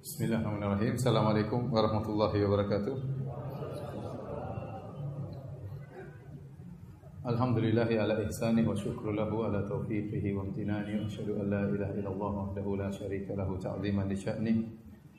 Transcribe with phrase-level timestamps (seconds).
[0.00, 0.96] Bismillahirrahmanirrahim.
[0.96, 2.96] Assalamualaikum warahmatullahi wabarakatuh.
[7.28, 11.92] Alhamdulillahi ala ihsani wa syukru lahu ala taufiqihi wa amtinani wa asyhadu an la ilaha
[11.92, 14.54] illallah wahdahu la syarika lahu ta'ziman li sya'ni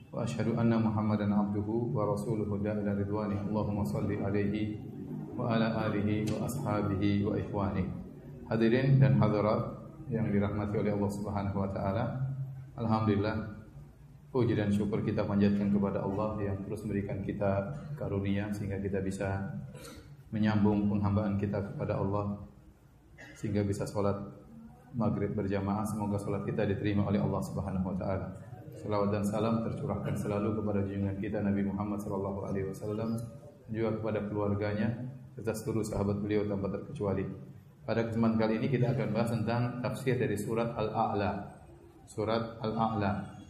[0.09, 4.81] wa asyhadu anna Muhammadan abduhu wa rasuluhu da'ila ridwani Allahumma salli alaihi
[5.37, 7.85] wa ala alihi wa ashabihi wa ikhwani.
[8.49, 9.77] Hadirin dan hadirat
[10.09, 12.17] yang dirahmati oleh Allah Subhanahu wa taala.
[12.81, 13.50] Alhamdulillah
[14.31, 17.67] Puji dan syukur kita panjatkan kepada Allah yang terus memberikan kita
[17.99, 19.59] karunia sehingga kita bisa
[20.31, 22.39] menyambung penghambaan kita kepada Allah
[23.35, 24.15] sehingga bisa sholat
[24.95, 25.83] maghrib berjamaah.
[25.83, 28.27] Semoga sholat kita diterima oleh Allah Subhanahu Wa Taala.
[28.71, 33.19] Salawat dan salam tercurahkan selalu kepada junjungan kita Nabi Muhammad Sallallahu Alaihi Wasallam
[33.67, 34.89] juga kepada keluarganya
[35.35, 37.27] serta seluruh sahabat beliau tanpa terkecuali.
[37.83, 41.31] Pada kesempatan kali ini kita akan bahas tentang tafsir dari surat Al-A'la.
[42.07, 43.40] Surat Al-A'la.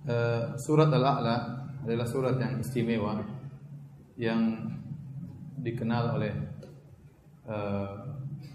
[0.00, 3.20] Uh, surat Al-A'la adalah surat yang istimewa
[4.16, 4.64] yang
[5.60, 6.32] dikenal oleh
[7.44, 8.00] uh,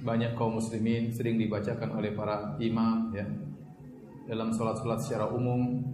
[0.01, 3.29] banyak kaum muslimin sering dibacakan oleh para imam ya
[4.25, 5.85] dalam salat-salat secara umum.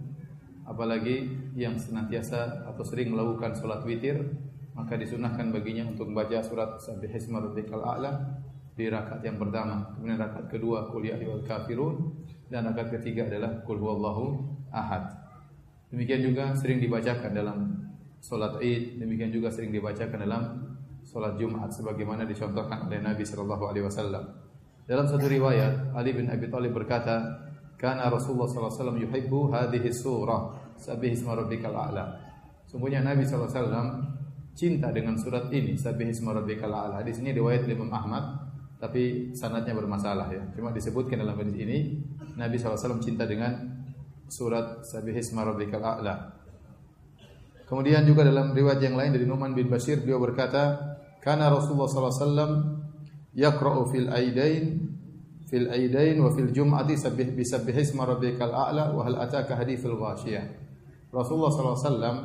[0.64, 4.24] Apalagi yang senantiasa atau sering melakukan salat witir
[4.72, 8.40] maka disunahkan baginya untuk membaca surat Sabbihisma rabbikal a'la
[8.72, 9.84] di rakaat yang pertama.
[9.92, 12.08] Kemudian rakaat kedua qul ya ayyuhal kafirun.
[12.48, 15.21] Dan rakaat ketiga adalah qul huwallahu ahad
[15.92, 17.58] Demikian juga sering dibacakan dalam
[18.16, 20.42] solat Id, demikian juga sering dibacakan dalam
[21.04, 24.24] solat Jumat sebagaimana dicontohkan oleh Nabi sallallahu alaihi wasallam.
[24.88, 27.20] Dalam satu riwayat Ali bin Abi Thalib berkata,
[27.76, 30.42] "Kana Rasulullah sallallahu alaihi wasallam yuhibbu hadhihi surah,
[30.80, 32.08] Sabbih isma rabbikal a'la."
[32.64, 33.88] Sungguhnya Nabi sallallahu alaihi wasallam
[34.56, 37.04] cinta dengan surat ini, Sabbih isma rabbikal a'la.
[37.04, 38.42] Di sini riwayat Imam Ahmad,
[38.80, 40.42] tapi sanadnya bermasalah ya.
[40.56, 42.00] Cuma disebutkan dalam hadis ini
[42.34, 43.81] Nabi SAW cinta dengan
[44.32, 46.32] surat Sabihisma Rabbikal A'la.
[47.68, 50.80] Kemudian juga dalam riwayat yang lain dari Numan bin Bashir beliau berkata,
[51.20, 52.52] "Kana Rasulullah sallallahu alaihi wasallam
[53.36, 54.64] yaqra'u fil aidain
[55.52, 60.48] fil aidain wa fil jum'ati sabbih bi sabbihisma rabbikal a'la wa hal ataka hadithul ghasyiyah."
[61.12, 62.16] Rasulullah sallallahu alaihi wasallam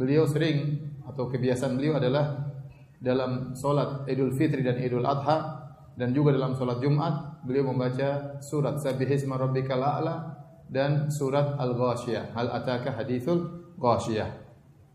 [0.00, 0.58] beliau sering
[1.04, 2.56] atau kebiasaan beliau adalah
[2.96, 5.60] dalam solat Idul Fitri dan Idul Adha
[5.96, 10.39] dan juga dalam solat Jumat beliau membaca surat Sabbihisma rabbikal a'la
[10.70, 12.30] dan surat Al-Ghashiyah.
[12.32, 14.30] Hal ataka hadithul Ghashiyah.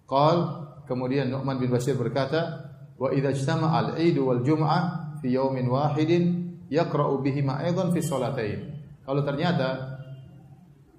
[0.08, 0.38] Qal
[0.88, 6.24] kemudian Nu'man bin Bashir berkata, "Wa idza ijtama'a al-'id wal jum'ah fi yawmin wahidin
[6.72, 8.72] yaqra'u bihima aidan fi salatain."
[9.04, 10.00] Kalau ternyata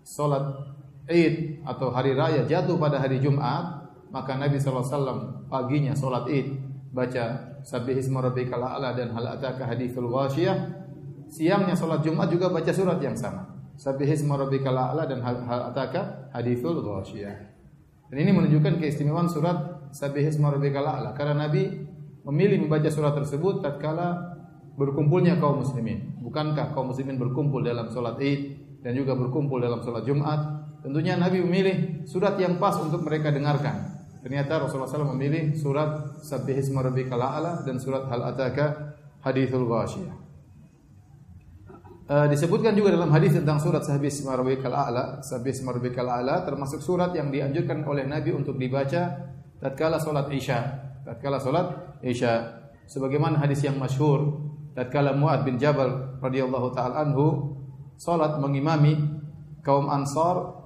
[0.06, 0.76] salat
[1.06, 6.26] Id atau hari raya jatuh pada hari Jumat, maka Nabi sallallahu alaihi wasallam paginya salat
[6.30, 6.46] Id
[6.90, 7.24] baca
[7.66, 10.86] Sabbihisma rabbikal a'la dan hal ataka hadithul ghashiyah.
[11.26, 13.55] Siangnya salat Jumat juga baca surat yang sama.
[13.76, 17.36] Sabbihisma rabbikal a'la dan hal, hal ataka hadithul ghasyiyah.
[18.08, 21.84] Dan ini menunjukkan keistimewaan surat Sabbihisma rabbikal a'la karena Nabi
[22.24, 24.36] memilih membaca surat tersebut tatkala
[24.80, 26.18] berkumpulnya kaum muslimin.
[26.24, 28.40] Bukankah kaum muslimin berkumpul dalam salat Id
[28.82, 30.40] dan juga berkumpul dalam salat Jumat?
[30.82, 33.96] Tentunya Nabi memilih surat yang pas untuk mereka dengarkan.
[34.26, 40.25] Ternyata Rasulullah SAW memilih surat Sabbihisma rabbikal a'la dan surat Hal ataka hadithul ghasyiyah.
[42.06, 47.10] Uh, disebutkan juga dalam hadis tentang surat Sabis Marbikal A'la, Sabis Marbikal A'la termasuk surat
[47.18, 49.26] yang dianjurkan oleh Nabi untuk dibaca
[49.58, 50.58] tatkala salat Isya.
[51.02, 52.62] Tatkala salat Isya.
[52.86, 54.38] Sebagaimana hadis yang masyhur
[54.78, 57.58] tatkala Muad bin Jabal radhiyallahu taala anhu
[58.38, 59.02] mengimami
[59.66, 60.62] kaum Ansar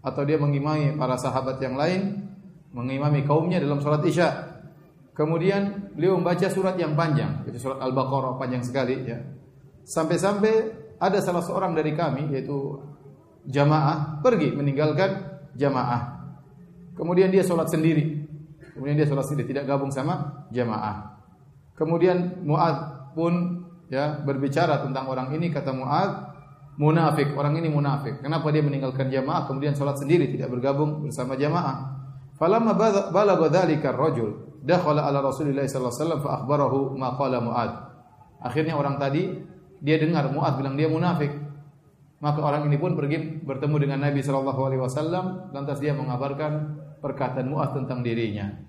[0.00, 2.32] atau dia mengimami para sahabat yang lain
[2.72, 4.56] mengimami kaumnya dalam salat Isya.
[5.12, 9.20] Kemudian beliau membaca surat yang panjang, itu surat Al-Baqarah panjang sekali ya
[9.86, 10.54] Sampai-sampai
[10.98, 12.82] ada salah seorang dari kami yaitu
[13.46, 16.26] jamaah pergi meninggalkan jamaah.
[16.98, 18.26] Kemudian dia sholat sendiri.
[18.74, 21.16] Kemudian dia sholat sendiri tidak gabung sama jamaah.
[21.78, 22.76] Kemudian Muad
[23.14, 26.34] pun ya berbicara tentang orang ini kata Muad
[26.76, 28.20] munafik orang ini munafik.
[28.20, 31.94] Kenapa dia meninggalkan jamaah kemudian sholat sendiri tidak bergabung bersama jamaah?
[32.36, 32.76] Falamma
[33.14, 37.70] balagha dzalika ar-rajul dakhala ala Rasulillah sallallahu alaihi wasallam fa akhbarahu ma qala Muad.
[38.44, 41.32] Akhirnya orang tadi dia dengar Mu'ad bilang dia munafik.
[42.16, 47.46] Maka orang ini pun pergi bertemu dengan Nabi sallallahu alaihi wasallam lantas dia mengabarkan perkataan
[47.46, 48.66] Mu'ad tentang dirinya.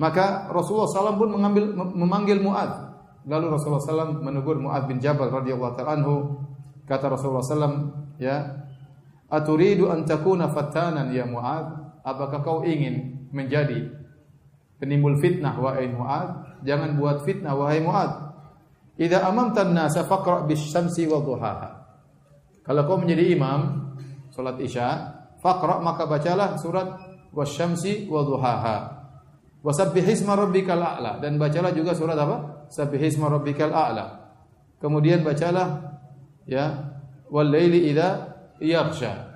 [0.00, 2.96] Maka Rasulullah SAW pun mengambil memanggil Mu'ad.
[3.28, 6.42] Lalu Rasulullah SAW menegur Mu'ad bin Jabal radhiyallahu anhu.
[6.88, 8.66] Kata Rasulullah SAW, ya,
[9.28, 12.00] "Aturidu an takuna fatanan ya Mu'ad?
[12.02, 13.94] Apakah kau ingin menjadi
[14.82, 16.64] penimbul fitnah wahai Mu'ad?
[16.66, 18.31] Jangan buat fitnah wahai Mu'ad.
[19.00, 21.82] Idza amamtan nasa faqra bis syamsi wa duhaha.
[22.62, 23.90] Kalau kau menjadi imam
[24.30, 24.88] salat Isya,
[25.42, 26.88] faqra maka bacalah surat
[27.32, 28.76] wasyamsi wa duhaha.
[29.62, 32.66] Wasabbihisma rabbikal a'la dan bacalah juga surat apa?
[32.70, 34.06] Sabbihisma rabbikal a'la.
[34.82, 35.98] Kemudian bacalah
[36.46, 36.92] ya
[37.30, 39.32] wal laili idza yaghsha.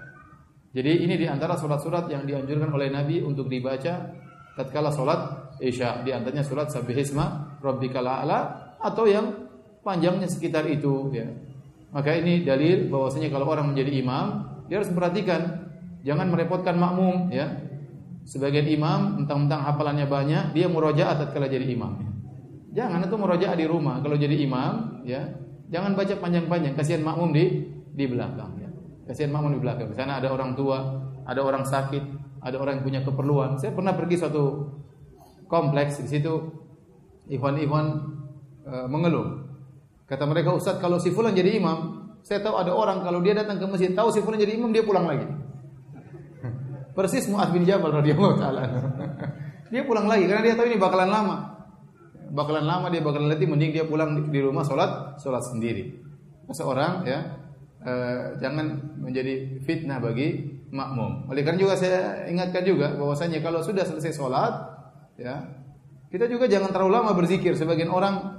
[0.74, 4.12] Jadi ini di antara surat-surat yang dianjurkan oleh Nabi untuk dibaca
[4.58, 5.20] tatkala salat
[5.62, 6.04] Isya.
[6.04, 8.38] Di antaranya surat Sabbihisma rabbikal a'la
[8.82, 9.45] atau yang
[9.86, 11.30] panjangnya sekitar itu ya.
[11.94, 14.26] Maka ini dalil bahwasanya kalau orang menjadi imam,
[14.66, 15.70] dia harus memperhatikan
[16.02, 17.62] jangan merepotkan makmum ya.
[18.26, 21.94] Sebagian imam mentang-mentang hafalannya banyak, dia murojaah tatkala jadi imam.
[22.74, 24.02] Jangan itu murojaah di rumah.
[24.02, 25.30] Kalau jadi imam, ya,
[25.70, 28.68] jangan baca panjang-panjang, kasihan makmum di di belakang ya.
[29.06, 29.94] Kasihan makmum di belakang.
[29.94, 32.02] Di sana ada orang tua, ada orang sakit,
[32.42, 33.62] ada orang yang punya keperluan.
[33.62, 34.74] Saya pernah pergi suatu
[35.46, 36.34] kompleks di situ
[37.30, 37.86] ikhwan-ikhwan
[38.66, 39.45] e, mengeluh.
[40.06, 43.58] Kata mereka, "Ustaz, kalau si fulan jadi imam, saya tahu ada orang kalau dia datang
[43.58, 45.26] ke masjid tahu si fulan jadi imam dia pulang lagi."
[46.96, 48.62] Persis Mu'adz bin Jabal radhiyallahu taala.
[49.74, 51.36] dia pulang lagi karena dia tahu ini bakalan lama.
[52.30, 55.98] Bakalan lama dia bakalan letih mending dia pulang di rumah salat salat sendiri.
[56.54, 57.18] Seorang ya
[57.82, 61.26] eh, jangan menjadi fitnah bagi makmum.
[61.30, 64.54] Oleh karena juga saya ingatkan juga bahwasanya kalau sudah selesai salat
[65.18, 65.50] ya
[66.10, 67.58] kita juga jangan terlalu lama berzikir.
[67.58, 68.35] Sebagian orang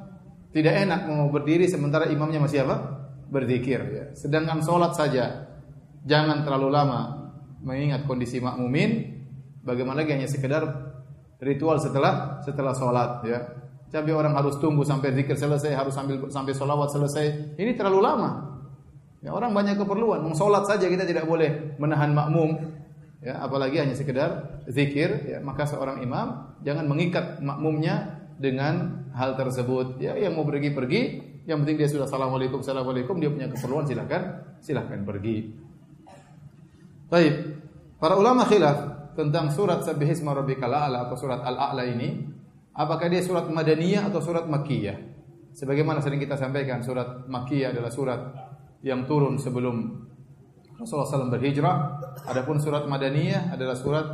[0.58, 3.06] tidak enak mau berdiri sementara imamnya masih apa?
[3.30, 4.06] Berzikir ya.
[4.18, 5.54] Sedangkan salat saja.
[6.02, 7.30] Jangan terlalu lama.
[7.62, 9.22] Mengingat kondisi makmumin
[9.62, 10.18] bagaimana lagi?
[10.18, 10.66] Hanya sekedar
[11.38, 13.40] ritual setelah setelah sholat ya.
[13.94, 17.56] Tapi orang harus tunggu sampai zikir selesai harus sambil sampai sholawat selesai.
[17.62, 18.58] Ini terlalu lama.
[19.22, 20.26] Ya orang banyak keperluan.
[20.26, 22.58] Mau sholat saja kita tidak boleh menahan makmum
[23.22, 23.46] ya.
[23.46, 25.38] Apalagi hanya sekedar zikir ya.
[25.38, 31.02] Maka seorang imam jangan mengikat makmumnya dengan hal tersebut ya yang mau pergi pergi
[31.50, 34.22] yang penting dia sudah assalamualaikum assalamualaikum dia punya keperluan silakan
[34.62, 35.68] silakan pergi
[37.08, 37.36] Baik.
[38.04, 42.20] Para ulama khilaf tentang surat Sabbihisma rabbikal a'la atau surat Al-A'la ini,
[42.76, 45.16] apakah dia surat Madaniyah atau surat Makkiyah?
[45.56, 48.20] Sebagaimana sering kita sampaikan, surat Makkiyah adalah surat
[48.84, 50.04] yang turun sebelum
[50.76, 51.76] Rasulullah SAW berhijrah.
[52.28, 54.06] Adapun surat Madaniyah adalah surat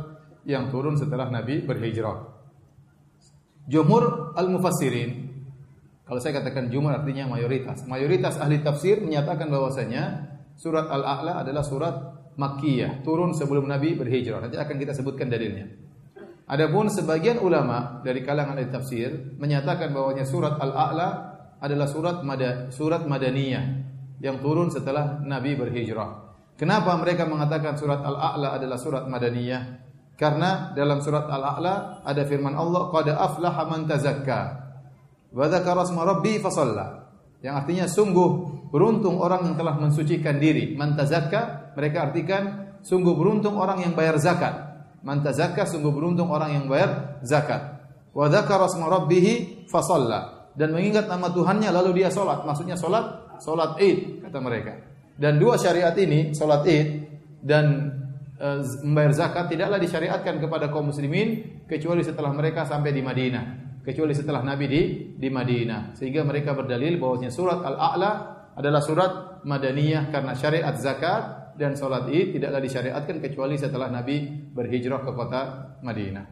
[0.46, 2.33] yang turun setelah Nabi berhijrah.
[3.64, 5.24] Jumhur al-mufassirin
[6.04, 7.88] kalau saya katakan jumhur artinya mayoritas.
[7.88, 11.96] Mayoritas ahli tafsir menyatakan bahwasanya surat Al-A'la adalah surat
[12.36, 14.44] Makkiyah, turun sebelum Nabi berhijrah.
[14.44, 15.64] Nanti akan kita sebutkan dalilnya.
[16.44, 21.08] Adapun sebagian ulama dari kalangan ahli tafsir menyatakan bahwanya surat Al-A'la
[21.56, 23.64] adalah surat Mada, surat Madaniyah
[24.20, 26.36] yang turun setelah Nabi berhijrah.
[26.60, 29.62] Kenapa mereka mengatakan surat Al-A'la adalah surat Madaniyah?
[30.14, 34.40] Karena dalam surat Al-A'la ada firman Allah, "Qad aflaha man tazakka
[35.34, 37.10] wa dzakara asma rabbi fasalla."
[37.42, 38.30] Yang artinya sungguh
[38.70, 40.78] beruntung orang yang telah mensucikan diri.
[40.78, 42.42] Man tazakka mereka artikan
[42.80, 44.54] sungguh beruntung orang yang bayar zakat.
[45.04, 47.84] Man tazakka sungguh beruntung orang yang bayar zakat.
[48.14, 52.46] Wa dzakara asma rabbih fasalla dan mengingat nama Tuhannya lalu dia salat.
[52.46, 54.72] Maksudnya salat salat Id kata mereka.
[55.14, 56.86] Dan dua syariat ini, salat Id
[57.42, 57.90] dan
[58.84, 63.44] membayar zakat tidaklah disyariatkan kepada kaum muslimin kecuali setelah mereka sampai di Madinah
[63.84, 64.82] kecuali setelah Nabi di
[65.16, 68.12] di Madinah sehingga mereka berdalil bahwasanya surat Al-A'la
[68.56, 69.12] adalah surat
[69.44, 75.42] Madaniyah karena syariat zakat dan sholat id tidaklah disyariatkan kecuali setelah Nabi berhijrah ke kota
[75.84, 76.26] Madinah.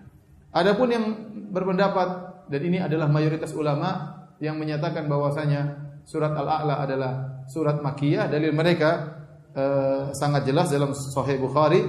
[0.52, 1.04] Adapun yang
[1.52, 2.09] berpendapat
[2.49, 7.12] dan ini adalah mayoritas ulama yang menyatakan bahwasanya surat Al-A'la adalah
[7.47, 9.22] surat Makkiyah dalil mereka
[9.52, 11.85] eh, sangat jelas dalam Sahih Bukhari.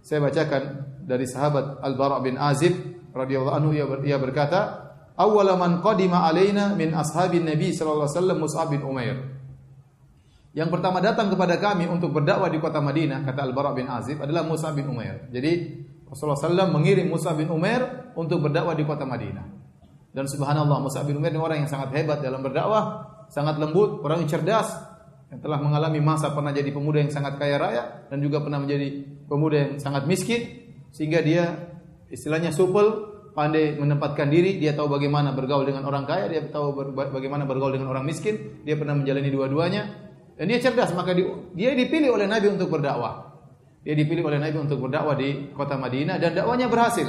[0.00, 0.62] Saya bacakan
[1.04, 2.72] dari sahabat Al-Bara' bin Azib
[3.12, 3.70] radhiyallahu anhu
[4.06, 9.16] ia berkata, "Awwala man qadima alaina min ashabin Nabi sallallahu alaihi wasallam Mus'ab bin Umair."
[10.50, 14.42] Yang pertama datang kepada kami untuk berdakwah di kota Madinah, kata Al-Bara bin Azib, adalah
[14.42, 15.30] Musa bin Umair.
[15.30, 15.78] Jadi
[16.10, 19.46] Rasulullah SAW mengirim Musa bin Umair untuk berdakwah di kota Madinah.
[20.10, 22.82] Dan subhanallah Musa bin Umair ini orang yang sangat hebat dalam berdakwah,
[23.30, 24.74] sangat lembut, orang yang cerdas,
[25.30, 29.06] yang telah mengalami masa pernah jadi pemuda yang sangat kaya raya dan juga pernah menjadi
[29.30, 31.54] pemuda yang sangat miskin sehingga dia
[32.10, 37.46] istilahnya supel, pandai menempatkan diri, dia tahu bagaimana bergaul dengan orang kaya, dia tahu bagaimana
[37.46, 39.82] bergaul dengan orang miskin, dia pernah menjalani dua-duanya
[40.34, 41.14] dan dia cerdas, maka
[41.54, 43.30] dia dipilih oleh Nabi untuk berdakwah.
[43.80, 47.08] Dia dipilih oleh Nabi untuk berdakwah di kota Madinah dan dakwanya berhasil.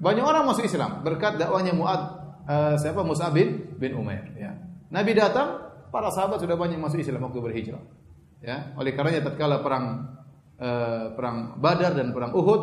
[0.00, 2.00] Banyak orang masuk Islam berkat dakwanya Muad
[2.48, 4.56] uh, siapa Musa bin bin Umair ya.
[4.88, 7.82] Nabi datang, para sahabat sudah banyak masuk Islam waktu berhijrah.
[8.40, 10.16] Ya, oleh karenanya tatkala perang
[10.56, 12.62] uh, perang Badar dan perang Uhud,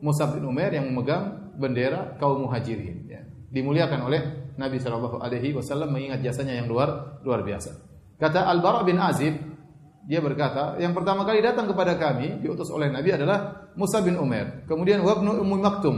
[0.00, 3.20] Musa bin Umair yang memegang bendera kaum Muhajirin ya.
[3.52, 4.20] Dimuliakan oleh
[4.56, 7.76] Nabi Shallallahu alaihi wasallam mengingat jasanya yang luar luar biasa.
[8.18, 9.36] Kata Al-Bara bin Azib,
[10.08, 14.66] dia berkata, yang pertama kali datang kepada kami diutus oleh Nabi adalah Musa bin Umar,
[14.66, 15.96] kemudian Wabnu Ummi Maktum,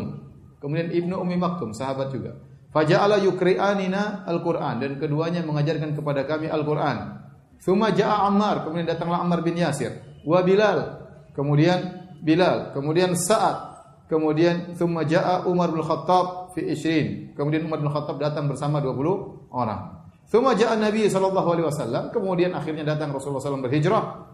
[0.61, 2.37] kemudian Ibnu Ummi Maktum, sahabat juga.
[2.71, 7.19] Faja'ala yukri'anina Al-Qur'an dan keduanya mengajarkan kepada kami Al-Qur'an.
[7.59, 11.03] Thumma ja'a Ammar, kemudian datanglah Ammar bin Yasir, wa Bilal,
[11.35, 13.75] kemudian Bilal, kemudian Sa'ad,
[14.07, 17.37] kemudian thumma ja'a Umar bin Khattab fi 20.
[17.37, 20.01] Kemudian Umar bin Khattab datang bersama 20 orang.
[20.31, 24.31] Thumma ja'a Nabi sallallahu alaihi wasallam, kemudian akhirnya datang Rasulullah SAW berhijrah.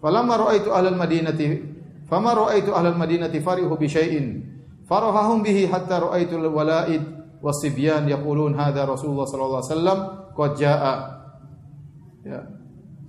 [0.00, 1.46] Falamma ra'aitu ahlal Madinati
[2.08, 4.40] fama ra'aitu ahlal Madinati farihu bi syai'in
[4.88, 9.98] farahahum bihi hatta ra'aitu al-wala'id wasibyan yaqulun hadza Rasulullah sallallahu alaihi wasallam
[10.36, 10.94] qad ja'a.
[12.24, 12.40] Ya.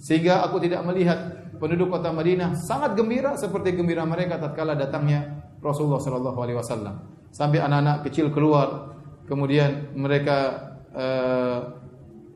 [0.02, 6.02] Sehingga aku tidak melihat penduduk kota Madinah sangat gembira seperti gembira mereka tatkala datangnya Rasulullah
[6.02, 6.96] sallallahu alaihi wasallam.
[7.32, 8.98] Sampai anak-anak kecil keluar,
[9.30, 11.60] kemudian mereka uh,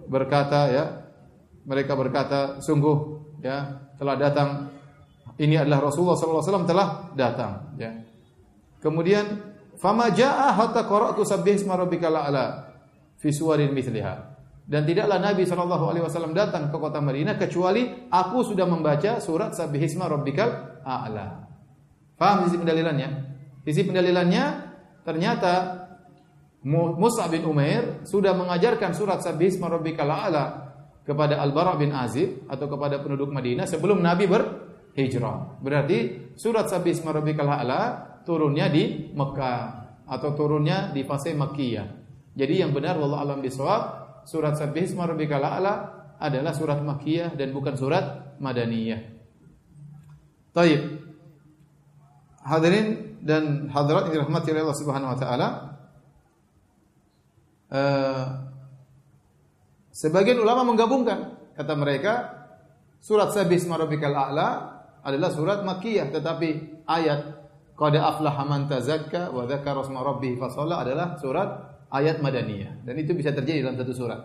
[0.06, 0.86] berkata ya
[1.66, 2.98] mereka berkata sungguh
[3.42, 4.70] ya telah datang
[5.42, 6.88] ini adalah Rasulullah sallallahu alaihi wasallam telah
[7.18, 7.92] datang ya
[8.80, 9.26] kemudian
[9.78, 12.76] fama jaa hatta qara'tu sabbih isma rabbikal a'la
[13.20, 14.36] fi suwarin mithliha.
[14.66, 19.54] Dan tidaklah Nabi sallallahu alaihi wasallam datang ke kota Madinah kecuali aku sudah membaca surat
[19.54, 21.46] sabbih isma rabbikal a'la.
[22.16, 23.10] Paham sisi pendalilannya?
[23.66, 24.44] Sisi pendalilannya
[25.04, 25.86] ternyata
[26.66, 30.74] Musa bin Umair sudah mengajarkan surat Sabbihisma rabbikal a'la
[31.06, 35.62] kepada Al-Bara bin Azib atau kepada penduduk Madinah sebelum Nabi berhijrah.
[35.62, 37.82] Berarti surat Sabbihisma rabbikal a'la
[38.26, 39.62] turunnya di Mekah
[40.10, 41.88] atau turunnya di fase Makkiyah.
[42.36, 43.82] Jadi yang benar wallahu alam bisawab
[44.28, 45.74] surat Sabbihisma rabbikal a'la
[46.20, 49.02] adalah surat Makkiyah dan bukan surat Madaniyah.
[50.52, 50.82] Taib.
[52.46, 55.48] Hadirin dan hadirat yang dirahmati oleh Allah Subhanahu wa taala,
[57.66, 58.26] Eh,
[59.90, 62.14] sebagian ulama menggabungkan kata mereka
[63.02, 64.50] surat Sabis Marabikal A'la
[65.02, 66.50] adalah surat Makkiyah tetapi
[66.86, 67.45] ayat
[67.76, 71.50] Qad aflaha man tazakka wa dzakara asma rabbih adalah surat
[71.92, 74.20] ayat Madaniyah dan itu bisa terjadi dalam satu surat.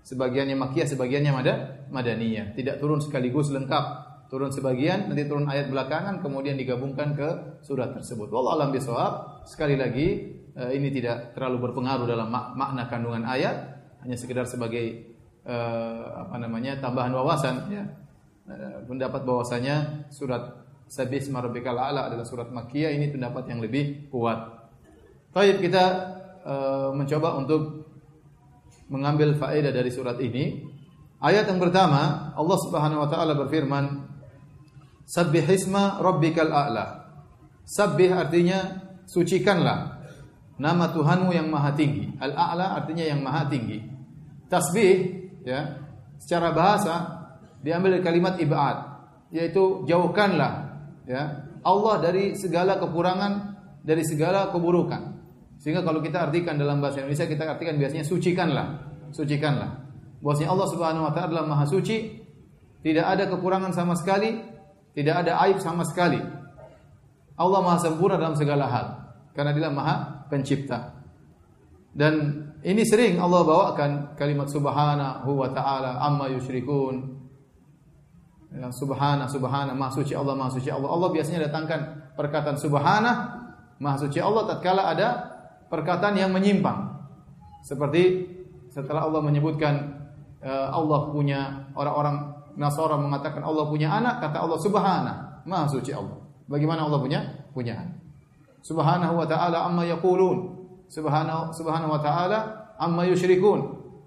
[0.00, 1.54] Sebagiannya Makkiyah, sebagiannya Mada
[1.92, 2.56] Madaniyah.
[2.56, 4.08] Tidak turun sekaligus lengkap.
[4.30, 7.28] Turun sebagian, nanti turun ayat belakangan kemudian digabungkan ke
[7.66, 8.30] surat tersebut.
[8.30, 9.42] Wallahu alam bisawab.
[9.42, 15.08] Sekali lagi Eh, ini tidak terlalu berpengaruh dalam mak makna kandungan ayat, hanya sekedar sebagai
[15.48, 17.84] uh, apa namanya tambahan wawasan ya.
[18.50, 20.59] Uh, pendapat bahwasanya surat
[20.90, 24.58] Sabis Marabbikal A'la adalah surat Makkiyah ini pendapat yang lebih kuat.
[25.30, 25.84] Baik kita
[26.42, 27.86] uh, mencoba untuk
[28.90, 30.66] mengambil faedah dari surat ini.
[31.22, 34.10] Ayat yang pertama Allah Subhanahu wa taala berfirman
[35.06, 37.06] Sabbihisma rabbikal a'la.
[37.62, 40.02] Sabbih artinya sucikanlah
[40.58, 42.14] nama Tuhanmu yang maha tinggi.
[42.18, 43.78] Al-a'la artinya yang maha tinggi.
[44.50, 44.94] Tasbih
[45.46, 45.78] ya,
[46.18, 46.94] secara bahasa
[47.62, 48.76] diambil dari kalimat ibad,
[49.30, 50.69] yaitu jauhkanlah
[51.04, 53.32] ya Allah dari segala kekurangan,
[53.84, 55.20] dari segala keburukan.
[55.60, 58.66] Sehingga kalau kita artikan dalam bahasa Indonesia kita artikan biasanya sucikanlah,
[59.12, 59.76] sucikanlah.
[60.24, 62.16] Bahwasanya Allah Subhanahu wa taala adalah maha suci,
[62.80, 64.40] tidak ada kekurangan sama sekali,
[64.96, 66.20] tidak ada aib sama sekali.
[67.36, 68.86] Allah maha sempurna dalam segala hal
[69.36, 71.00] karena dia maha pencipta.
[71.90, 77.19] Dan ini sering Allah bawakan kalimat subhanahu wa ta'ala amma yusyrikun.
[78.50, 80.90] Ya, subhana, subhana, maha suci Allah, maha suci Allah.
[80.90, 81.80] Allah biasanya datangkan
[82.18, 83.12] perkataan subhana,
[83.78, 85.08] maha suci Allah tatkala ada
[85.70, 86.98] perkataan yang menyimpang.
[87.62, 88.26] Seperti
[88.74, 90.02] setelah Allah menyebutkan
[90.42, 92.16] uh, Allah punya orang-orang
[92.58, 95.12] Nasara mengatakan Allah punya anak, kata Allah subhana,
[95.46, 96.18] maha suci Allah.
[96.50, 97.22] Bagaimana Allah punya
[97.54, 98.00] punya anak?
[98.60, 102.38] subhanahu wa ta'ala amma yaqulun subhanahu subhanahu wa ta'ala
[102.76, 103.60] amma yusyrikun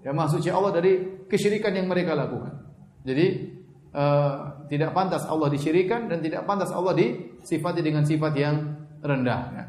[0.06, 2.54] ya maha suci Allah dari kesyirikan yang mereka lakukan
[3.02, 3.50] jadi
[3.94, 8.56] uh, tidak pantas Allah disyirikan dan tidak pantas Allah disifati dengan sifat yang
[9.00, 9.64] rendah ya.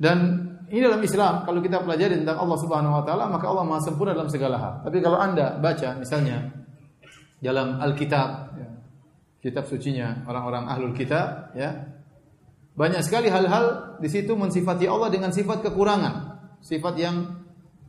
[0.00, 3.82] dan ini dalam Islam kalau kita pelajari tentang Allah Subhanahu wa taala maka Allah Maha
[3.82, 4.72] sempurna dalam segala hal.
[4.86, 6.46] Tapi kalau Anda baca misalnya
[7.42, 8.68] dalam Alkitab ya,
[9.42, 11.90] kitab sucinya orang-orang ahlul kitab ya
[12.78, 16.14] banyak sekali hal-hal di situ mensifati Allah dengan sifat kekurangan,
[16.62, 17.16] sifat yang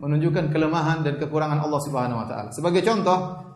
[0.02, 2.50] menunjukkan kelemahan dan kekurangan Allah Subhanahu wa taala.
[2.50, 3.51] Sebagai contoh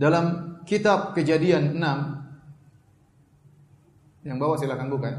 [0.00, 5.12] dalam kitab Kejadian 6 yang bawah silakan buka.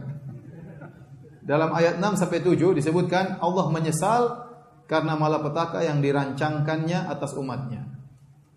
[1.45, 4.49] Dalam ayat 6 sampai 7 disebutkan Allah menyesal
[4.89, 7.85] karena malapetaka yang dirancangkannya atas umatnya.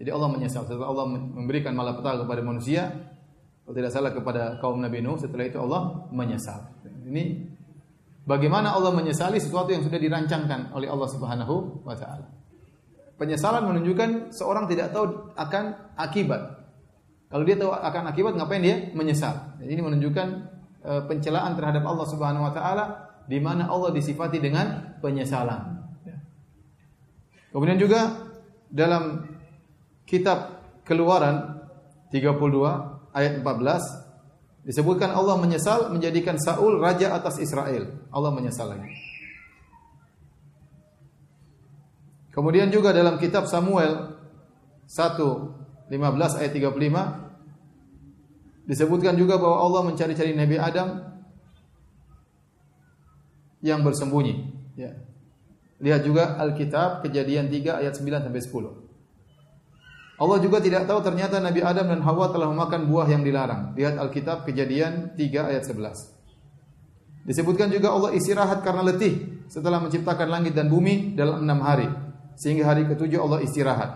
[0.01, 2.93] Jadi Allah menyesal setelah Allah memberikan malapetaka kepada manusia,
[3.65, 6.61] kalau tidak salah kepada kaum Nabi Nuh setelah itu Allah menyesal.
[7.09, 7.25] Ini
[8.29, 12.44] bagaimana Allah menyesali sesuatu yang sudah dirancangkan oleh Allah Subhanahu wa taala.
[13.15, 16.67] Penyesalan menunjukkan seorang tidak tahu akan akibat.
[17.31, 19.59] Kalau dia tahu akan akibat ngapain dia menyesal.
[19.63, 20.29] Jadi ini menunjukkan
[20.83, 22.85] e, pencelaan terhadap Allah Subhanahu wa taala
[23.31, 25.85] di mana Allah disifati dengan penyesalan.
[27.55, 28.11] Kemudian juga
[28.67, 29.31] dalam
[30.03, 31.63] kitab Keluaran
[32.11, 32.35] 32
[33.15, 37.95] ayat 14 disebutkan Allah menyesal menjadikan Saul raja atas Israel.
[38.11, 39.04] Allah menyesal lagi.
[42.35, 44.19] Kemudian juga dalam kitab Samuel
[44.91, 51.15] 1 15 ayat 35 disebutkan juga bahwa Allah mencari-cari Nabi Adam
[53.63, 54.51] yang bersembunyi.
[54.77, 54.93] Ya.
[55.81, 58.85] Lihat juga Alkitab Kejadian 3 ayat 9 sampai 10.
[60.15, 63.75] Allah juga tidak tahu ternyata Nabi Adam dan Hawa telah memakan buah yang dilarang.
[63.75, 66.15] Lihat Alkitab Kejadian 3 ayat 11.
[67.25, 71.89] Disebutkan juga Allah istirahat karena letih setelah menciptakan langit dan bumi dalam enam hari.
[72.35, 73.91] Sehingga hari ketujuh Allah istirahat.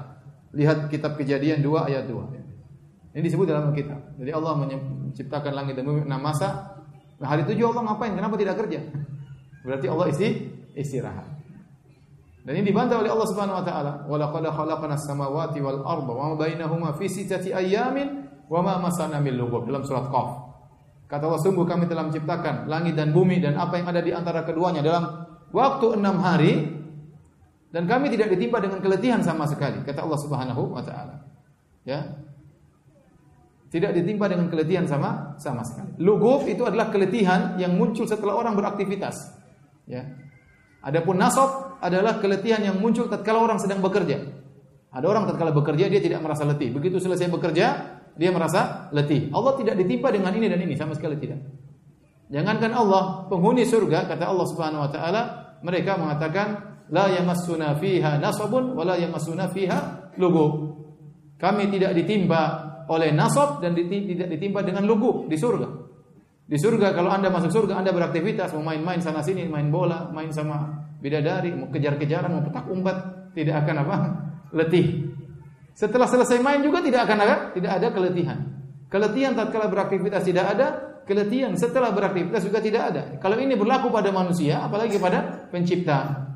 [0.55, 3.19] Lihat kitab Kejadian 2 ayat 2.
[3.19, 4.21] Ini disebut dalam Alkitab.
[4.21, 6.79] Jadi Allah menciptakan langit dan bumi enam masa.
[7.19, 8.15] Nah, hari tujuh Allah ngapain?
[8.15, 8.79] Kenapa tidak kerja?
[9.67, 10.29] Berarti Allah isti
[10.79, 11.27] istirahat.
[12.47, 13.93] Dan ini dibantah oleh Allah Subhanahu wa taala.
[14.07, 19.19] Wa laqad khalaqna as-samawati wal arda wa ma bainahuma fi sittati ayyamin wa ma masana
[19.19, 20.29] min lughub dalam surat Qaf.
[21.11, 24.45] Kata Allah sungguh kami telah menciptakan langit dan bumi dan apa yang ada di antara
[24.45, 26.78] keduanya dalam waktu enam hari
[27.69, 31.25] dan kami tidak ditimpa dengan keletihan sama sekali kata Allah Subhanahu wa taala.
[31.85, 32.17] Ya.
[33.69, 35.93] Tidak ditimpa dengan keletihan sama sama sekali.
[36.01, 39.37] Luguf itu adalah keletihan yang muncul setelah orang beraktivitas.
[39.85, 40.09] Ya.
[40.81, 44.25] Adapun nasab adalah keletihan yang muncul tatkala orang sedang bekerja.
[44.89, 46.73] Ada orang tatkala bekerja dia tidak merasa letih.
[46.73, 47.67] Begitu selesai bekerja,
[48.17, 49.29] dia merasa letih.
[49.37, 51.45] Allah tidak ditimpa dengan ini dan ini sama sekali tidak.
[52.33, 55.23] Jangankan Allah, penghuni surga kata Allah Subhanahu wa taala,
[55.61, 60.77] mereka mengatakan la yamassuna fiha nasabun wa la yamassuna fiha lugu.
[61.39, 62.43] Kami tidak ditimpa
[62.89, 65.69] oleh nasab dan tidak ditimpa dengan lugu di surga.
[66.49, 70.33] Di surga kalau Anda masuk surga Anda beraktivitas mau main-main sana sini, main bola, main
[70.33, 70.65] sama
[70.99, 72.97] bidadari, mau kejar-kejaran, mau petak umpet,
[73.37, 73.97] tidak akan apa?
[74.57, 75.13] letih.
[75.77, 78.39] Setelah selesai main juga tidak akan ada tidak ada keletihan.
[78.89, 80.67] Keletihan tatkala beraktivitas tidak ada,
[81.05, 83.03] keletihan setelah beraktivitas juga tidak ada.
[83.21, 86.28] Kalau ini berlaku pada manusia, apalagi pada pencipta.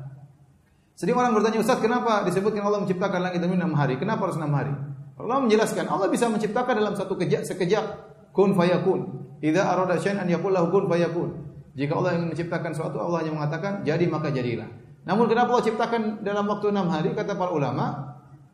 [0.93, 3.97] Sedih orang bertanya, Ustaz, kenapa disebutkan Allah menciptakan langit dan bumi enam hari?
[3.97, 4.73] Kenapa harus enam hari?
[5.17, 7.85] Allah menjelaskan, Allah bisa menciptakan dalam satu kejap, sekejap,
[8.29, 9.25] kun fayakun.
[9.41, 11.29] Idza arada syai'an yaqul lahu kun fayakun.
[11.73, 14.69] Jika Allah ingin menciptakan suatu, Allah hanya mengatakan jadi maka jadilah.
[15.03, 17.11] Namun kenapa Allah ciptakan dalam waktu enam hari?
[17.17, 18.13] Kata para ulama,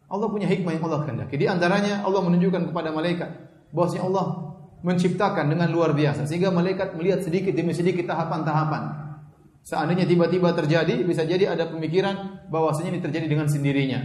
[0.10, 1.36] Allah punya hikmah yang Allah kehendaki.
[1.38, 3.30] Di antaranya Allah menunjukkan kepada malaikat
[3.76, 4.26] bahwasanya Allah
[4.82, 9.09] menciptakan dengan luar biasa sehingga malaikat melihat sedikit demi sedikit tahapan-tahapan.
[9.70, 14.02] Seandainya tiba-tiba terjadi, bisa jadi ada pemikiran bahwasanya ini terjadi dengan sendirinya.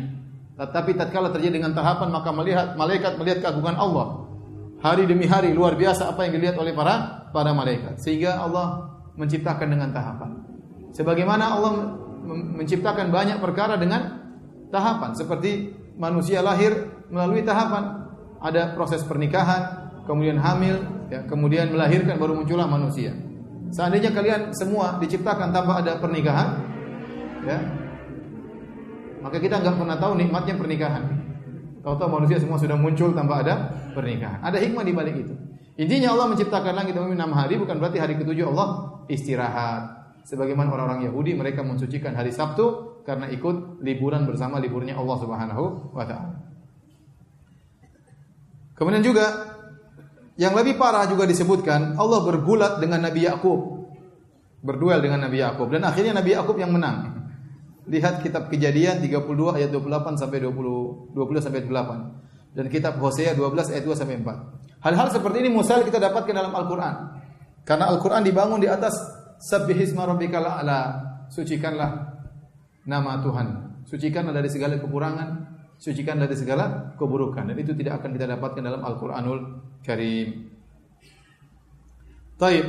[0.60, 4.28] Tetapi tatkala terjadi dengan tahapan maka melihat malaikat melihat keagungan Allah
[4.84, 9.66] hari demi hari luar biasa apa yang dilihat oleh para para malaikat sehingga Allah menciptakan
[9.72, 10.30] dengan tahapan.
[10.92, 11.72] Sebagaimana Allah
[12.28, 14.20] menciptakan banyak perkara dengan
[14.68, 18.04] tahapan seperti manusia lahir melalui tahapan
[18.38, 20.76] ada proses pernikahan, kemudian hamil,
[21.08, 23.16] ya, kemudian melahirkan baru muncullah manusia.
[23.74, 26.62] Seandainya kalian semua diciptakan tanpa ada pernikahan,
[27.42, 27.58] ya,
[29.18, 31.02] maka kita nggak pernah tahu nikmatnya pernikahan.
[31.82, 33.54] Tahu-tahu manusia semua sudah muncul tanpa ada
[33.90, 34.38] pernikahan.
[34.46, 35.34] Ada hikmah di balik itu.
[35.74, 39.82] Intinya Allah menciptakan langit dan bumi enam hari bukan berarti hari ketujuh Allah istirahat.
[40.22, 46.04] Sebagaimana orang-orang Yahudi mereka mensucikan hari Sabtu karena ikut liburan bersama liburnya Allah Subhanahu wa
[46.06, 46.40] taala.
[48.78, 49.53] Kemudian juga
[50.34, 53.86] yang lebih parah juga disebutkan Allah bergulat dengan Nabi Yakub.
[54.64, 57.28] Berduel dengan Nabi Yakub dan akhirnya Nabi Yakub yang menang.
[57.84, 63.74] Lihat kitab Kejadian 32 ayat 28 sampai 20 20 sampai 28 dan kitab Hosea 12
[63.76, 64.86] ayat 2 sampai 4.
[64.86, 66.94] Hal-hal seperti ini musal kita dapatkan dalam Al-Qur'an.
[67.66, 68.94] Karena Al-Qur'an dibangun di atas
[69.42, 70.80] sabbihisma rabbikal a'la.
[71.28, 71.90] Sucikanlah
[72.86, 73.46] nama Tuhan.
[73.84, 75.53] Sucikanlah dari segala kekurangan,
[75.84, 79.40] sucikan dari segala keburukan dan itu tidak akan kita dapatkan dalam Al-Qur'anul
[79.84, 80.48] Karim.
[82.40, 82.66] Taib.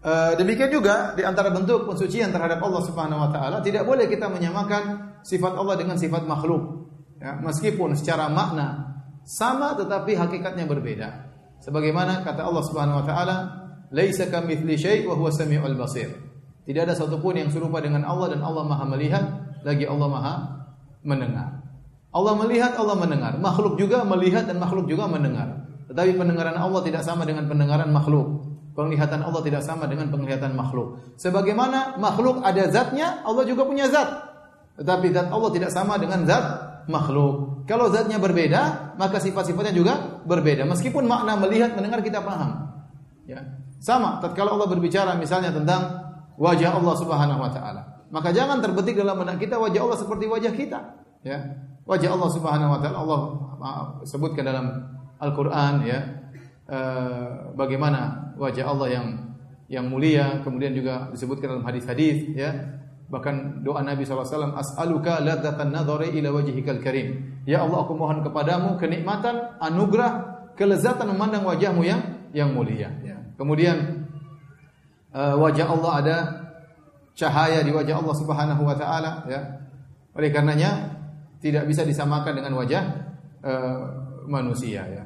[0.00, 4.32] Uh, demikian juga di antara bentuk pensucian terhadap Allah Subhanahu wa taala tidak boleh kita
[4.32, 6.88] menyamakan sifat Allah dengan sifat makhluk.
[7.20, 11.30] Ya, meskipun secara makna sama tetapi hakikatnya berbeda.
[11.60, 13.36] Sebagaimana kata Allah Subhanahu wa taala,
[13.92, 16.10] "Laisa kamitsli syai' wa huwa samiul basir."
[16.64, 19.24] Tidak ada satupun yang serupa dengan Allah dan Allah Maha melihat,
[19.62, 20.34] lagi Allah Maha
[21.04, 21.59] mendengar.
[22.10, 23.38] Allah melihat, Allah mendengar.
[23.38, 25.66] Makhluk juga melihat dan makhluk juga mendengar.
[25.90, 28.46] Tetapi pendengaran Allah tidak sama dengan pendengaran makhluk.
[28.74, 31.02] Penglihatan Allah tidak sama dengan penglihatan makhluk.
[31.18, 34.06] Sebagaimana makhluk ada zatnya, Allah juga punya zat.
[34.78, 36.46] Tetapi zat Allah tidak sama dengan zat
[36.86, 37.66] makhluk.
[37.66, 40.66] Kalau zatnya berbeda, maka sifat-sifatnya juga berbeda.
[40.66, 42.70] Meskipun makna melihat mendengar kita paham.
[43.26, 43.58] Ya.
[43.78, 47.82] Sama tatkala Allah berbicara misalnya tentang wajah Allah Subhanahu wa taala.
[48.10, 50.78] Maka jangan terbetik dalam benak kita wajah Allah seperti wajah kita,
[51.22, 51.38] ya.
[51.90, 53.20] Wajah Allah Subhanahu wa taala Allah
[54.06, 54.66] sebutkan dalam
[55.18, 56.22] Al-Qur'an ya.
[56.70, 59.06] Uh, bagaimana wajah Allah yang
[59.66, 62.54] yang mulia, kemudian juga disebutkan dalam hadis-hadis ya
[63.10, 67.42] Bahkan doa Nabi SAW, As'aluka ladzatan nadhari ila wajhikal karim.
[67.42, 72.86] Ya Allah, aku mohon kepadamu kenikmatan, anugerah, kelezatan memandang wajahmu yang yang mulia.
[73.02, 73.18] Ya.
[73.34, 74.06] Kemudian
[75.10, 76.16] uh, wajah Allah ada
[77.18, 79.40] cahaya di wajah Allah Subhanahu wa taala ya.
[80.14, 80.99] Oleh karenanya
[81.40, 82.82] tidak bisa disamakan dengan wajah
[83.42, 83.80] uh,
[84.28, 85.04] manusia ya.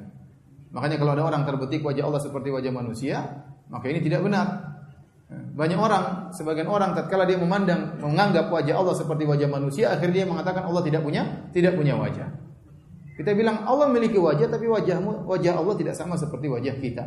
[0.75, 3.23] Makanya kalau ada orang terbetik wajah Allah seperti wajah manusia,
[3.71, 4.75] maka ini tidak benar.
[5.35, 10.27] Banyak orang, sebagian orang tatkala dia memandang menganggap wajah Allah seperti wajah manusia, akhirnya dia
[10.27, 12.29] mengatakan Allah tidak punya tidak punya wajah.
[13.15, 17.05] Kita bilang Allah memiliki wajah tapi wajahmu wajah Allah tidak sama seperti wajah kita.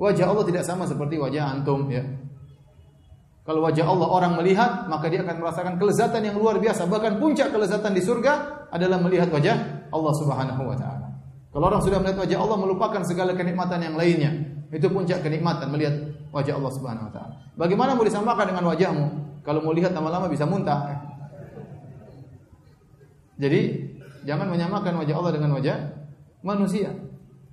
[0.00, 2.02] Wajah Allah tidak sama seperti wajah antum ya.
[3.44, 6.88] Kalau wajah Allah orang melihat, maka dia akan merasakan kelezatan yang luar biasa.
[6.88, 11.06] Bahkan puncak kelezatan di surga adalah melihat wajah Allah Subhanahu wa taala.
[11.54, 14.34] Kalau orang sudah melihat wajah Allah melupakan segala kenikmatan yang lainnya.
[14.74, 15.94] Itu puncak kenikmatan melihat
[16.34, 17.34] wajah Allah Subhanahu wa taala.
[17.54, 19.06] Bagaimana mau disamakan dengan wajahmu?
[19.46, 20.90] Kalau mau lihat lama-lama bisa muntah.
[23.38, 23.60] Jadi
[24.26, 25.76] jangan menyamakan wajah Allah dengan wajah
[26.42, 26.90] manusia.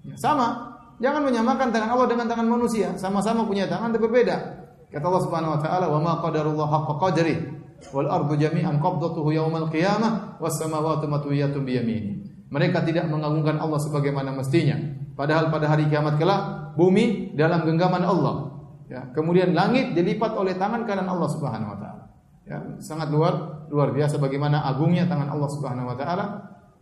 [0.01, 2.97] Ya, sama, jangan menyamakan tangan Allah dengan tangan manusia.
[2.97, 4.65] Sama-sama punya tangan tapi berbeda.
[4.89, 9.67] Kata Allah Subhanahu wa taala, "Wa ma qadarullah haqqa qadri wal ardu jami'an qabdatuhu yaumal
[9.74, 12.12] qiyamah was samawati matwiyatun bi yamini."
[12.52, 14.76] Mereka tidak mengagungkan Allah sebagaimana mestinya.
[15.15, 18.52] Padahal pada hari kiamat kelak bumi dalam genggaman Allah.
[18.91, 22.04] Ya, kemudian langit dilipat oleh tangan kanan Allah Subhanahu wa taala.
[22.44, 26.26] Ya, sangat luar luar biasa bagaimana agungnya tangan Allah Subhanahu wa taala.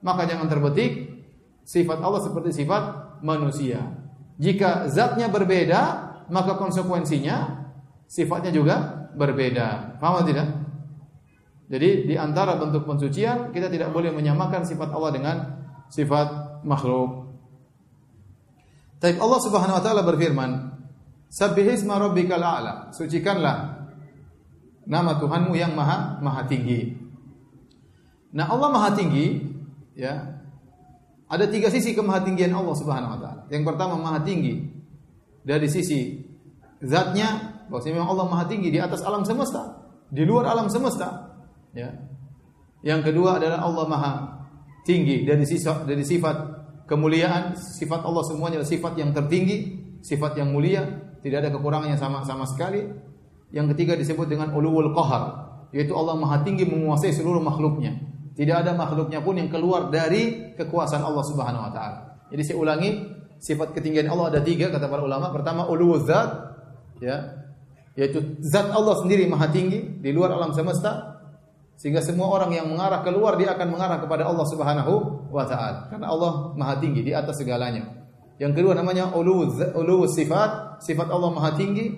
[0.02, 1.06] Maka jangan terbetik
[1.62, 3.78] sifat Allah seperti sifat manusia.
[4.42, 5.82] Jika zatnya berbeda,
[6.34, 7.68] maka konsekuensinya
[8.10, 10.00] sifatnya juga berbeda.
[10.02, 10.48] Paham tidak?
[11.70, 15.36] Jadi di antara bentuk pensucian kita tidak boleh menyamakan sifat Allah dengan
[15.94, 17.30] sifat makhluk.
[19.00, 20.52] Tapi Allah Subhanahu wa taala berfirman,
[21.30, 22.90] Sabbihisma rabbikal a'la.
[22.90, 23.86] Sucikanlah
[24.90, 26.98] nama Tuhanmu yang maha maha tinggi.
[28.34, 29.46] Nah, Allah maha tinggi
[29.94, 30.42] ya.
[31.30, 33.42] Ada tiga sisi kemahatinggian Allah Subhanahu wa taala.
[33.54, 34.74] Yang pertama maha tinggi
[35.46, 36.18] dari sisi
[36.82, 41.29] zatnya, bahwasanya Allah maha tinggi di atas alam semesta, di luar alam semesta.
[41.76, 41.90] Ya.
[42.82, 44.14] Yang kedua adalah Allah maha
[44.88, 46.38] tinggi dari sifat dari sifat
[46.90, 49.58] kemuliaan, sifat Allah semuanya adalah sifat yang tertinggi,
[50.02, 52.84] sifat yang mulia tidak ada kekurangannya sama sama sekali.
[53.50, 55.24] Yang ketiga disebut dengan ulul qahar,
[55.74, 57.98] yaitu Allah Maha Tinggi menguasai seluruh makhluknya.
[58.38, 61.98] Tidak ada makhluknya pun yang keluar dari kekuasaan Allah Subhanahu wa taala.
[62.30, 62.90] Jadi saya ulangi,
[63.42, 65.34] sifat ketinggian Allah ada tiga kata para ulama.
[65.34, 66.30] Pertama ulul zat,
[67.02, 67.42] ya,
[67.98, 71.09] yaitu zat Allah sendiri Maha Tinggi di luar alam semesta,
[71.80, 74.94] sehingga semua orang yang mengarah keluar dia akan mengarah kepada Allah Subhanahu
[75.32, 75.88] wa taala.
[75.88, 78.00] Karena Allah Maha Tinggi di atas segalanya.
[78.40, 81.92] Yang kedua namanya ulu sifat, sifat Allah maha tinggi,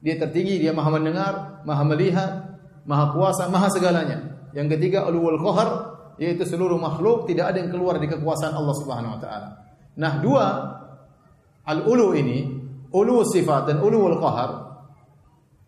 [0.00, 2.56] dia tertinggi, dia maha mendengar, maha melihat,
[2.88, 4.48] maha kuasa, maha segalanya.
[4.56, 5.68] Yang ketiga ulul qahar,
[6.16, 9.48] yaitu seluruh makhluk tidak ada yang keluar di kekuasaan Allah Subhanahu wa taala.
[10.00, 10.46] Nah, dua
[11.68, 12.48] al-ulu ini,
[12.88, 14.71] ulu sifat dan ulul qahar,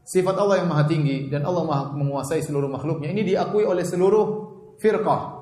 [0.05, 3.11] sifat Allah yang maha tinggi dan Allah maha menguasai seluruh makhluknya.
[3.11, 4.25] Ini diakui oleh seluruh
[4.79, 5.35] firqah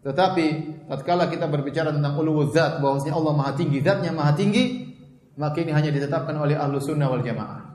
[0.00, 0.46] tetapi
[0.88, 4.96] tatkala kita berbicara tentang uluwul zat bahwasanya Allah Maha tinggi, zatnya Maha tinggi,
[5.36, 7.68] maka ini hanya ditetapkan oleh ahlu sunnah wal jamaah.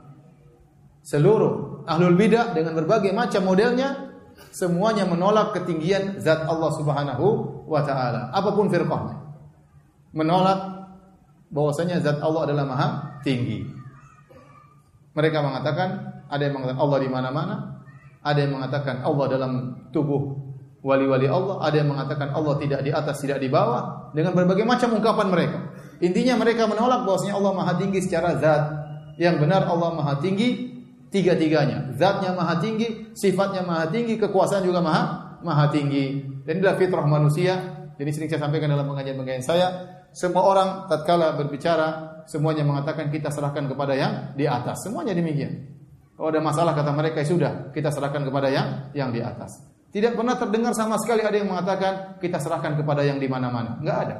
[1.06, 4.10] Seluruh ahlul bidah dengan berbagai macam modelnya
[4.50, 7.26] semuanya menolak ketinggian zat Allah Subhanahu
[7.70, 9.22] wa taala, apa pun firqahnya.
[10.10, 10.90] Menolak
[11.54, 12.88] bahwasanya zat Allah adalah Maha
[13.22, 13.75] tinggi.
[15.16, 15.88] Mereka mengatakan
[16.28, 17.54] ada yang mengatakan Allah di mana-mana,
[18.20, 19.52] ada yang mengatakan Allah dalam
[19.88, 20.36] tubuh
[20.84, 24.94] wali-wali Allah, ada yang mengatakan Allah tidak di atas, tidak di bawah, dengan berbagai macam
[24.94, 25.58] ungkapan mereka.
[26.04, 28.62] Intinya mereka menolak bahwasanya Allah Maha Tinggi secara zat.
[29.16, 30.76] Yang benar Allah Maha Tinggi
[31.08, 31.96] tiga-tiganya.
[31.96, 36.20] Zatnya Maha Tinggi, sifatnya Maha Tinggi, kekuasaan juga Maha Maha Tinggi.
[36.44, 37.56] Dan inilah fitrah manusia.
[37.96, 39.68] Jadi sering saya sampaikan dalam pengajian-pengajian saya,
[40.12, 44.84] semua orang tatkala berbicara semuanya mengatakan kita serahkan kepada yang di atas.
[44.84, 45.76] Semuanya demikian.
[46.16, 49.62] Kalau ada masalah kata mereka ya sudah kita serahkan kepada yang yang di atas.
[49.92, 53.80] Tidak pernah terdengar sama sekali ada yang mengatakan kita serahkan kepada yang di mana-mana.
[53.80, 54.16] Enggak ada.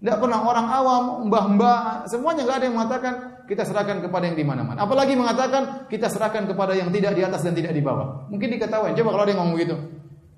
[0.00, 4.44] Tidak pernah orang awam, mbah-mbah, semuanya enggak ada yang mengatakan kita serahkan kepada yang di
[4.44, 4.80] mana-mana.
[4.80, 8.28] Apalagi mengatakan kita serahkan kepada yang tidak di atas dan tidak di bawah.
[8.32, 8.96] Mungkin diketahui.
[8.96, 9.76] Coba kalau ada yang ngomong gitu.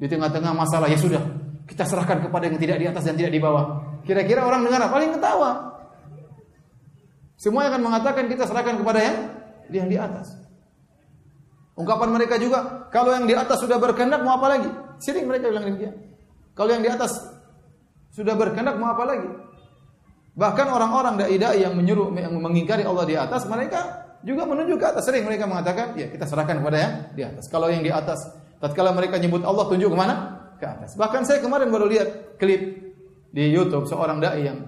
[0.03, 1.23] Di tengah-tengah masalah ya sudah.
[1.67, 3.99] Kita serahkan kepada yang tidak di atas dan tidak di bawah.
[4.07, 4.99] Kira-kira orang dengar apa?
[4.99, 5.51] Paling ketawa.
[7.37, 9.17] Semua akan mengatakan kita serahkan kepada yang
[9.69, 10.33] yang di atas.
[11.77, 14.71] Ungkapan mereka juga, kalau yang di atas sudah berkehendak mau apa lagi?
[14.97, 15.93] Sering mereka bilang demikian.
[16.57, 17.13] Kalau yang di atas
[18.17, 19.29] sudah berkehendak mau apa lagi?
[20.37, 25.05] Bahkan orang-orang dai-dai yang menyuruh yang mengingkari Allah di atas, mereka juga menunjuk ke atas.
[25.05, 27.45] Sering mereka mengatakan, ya kita serahkan kepada yang di atas.
[27.53, 28.25] Kalau yang di atas,
[28.57, 30.15] tatkala mereka nyebut Allah tunjuk ke mana?
[30.57, 30.97] Ke atas.
[30.97, 32.89] Bahkan saya kemarin baru lihat klip
[33.37, 34.65] di YouTube seorang dai yang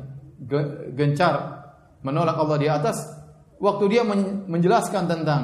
[0.93, 1.58] gencar
[2.03, 2.97] menolak Allah di atas
[3.59, 4.03] waktu dia
[4.47, 5.43] menjelaskan tentang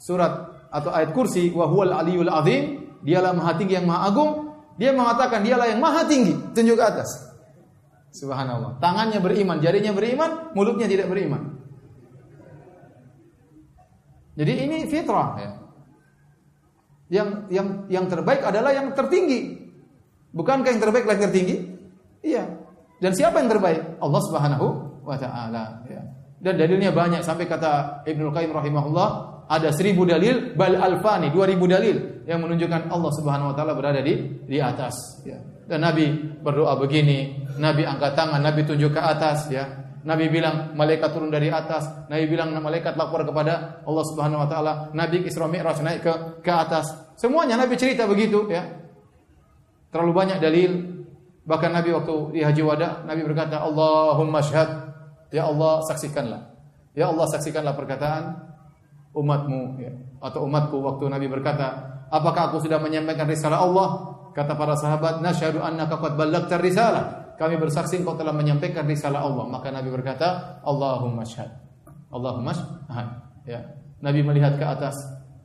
[0.00, 4.90] surat atau ayat kursi wa huwal aliyul azim, dialah maha tinggi yang maha agung, dia
[4.96, 7.10] mengatakan dialah yang maha tinggi, tunjuk ke atas.
[8.12, 8.76] Subhanallah.
[8.80, 11.60] Tangannya beriman, jarinya beriman, mulutnya tidak beriman.
[14.32, 15.50] Jadi ini fitrah ya.
[17.12, 19.60] Yang yang yang terbaik adalah yang tertinggi.
[20.32, 21.56] Bukankah yang terbaik yang tertinggi?
[22.24, 22.44] Iya.
[22.96, 24.00] Dan siapa yang terbaik?
[24.00, 26.02] Allah Subhanahu wa taala ya.
[26.42, 29.08] Dan dalilnya banyak sampai kata Ibnu Qayyim rahimahullah
[29.46, 34.02] ada seribu dalil bal alfani dua ribu dalil yang menunjukkan Allah Subhanahu wa taala berada
[34.02, 35.38] di di atas ya.
[35.62, 36.10] Dan Nabi
[36.42, 39.64] berdoa begini, Nabi angkat tangan, Nabi tunjuk ke atas ya.
[40.02, 44.72] Nabi bilang malaikat turun dari atas, Nabi bilang malaikat lapor kepada Allah Subhanahu wa taala,
[44.90, 46.12] Nabi Isra Mi'raj naik ke
[46.42, 46.90] ke atas.
[47.14, 48.66] Semuanya Nabi cerita begitu ya.
[49.94, 50.72] Terlalu banyak dalil.
[51.42, 54.81] Bahkan Nabi waktu di Haji Wada, Nabi berkata, "Allahumma syhad."
[55.32, 56.52] Ya Allah, saksikanlah.
[56.92, 58.52] Ya Allah, saksikanlah perkataan
[59.16, 61.72] umatmu ya, atau umatku waktu Nabi berkata,
[62.12, 63.88] "Apakah aku sudah menyampaikan risalah Allah?"
[64.32, 69.44] Kata para sahabat, "Nasyhadu annaka qad ballaghta risalah." Kami bersaksi engkau telah menyampaikan risalah Allah.
[69.48, 71.52] Maka Nabi berkata, "Allahumma syahad."
[72.12, 73.08] Allahumma syahad.
[73.48, 73.60] Ya.
[74.04, 74.94] Nabi melihat ke atas.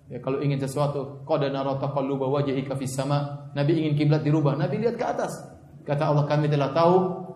[0.07, 3.51] Ya, kalau ingin sesuatu, qad nara taqalluba wajhika fis sama.
[3.55, 5.35] Nabi ingin kiblat dirubah, Nabi lihat ke atas.
[5.83, 7.26] Kata Allah, "Kami telah tahu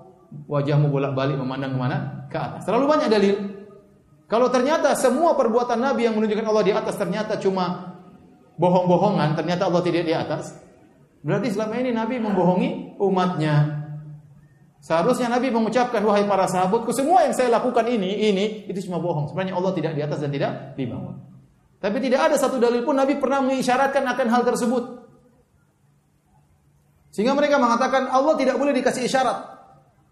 [0.47, 1.97] wajahmu bolak-balik memandang ke mana?
[2.27, 3.35] Ke atas." Terlalu banyak dalil.
[4.31, 7.99] Kalau ternyata semua perbuatan Nabi yang menunjukkan Allah di atas ternyata cuma
[8.55, 10.55] bohong-bohongan, ternyata Allah tidak di atas,
[11.19, 12.69] berarti selama ini Nabi membohongi
[13.01, 13.83] umatnya.
[14.81, 19.29] Seharusnya Nabi mengucapkan wahai para sahabatku semua yang saya lakukan ini ini itu cuma bohong.
[19.29, 21.13] Sebenarnya Allah tidak di atas dan tidak di bawah.
[21.77, 24.83] Tapi tidak ada satu dalil pun Nabi pernah mengisyaratkan akan hal tersebut.
[27.13, 29.37] Sehingga mereka mengatakan Allah tidak boleh dikasih isyarat.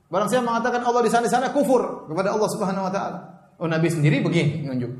[0.10, 3.20] Barang siapa mengatakan Allah di sana di sana kufur kepada Allah Subhanahu wa taala.
[3.62, 4.92] Oh Nabi sendiri begini menunjuk.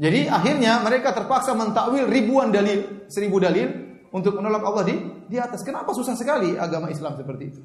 [0.00, 3.68] Jadi akhirnya mereka terpaksa mentakwil ribuan dalil, seribu dalil
[4.08, 4.96] untuk menolak Allah di
[5.28, 5.60] di atas.
[5.60, 7.60] Kenapa susah sekali agama Islam seperti itu?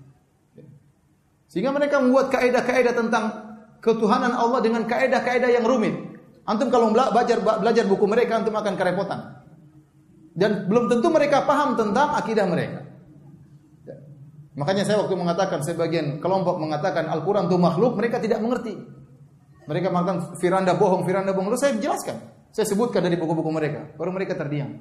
[1.47, 3.25] Sehingga mereka membuat kaidah-kaidah tentang
[3.79, 5.95] ketuhanan Allah dengan kaidah-kaidah yang rumit.
[6.45, 9.19] Antum kalau belajar belajar buku mereka antum akan kerepotan.
[10.35, 12.84] Dan belum tentu mereka paham tentang akidah mereka.
[14.55, 18.71] Makanya saya waktu mengatakan sebagian kelompok mengatakan Al-Quran itu makhluk, mereka tidak mengerti.
[19.67, 21.51] Mereka mengatakan Firanda bohong, Firanda bohong.
[21.51, 22.17] Lalu saya jelaskan.
[22.55, 23.91] Saya sebutkan dari buku-buku mereka.
[23.99, 24.79] Baru mereka terdiam.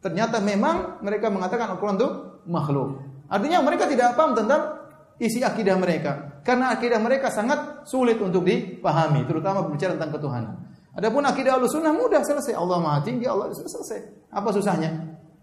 [0.00, 2.08] Ternyata memang mereka mengatakan Al-Quran itu
[2.48, 3.04] makhluk.
[3.28, 4.88] Artinya mereka tidak paham tentang
[5.20, 6.40] isi akidah mereka.
[6.40, 9.28] Karena akidah mereka sangat sulit untuk dipahami.
[9.28, 10.54] Terutama berbicara tentang ketuhanan.
[10.96, 12.56] Adapun akidah al-sunnah mudah selesai.
[12.56, 14.32] Allah maha tinggi, Allah selesai.
[14.32, 14.90] Apa susahnya?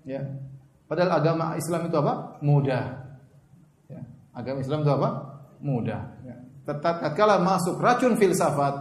[0.01, 0.25] Ya.
[0.89, 2.41] Padahal agama Islam itu apa?
[2.41, 3.06] Mudah.
[4.37, 5.09] Agama Islam itu apa?
[5.65, 6.01] Mudah.
[6.21, 6.35] Ya.
[6.69, 8.73] Tatkala masuk racun filsafat,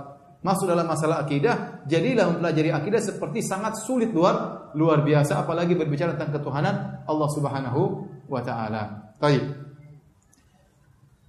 [0.45, 6.13] masuk dalam masalah akidah, jadilah mempelajari akidah seperti sangat sulit luar luar biasa apalagi berbicara
[6.13, 7.83] tentang ketuhanan Allah Subhanahu
[8.29, 9.17] wa taala.
[9.17, 9.43] Baik.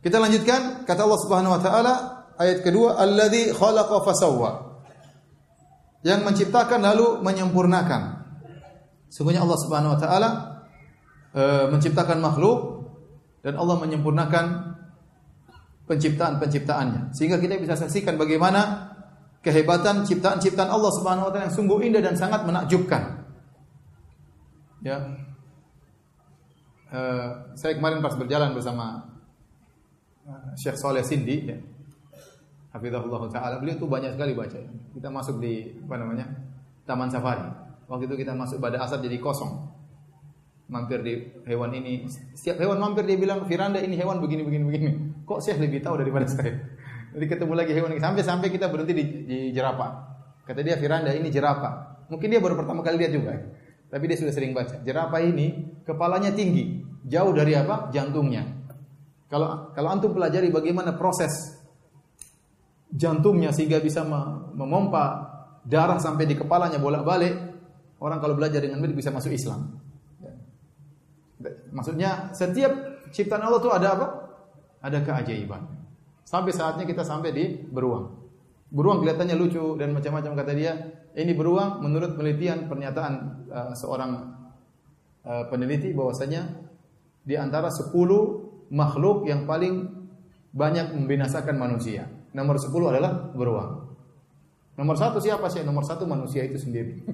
[0.03, 1.93] Kita lanjutkan kata Allah Subhanahu wa taala
[2.35, 4.51] ayat kedua alladzi khalaqa fasawwa.
[6.05, 8.01] Yang menciptakan lalu menyempurnakan.
[9.07, 10.29] Sungguhnya Allah Subhanahu wa taala
[11.33, 12.76] e, menciptakan makhluk
[13.47, 14.75] dan Allah menyempurnakan
[15.88, 18.91] penciptaan-penciptaannya sehingga kita bisa saksikan bagaimana
[19.39, 23.23] kehebatan ciptaan-ciptaan Allah Subhanahu wa taala yang sungguh indah dan sangat menakjubkan.
[24.83, 24.99] Ya.
[26.91, 29.15] Uh, saya kemarin pas berjalan bersama
[30.27, 31.55] uh, Syekh Saleh Sindi ya.
[32.75, 33.63] Hafizahullah taala.
[33.63, 34.60] Beliau tuh banyak sekali baca.
[34.91, 36.27] Kita masuk di apa namanya?
[36.83, 37.47] Taman Safari.
[37.88, 39.76] Waktu itu kita masuk pada asar jadi kosong
[40.67, 41.13] mampir di
[41.47, 42.08] hewan ini.
[42.36, 44.89] Setiap hewan mampir dia bilang, Firanda ini hewan begini begini begini.
[45.23, 46.53] Kok saya lebih tahu daripada saya?
[47.15, 49.91] Jadi ketemu lagi hewan ini sampai sampai kita berhenti di, di jerapah.
[50.43, 52.06] Kata dia Firanda ini jerapah.
[52.12, 53.32] Mungkin dia baru pertama kali lihat juga.
[53.88, 54.84] Tapi dia sudah sering baca.
[54.84, 57.88] Jerapah ini kepalanya tinggi, jauh dari apa?
[57.91, 58.43] Jantungnya.
[59.27, 61.32] Kalau kalau antum pelajari bagaimana proses
[62.91, 64.03] jantungnya sehingga bisa
[64.56, 65.36] memompa
[65.67, 67.36] darah sampai di kepalanya bolak-balik,
[67.99, 69.87] orang kalau belajar dengan baik bisa masuk Islam.
[71.69, 72.73] Maksudnya setiap
[73.13, 74.08] ciptaan Allah itu ada apa?
[74.82, 75.62] Ada keajaiban.
[76.26, 78.13] Sampai saatnya kita sampai di beruang.
[78.67, 80.73] Beruang kelihatannya lucu dan macam-macam kata dia.
[81.17, 83.13] Ini beruang menurut penelitian pernyataan
[83.50, 84.38] uh, seorang
[85.26, 86.45] uh, peneliti bahwasanya
[87.23, 87.89] di antara 10
[88.69, 89.88] makhluk yang paling
[90.52, 92.06] banyak membinasakan manusia.
[92.36, 93.88] Nomor 10 adalah beruang.
[94.78, 95.65] Nomor satu siapa sih?
[95.65, 97.02] Nomor satu manusia itu sendiri.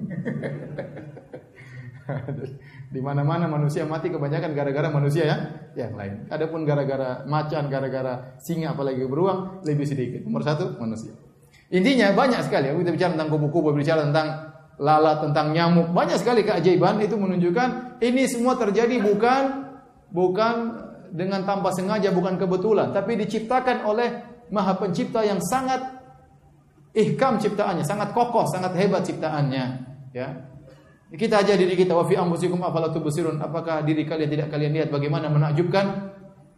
[2.94, 5.36] Di mana-mana manusia mati kebanyakan gara-gara manusia ya
[5.74, 6.28] yang lain.
[6.28, 10.20] Adapun gara-gara macan, gara-gara singa apalagi beruang lebih sedikit.
[10.24, 11.16] Nomor satu manusia.
[11.72, 12.70] Intinya banyak sekali.
[12.70, 18.26] Kita bicara tentang kubu-kubu, bicara tentang lalat, tentang nyamuk, banyak sekali keajaiban itu menunjukkan ini
[18.26, 19.42] semua terjadi bukan
[20.10, 20.54] bukan
[21.14, 24.08] dengan tanpa sengaja, bukan kebetulan, tapi diciptakan oleh
[24.50, 25.78] Maha Pencipta yang sangat
[26.90, 29.64] ihkam ciptaannya, sangat kokoh, sangat hebat ciptaannya,
[30.10, 30.28] ya.
[31.12, 32.88] Kita aja diri kita wa fi anfusikum afala?
[32.88, 36.14] Apakah diri kalian tidak kalian lihat bagaimana menakjubkan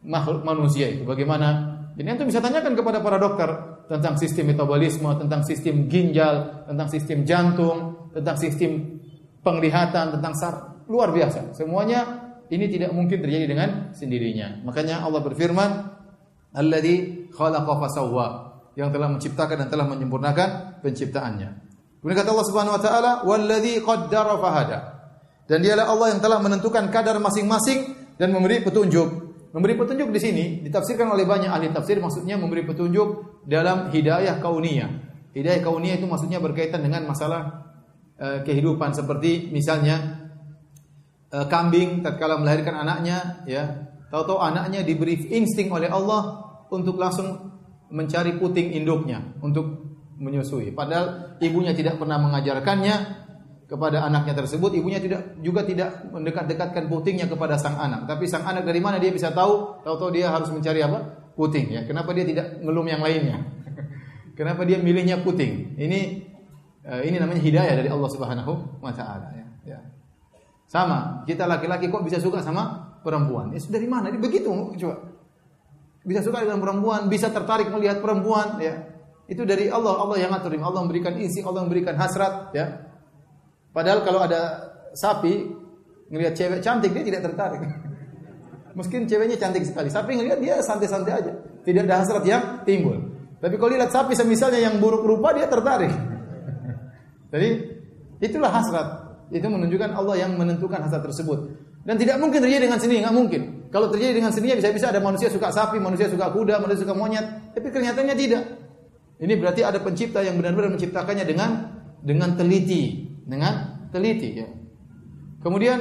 [0.07, 1.03] makhluk manusia itu?
[1.03, 1.75] Bagaimana?
[1.97, 3.49] Jadi itu bisa tanyakan kepada para dokter
[3.89, 9.01] tentang sistem metabolisme, tentang sistem ginjal, tentang sistem jantung, tentang sistem
[9.41, 10.55] penglihatan, tentang sar
[10.87, 11.57] luar biasa.
[11.57, 14.63] Semuanya ini tidak mungkin terjadi dengan sendirinya.
[14.63, 15.71] Makanya Allah berfirman,
[16.55, 18.27] "Alladzi khalaqa fasawwa",
[18.79, 21.66] yang telah menciptakan dan telah menyempurnakan penciptaannya.
[22.07, 24.79] Kemudian kata Allah Subhanahu wa taala, "Wallazi qaddara fahada."
[25.51, 29.27] Dan dialah Allah yang telah menentukan kadar masing-masing dan memberi petunjuk.
[29.51, 34.91] Memberi petunjuk di sini ditafsirkan oleh banyak ahli tafsir maksudnya memberi petunjuk dalam hidayah kauniyah.
[35.35, 37.75] Hidayah kauniyah itu maksudnya berkaitan dengan masalah
[38.23, 40.31] uh, kehidupan seperti misalnya
[41.35, 46.39] uh, kambing tatkala melahirkan anaknya ya, tahu-tahu anaknya diberi insting oleh Allah
[46.71, 47.51] untuk langsung
[47.91, 49.86] mencari puting induknya untuk
[50.17, 50.73] menyusui.
[50.73, 53.25] Padahal ibunya tidak pernah mengajarkannya
[53.67, 58.07] kepada anaknya tersebut, ibunya tidak juga tidak mendekat-dekatkan putingnya kepada sang anak.
[58.07, 59.83] Tapi sang anak dari mana dia bisa tahu?
[59.83, 61.27] Tahu-tahu dia harus mencari apa?
[61.35, 61.83] Puting ya.
[61.85, 63.43] Kenapa dia tidak ngelum yang lainnya?
[64.39, 65.77] Kenapa dia milihnya puting?
[65.77, 66.01] Ini
[66.87, 69.47] eh, ini namanya hidayah dari Allah Subhanahu wa taala ya.
[69.77, 69.79] ya.
[70.71, 73.51] Sama, kita laki-laki kok bisa suka sama perempuan?
[73.51, 74.15] Ya dari mana?
[74.15, 74.49] Begitu
[74.79, 74.97] coba.
[76.07, 78.96] Bisa suka dengan perempuan, bisa tertarik melihat perempuan ya.
[79.27, 80.55] Itu dari Allah, Allah yang ngatur.
[80.55, 82.87] Allah memberikan isi, Allah memberikan hasrat, ya.
[83.75, 85.45] Padahal kalau ada sapi
[86.09, 87.61] ngelihat cewek cantik dia tidak tertarik.
[88.79, 91.33] Mungkin ceweknya cantik sekali, sapi ngelihat dia santai-santai aja,
[91.67, 92.97] tidak ada hasrat yang timbul.
[93.43, 95.91] Tapi kalau lihat sapi semisalnya yang buruk rupa dia tertarik.
[97.33, 97.49] Jadi
[98.23, 98.89] itulah hasrat.
[99.29, 101.51] Itu menunjukkan Allah yang menentukan hasrat tersebut.
[101.83, 103.43] Dan tidak mungkin terjadi dengan sendiri, nggak mungkin.
[103.71, 107.27] Kalau terjadi dengan sendirinya bisa-bisa ada manusia suka sapi, manusia suka kuda, manusia suka monyet,
[107.55, 108.43] tapi kenyataannya tidak.
[109.17, 111.51] Ini berarti ada pencipta yang benar-benar menciptakannya dengan
[112.05, 114.49] dengan teliti, dengan teliti ya.
[115.41, 115.79] Kemudian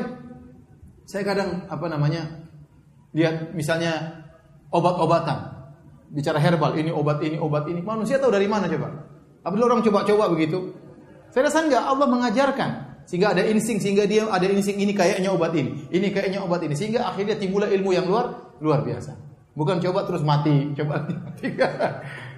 [1.04, 2.48] saya kadang apa namanya
[3.12, 4.24] lihat misalnya
[4.72, 5.54] obat-obatan.
[6.06, 7.82] Bicara herbal, ini obat ini, obat ini.
[7.82, 9.04] Manusia tahu dari mana coba?
[9.44, 10.72] Apabila orang coba-coba begitu?
[11.34, 12.70] Saya rasa enggak, Allah mengajarkan
[13.06, 16.74] sehingga ada insting sehingga dia ada insting ini kayaknya obat ini, ini kayaknya obat ini
[16.74, 19.14] sehingga akhirnya timbul ilmu yang luar luar biasa.
[19.56, 21.48] Bukan coba terus mati, coba mati.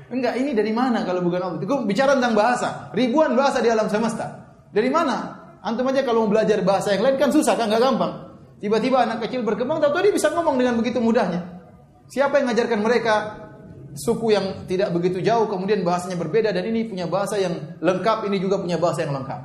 [0.08, 1.60] Enggak, ini dari mana kalau bukan Allah?
[1.60, 2.92] Gue bicara tentang bahasa.
[2.96, 4.56] Ribuan bahasa di alam semesta.
[4.72, 5.36] Dari mana?
[5.60, 8.14] Antum aja kalau mau belajar bahasa yang lain kan susah kan, nggak gampang.
[8.64, 11.44] Tiba-tiba anak kecil berkembang, tahu dia bisa ngomong dengan begitu mudahnya.
[12.08, 13.16] Siapa yang mengajarkan mereka
[13.94, 18.38] suku yang tidak begitu jauh, kemudian bahasanya berbeda dan ini punya bahasa yang lengkap, ini
[18.40, 19.42] juga punya bahasa yang lengkap.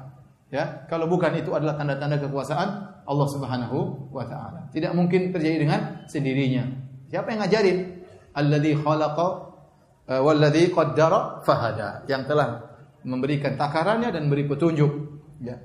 [0.53, 2.69] Ya, kalau bukan itu adalah tanda-tanda kekuasaan
[3.09, 4.69] Allah Subhanahu wa taala.
[4.71, 6.69] Tidak mungkin terjadi dengan sendirinya.
[7.09, 7.79] Siapa yang ngajarin?
[8.37, 9.52] Alladzi khalaqa
[10.21, 12.75] walladzi qaddara fahada yang telah
[13.07, 14.93] memberikan takarannya dan beri petunjuk
[15.41, 15.57] ya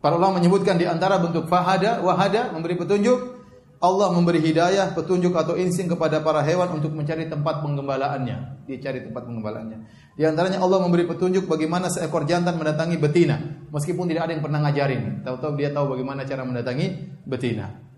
[0.00, 3.40] Para ulama menyebutkan di antara bentuk fahada wahada memberi petunjuk
[3.80, 8.68] Allah memberi hidayah, petunjuk atau insting kepada para hewan untuk mencari tempat penggembalaannya.
[8.68, 9.78] Dia cari tempat penggembalaannya.
[10.20, 13.40] Di antaranya Allah memberi petunjuk bagaimana seekor jantan mendatangi betina,
[13.72, 15.24] meskipun tidak ada yang pernah ngajarin.
[15.24, 16.86] Tahu-tahu dia tahu bagaimana cara mendatangi
[17.24, 17.89] betina.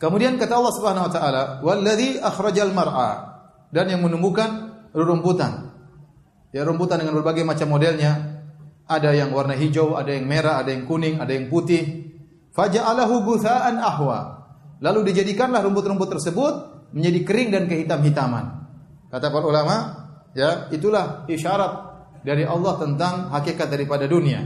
[0.00, 3.10] Kemudian kata Allah Subhanahu wa taala, "Wallazi akhrajal mar'a"
[3.68, 5.76] dan yang menemukan rerumputan.
[6.56, 8.42] Ya rumputan dengan berbagai macam modelnya.
[8.90, 12.10] Ada yang warna hijau, ada yang merah, ada yang kuning, ada yang putih.
[12.50, 14.50] Faja'alahu gutha'an ahwa.
[14.82, 16.54] Lalu dijadikanlah rumput-rumput tersebut
[16.90, 18.66] menjadi kering dan kehitam-hitaman.
[19.14, 19.76] Kata para ulama,
[20.34, 21.72] ya, itulah isyarat
[22.26, 24.42] dari Allah tentang hakikat daripada dunia.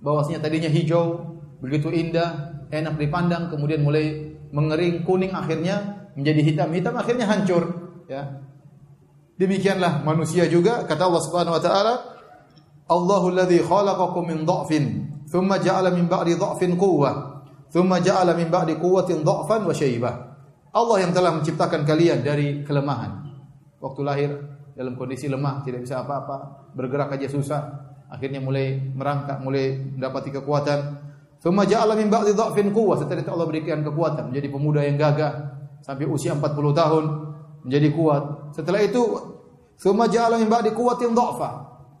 [0.00, 6.94] Bahwasanya tadinya hijau, begitu indah, enak dipandang, kemudian mulai mengering kuning akhirnya menjadi hitam hitam
[6.94, 7.66] akhirnya hancur
[8.06, 8.44] ya
[9.34, 11.94] Demikianlah manusia juga kata Allah Subhanahu wa taala,
[12.86, 17.42] Allahu alladhi khalaqakum min dha'fin, thumma ja'ala min ba'di dha'fin quwwah,
[17.74, 20.12] thumma ja'ala min ba'di quwwatin dha'fan wa.
[20.74, 23.26] Allah yang telah menciptakan kalian dari kelemahan.
[23.82, 24.30] Waktu lahir
[24.78, 27.62] dalam kondisi lemah, tidak bisa apa-apa, bergerak aja susah,
[28.10, 30.80] akhirnya mulai merangkak, mulai mendapati kekuatan.
[31.44, 35.32] Thumma ja'ala min ba'di dha'fin quwwah, setelah itu Allah berikan kekuatan menjadi pemuda yang gagah
[35.84, 37.04] sampai usia 40 tahun
[37.68, 38.56] menjadi kuat.
[38.56, 39.02] Setelah itu
[39.76, 41.50] thumma ja'ala min ba'di quwwatin dha'fa.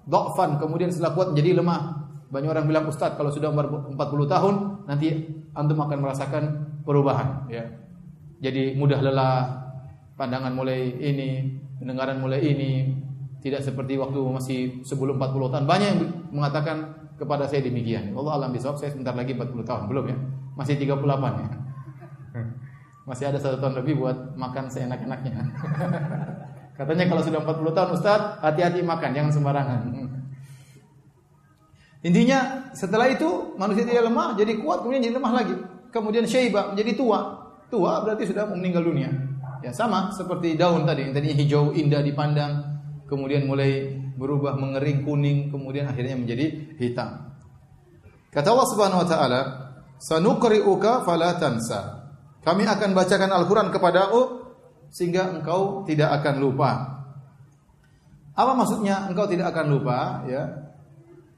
[0.08, 1.80] Dha'fan kemudian setelah kuat menjadi lemah.
[2.32, 4.54] Banyak orang bilang Ustaz kalau sudah umur 40 tahun
[4.88, 5.12] nanti
[5.52, 6.42] antum akan merasakan
[6.80, 7.68] perubahan ya.
[8.40, 9.44] Jadi mudah lelah,
[10.16, 12.96] pandangan mulai ini, pendengaran mulai ini,
[13.44, 15.64] tidak seperti waktu masih sebelum 40 tahun.
[15.68, 16.00] Banyak yang
[16.32, 18.12] mengatakan kepada saya demikian.
[18.12, 20.16] Allah alam bisawab, saya sebentar lagi 40 tahun, belum ya?
[20.54, 21.48] Masih 38 ya.
[23.08, 25.32] Masih ada satu tahun lebih buat makan seenak-enaknya.
[26.78, 29.80] Katanya kalau sudah 40 tahun Ustaz, hati-hati makan, jangan sembarangan.
[32.08, 35.56] Intinya setelah itu manusia tidak lemah, jadi kuat, kemudian jadi lemah lagi.
[35.88, 37.20] Kemudian syaiba menjadi tua.
[37.72, 39.08] Tua berarti sudah meninggal dunia.
[39.64, 42.73] Ya sama seperti daun tadi, yang tadinya hijau indah dipandang,
[43.08, 47.34] kemudian mulai berubah mengering kuning, kemudian akhirnya menjadi hitam.
[48.34, 49.40] Kata Allah Subhanahu wa taala,
[50.00, 52.10] "Sanuqri'uka fala tansa."
[52.44, 54.44] Kami akan bacakan Al-Qur'an kepadamu
[54.92, 56.70] sehingga engkau tidak akan lupa.
[58.34, 60.42] Apa maksudnya engkau tidak akan lupa ya?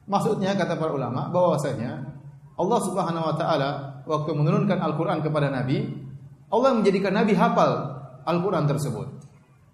[0.09, 2.17] Maksudnya kata para ulama bahwasanya
[2.57, 3.69] Allah Subhanahu wa taala
[4.03, 5.85] waktu menurunkan Al-Qur'an kepada Nabi,
[6.49, 9.16] Allah menjadikan Nabi hafal Al-Qur'an tersebut.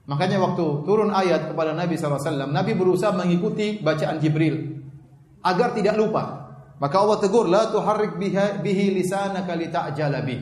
[0.03, 4.83] Makanya waktu turun ayat kepada Nabi SAW, Nabi berusaha mengikuti bacaan Jibril
[5.39, 6.43] agar tidak lupa.
[6.83, 10.41] Maka Allah tegur, la tuharrik bihi lisanaka lita'jala bih.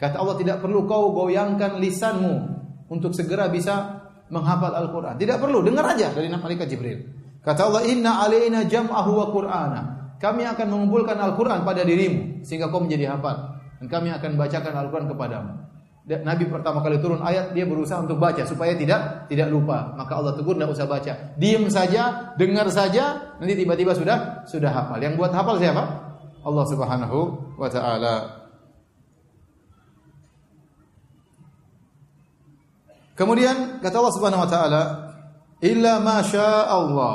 [0.00, 2.34] Kata Allah tidak perlu kau goyangkan lisanmu
[2.88, 5.20] untuk segera bisa menghafal Al-Qur'an.
[5.20, 7.04] Tidak perlu, dengar aja dari malaikat Jibril.
[7.44, 9.80] Kata Allah, "Inna alaina jam'ahu wa Qur'ana."
[10.16, 15.06] Kami akan mengumpulkan Al-Qur'an pada dirimu sehingga kau menjadi hafal dan kami akan bacakan Al-Qur'an
[15.12, 15.52] kepadamu.
[16.04, 19.96] Nabi pertama kali turun ayat dia berusaha untuk baca supaya tidak tidak lupa.
[19.96, 21.32] Maka Allah tegur tidak usah baca.
[21.40, 25.00] Diam saja, dengar saja, nanti tiba-tiba sudah sudah hafal.
[25.00, 25.84] Yang buat hafal siapa?
[26.44, 27.18] Allah Subhanahu
[27.56, 28.44] wa taala.
[33.16, 34.82] Kemudian kata Allah Subhanahu wa taala,
[35.64, 36.20] "Illa ma
[36.68, 37.14] Allah."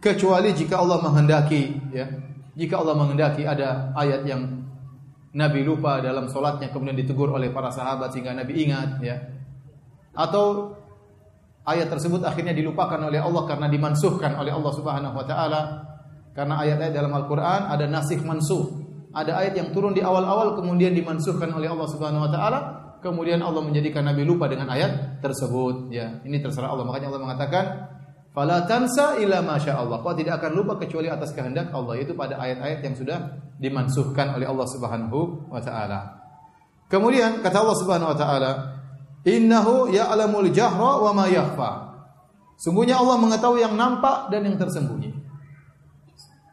[0.00, 2.08] Kecuali jika Allah menghendaki, ya.
[2.56, 4.66] Jika Allah menghendaki ada ayat yang
[5.30, 9.16] Nabi lupa dalam solatnya kemudian ditegur oleh para sahabat sehingga Nabi ingat, ya.
[10.10, 10.74] Atau
[11.62, 15.60] ayat tersebut akhirnya dilupakan oleh Allah karena dimansuhkan oleh Allah Subhanahu wa taala.
[16.30, 18.82] Karena ayat-ayat dalam Al-Qur'an ada nasikh mansuh.
[19.10, 22.58] Ada ayat yang turun di awal-awal kemudian dimansuhkan oleh Allah Subhanahu wa taala
[23.00, 25.90] kemudian Allah menjadikan Nabi lupa dengan ayat tersebut.
[25.90, 26.86] Ya, ini terserah Allah.
[26.86, 27.64] Makanya Allah mengatakan,
[28.30, 31.98] "Fala tansa ila masya Allah." Kau tidak akan lupa kecuali atas kehendak Allah.
[32.00, 33.18] Itu pada ayat-ayat yang sudah
[33.60, 36.20] dimansuhkan oleh Allah Subhanahu wa taala.
[36.90, 38.50] Kemudian kata Allah Subhanahu wa taala,
[39.26, 41.70] "Innahu ya'lamul jahra wa ma yakhfa."
[42.60, 45.16] Sungguhnya Allah mengetahui yang nampak dan yang tersembunyi.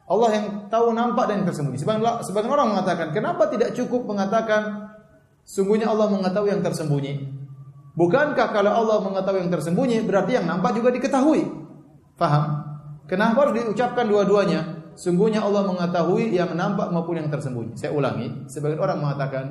[0.08, 1.84] Allah yang tahu nampak dan yang tersembunyi.
[2.24, 4.88] Sebagian orang mengatakan, kenapa tidak cukup mengatakan
[5.48, 7.14] Sungguhnya Allah mengetahui yang tersembunyi.
[7.96, 11.48] Bukankah kalau Allah mengetahui yang tersembunyi berarti yang nampak juga diketahui?
[12.18, 12.66] Faham?
[13.06, 14.92] Kenapa harus diucapkan dua-duanya?
[14.98, 17.78] Sungguhnya Allah mengetahui yang nampak maupun yang tersembunyi.
[17.78, 19.46] Saya ulangi, sebagian orang mengatakan,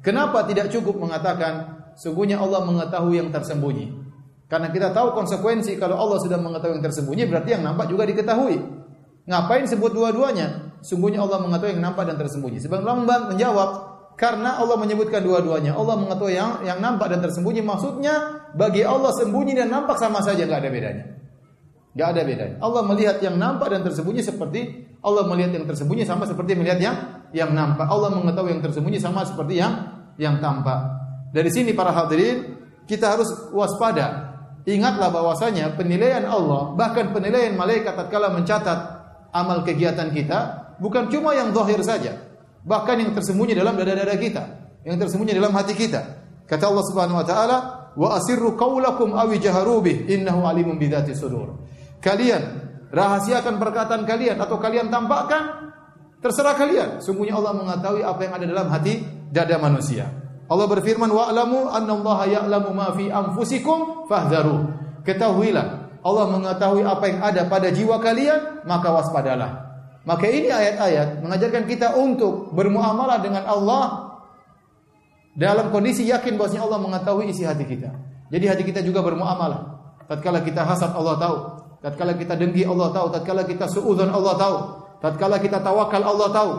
[0.00, 3.98] kenapa tidak cukup mengatakan sungguhnya Allah mengetahui yang tersembunyi?
[4.46, 8.62] Karena kita tahu konsekuensi kalau Allah sudah mengetahui yang tersembunyi berarti yang nampak juga diketahui.
[9.26, 10.78] Ngapain sebut dua-duanya?
[10.86, 12.62] Sungguhnya Allah mengetahui yang nampak dan tersembunyi.
[12.62, 13.02] Sebagian orang
[13.34, 13.70] menjawab,
[14.14, 15.74] karena Allah menyebutkan dua-duanya.
[15.74, 17.64] Allah mengetahui yang yang nampak dan tersembunyi.
[17.64, 18.14] Maksudnya
[18.54, 21.04] bagi Allah sembunyi dan nampak sama saja, nggak ada bedanya.
[21.92, 22.56] Nggak ada bedanya.
[22.64, 24.60] Allah melihat yang nampak dan tersembunyi seperti
[25.02, 26.96] Allah melihat yang tersembunyi sama seperti melihat yang
[27.34, 27.84] yang nampak.
[27.84, 29.72] Allah mengetahui yang tersembunyi sama seperti yang
[30.16, 30.78] yang tampak.
[31.34, 32.54] Dari sini para hadirin
[32.86, 34.30] kita harus waspada.
[34.62, 38.78] Ingatlah bahwasanya penilaian Allah bahkan penilaian malaikat tatkala mencatat
[39.34, 42.14] amal kegiatan kita bukan cuma yang zahir saja,
[42.62, 44.42] bahkan yang tersembunyi dalam dada-dada kita,
[44.86, 46.22] yang tersembunyi dalam hati kita.
[46.46, 47.56] Kata Allah Subhanahu wa taala,
[47.98, 51.58] "Wa asirru qaulakum aw jaharu bih, innahu alimun bidzati sudur."
[52.02, 52.42] Kalian
[52.90, 55.72] rahasiakan perkataan kalian atau kalian tampakkan
[56.18, 56.98] terserah kalian.
[56.98, 60.10] Sungguhnya Allah mengetahui apa yang ada dalam hati dada manusia.
[60.50, 64.68] Allah berfirman, "Wa'lamu annallaha ya'lamu ma fi anfusikum fahdharu."
[65.06, 69.50] Ketahuilah Allah mengetahui apa yang ada pada jiwa kalian, maka waspadalah.
[70.02, 74.18] Maka ini ayat-ayat mengajarkan kita untuk bermuamalah dengan Allah
[75.38, 77.94] dalam kondisi yakin bahwasanya Allah mengetahui isi hati kita.
[78.34, 79.78] Jadi hati kita juga bermuamalah.
[80.10, 81.61] Tatkala kita hasad Allah tahu.
[81.82, 83.06] Tatkala kita dengki Allah tahu.
[83.10, 84.56] Tatkala kita suudzon Allah tahu.
[85.02, 86.52] Tatkala kita tawakal Allah tahu.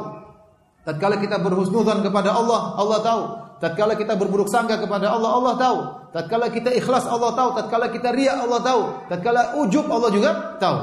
[0.84, 3.22] Tatkala kita berhusnudzon kepada Allah, Allah tahu.
[3.64, 5.78] Tatkala kita berburuk sangka kepada Allah, Allah tahu.
[6.12, 10.78] Tatkala kita ikhlas Allah tahu, tatkala kita riya Allah tahu, tatkala ujub Allah juga tahu.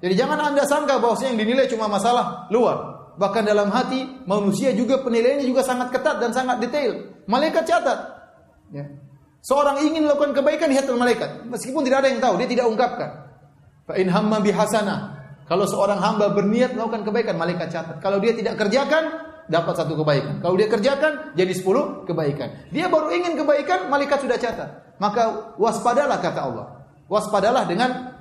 [0.00, 2.96] Jadi jangan Anda sangka bahwa yang dinilai cuma masalah luar.
[3.20, 6.96] Bahkan dalam hati manusia juga penilaiannya juga sangat ketat dan sangat detail.
[7.28, 7.98] Malaikat catat.
[8.72, 8.88] Ya.
[9.44, 13.27] Seorang ingin melakukan kebaikan lihat malaikat, meskipun tidak ada yang tahu, dia tidak ungkapkan.
[13.88, 15.16] Fa in hamma bihasana.
[15.48, 17.96] Kalau seorang hamba berniat melakukan kebaikan, malaikat catat.
[18.04, 19.08] Kalau dia tidak kerjakan,
[19.48, 20.44] dapat satu kebaikan.
[20.44, 22.68] Kalau dia kerjakan, jadi sepuluh kebaikan.
[22.68, 24.92] Dia baru ingin kebaikan, malaikat sudah catat.
[25.00, 26.66] Maka waspadalah kata Allah.
[27.08, 28.12] Waspadalah dengan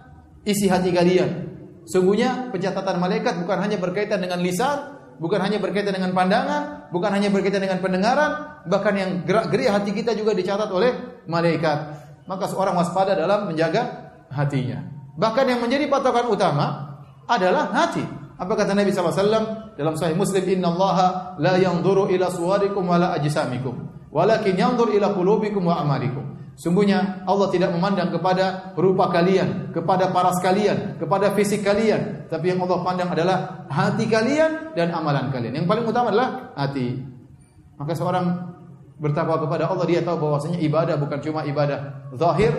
[0.47, 1.51] isi hati kalian.
[1.83, 7.27] Sungguhnya pencatatan malaikat bukan hanya berkaitan dengan lisan, bukan hanya berkaitan dengan pandangan, bukan hanya
[7.27, 12.07] berkaitan dengan pendengaran, bahkan yang gerak-gerik hati kita juga dicatat oleh malaikat.
[12.23, 14.96] Maka seorang waspada dalam menjaga hatinya.
[15.17, 16.95] Bahkan yang menjadi patokan utama
[17.25, 18.05] adalah hati.
[18.37, 20.45] Apa kata Nabi SAW dalam Sahih Muslim?
[20.45, 20.97] Inna Allah
[21.41, 23.73] la yanzuru ila suwarikum wa la ajsamikum,
[24.13, 26.37] walakin yanzur ila qulubikum wa amalikum.
[26.57, 32.61] Sungguhnya Allah tidak memandang kepada rupa kalian, kepada paras kalian, kepada fisik kalian, tapi yang
[32.65, 35.53] Allah pandang adalah hati kalian dan amalan kalian.
[35.57, 36.97] Yang paling utama adalah hati.
[37.77, 38.25] Maka seorang
[38.97, 42.53] bertakwa kepada Allah dia tahu bahwasanya ibadah bukan cuma ibadah zahir,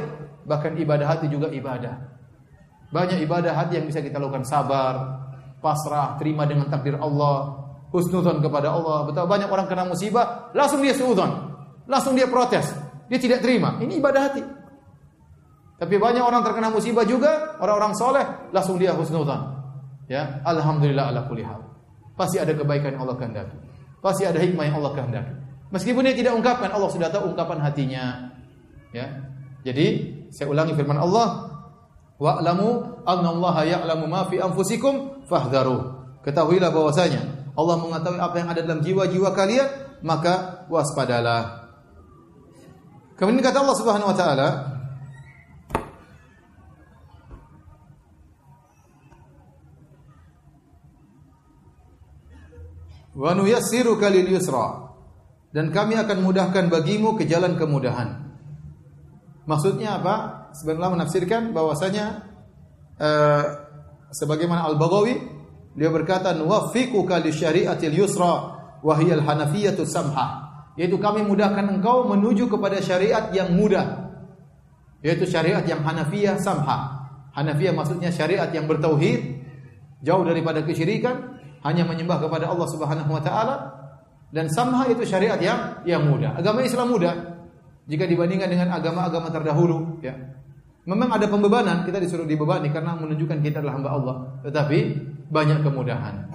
[0.47, 2.18] bahkan ibadah hati juga ibadah.
[2.89, 5.21] Banyak ibadah hati yang bisa kita lakukan sabar,
[5.61, 9.05] pasrah, terima dengan takdir Allah, husnudzon kepada Allah.
[9.05, 11.31] Betul banyak orang kena musibah, langsung dia suudzon.
[11.89, 12.69] Langsung dia protes.
[13.09, 13.81] Dia tidak terima.
[13.81, 14.43] Ini ibadah hati.
[15.79, 19.57] Tapi banyak orang terkena musibah juga, orang-orang soleh, langsung dia husnudzan.
[20.09, 21.61] Ya, alhamdulillah ala kulli hal.
[22.17, 23.57] Pasti ada kebaikan yang Allah kehendaki.
[24.01, 25.33] Pasti ada hikmah yang Allah kehendaki.
[25.69, 28.33] Meskipun dia tidak ungkapkan, Allah sudah tahu ungkapan hatinya.
[28.91, 29.07] Ya.
[29.63, 31.48] Jadi, saya ulangi firman Allah,
[32.19, 35.97] wa'lamu annallaha ya'lamu ma fi anfusikum fahdharu.
[36.27, 39.69] Ketahuilah bahwasanya Allah mengetahui apa yang ada dalam jiwa-jiwa kalian,
[40.03, 41.71] maka waspadalah.
[43.19, 44.49] Kemudian kata Allah Subhanahu wa taala,
[53.19, 54.95] Wa nuyassiruka lil yusra.
[55.51, 58.28] Dan kami akan mudahkan bagimu ke jalan kemudahan.
[59.49, 60.15] Maksudnya apa?
[60.53, 62.29] Sebenarnya menafsirkan bahwasanya
[63.01, 63.45] uh,
[64.13, 65.17] sebagaimana Al-Baghawi
[65.73, 68.35] dia berkata nuwaffiquka li syari'atil yusra
[68.85, 74.15] wa hiya al-hanafiyyatu samhah yaitu kami mudahkan engkau menuju kepada syariat yang mudah.
[75.03, 77.11] Yaitu syariat yang Hanafiyah samha.
[77.35, 79.43] Hanafiyah maksudnya syariat yang bertauhid.
[80.07, 81.35] Jauh daripada kesyirikan
[81.67, 83.57] hanya menyembah kepada Allah Subhanahu wa taala.
[84.31, 86.39] Dan samha itu syariat yang yang mudah.
[86.39, 87.28] Agama Islam mudah
[87.89, 90.15] jika dibandingkan dengan agama-agama terdahulu ya
[90.85, 94.79] memang ada pembebanan kita disuruh dibebani karena menunjukkan kita adalah hamba Allah tetapi
[95.33, 96.29] banyak kemudahan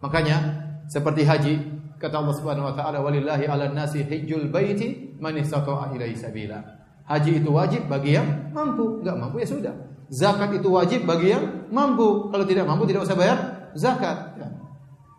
[0.00, 5.96] makanya seperti haji Kata Allah Subhanahu wa taala, "Walillahi 'alan nasi hajjul baiti man istata'a
[5.96, 6.60] ilaihi sabila."
[7.08, 9.74] Haji itu wajib bagi yang mampu, enggak mampu ya sudah.
[10.12, 12.28] Zakat itu wajib bagi yang mampu.
[12.28, 13.38] Kalau tidak mampu tidak usah bayar
[13.72, 14.36] zakat.
[14.36, 14.48] Ya.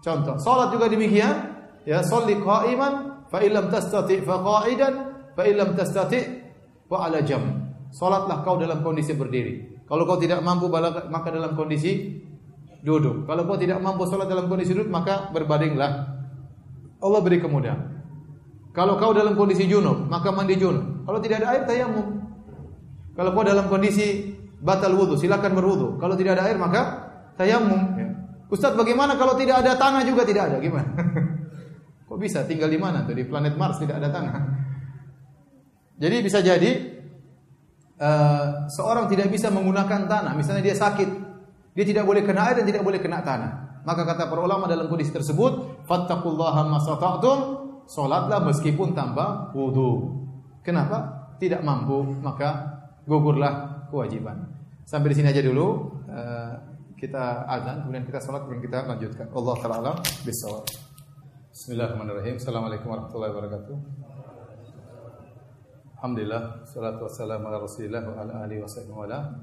[0.05, 1.57] Contoh, salat juga demikian.
[1.87, 4.93] Ya, sholli qa'iman fa illam tastati' fa qa'idan
[5.37, 6.23] fa illam tastati'
[6.89, 7.69] fa ala jam.
[7.93, 9.85] Salatlah kau dalam kondisi berdiri.
[9.85, 12.19] Kalau kau tidak mampu maka dalam kondisi
[12.81, 13.29] duduk.
[13.29, 15.91] Kalau kau tidak mampu salat dalam kondisi duduk maka berbaringlah
[16.97, 17.97] Allah beri kemudahan.
[18.73, 21.01] Kalau kau dalam kondisi junub, maka mandi junub.
[21.05, 22.21] Kalau tidak ada air, tayamum.
[23.17, 25.97] Kalau kau dalam kondisi batal wudhu, silakan berwudhu.
[25.97, 26.81] Kalau tidak ada air, maka
[27.41, 27.97] tayamum.
[27.97, 28.07] Ya.
[28.53, 30.57] Ustaz, bagaimana kalau tidak ada tanah juga tidak ada?
[30.61, 30.93] Gimana?
[32.07, 32.45] Kok bisa?
[32.45, 33.01] Tinggal di mana?
[33.01, 34.33] Tuh di planet Mars tidak ada tanah.
[35.97, 36.71] Jadi bisa jadi
[37.97, 40.33] uh, seorang tidak bisa menggunakan tanah.
[40.37, 41.09] Misalnya dia sakit,
[41.73, 43.81] dia tidak boleh kena air dan tidak boleh kena tanah.
[43.81, 47.37] Maka kata para ulama dalam kondisi tersebut, fattaqullaha masata'tum,
[47.89, 50.21] salatlah meskipun tanpa wudu.
[50.61, 51.29] Kenapa?
[51.41, 54.53] Tidak mampu, maka gugurlah kewajiban.
[54.83, 55.67] Sampai di sini aja dulu.
[56.05, 56.53] Uh,
[56.97, 59.29] kita azan, kemudian kita salat, kemudian kita lanjutkan.
[59.29, 59.91] Allah taala
[60.25, 60.65] bisawab.
[61.53, 62.41] Bismillahirrahmanirrahim.
[62.41, 64.16] Assalamualaikum warahmatullahi wabarakatuh.
[65.97, 68.69] Alhamdulillah, salatu wassalamu ala Rasulillah wa ala alihi wa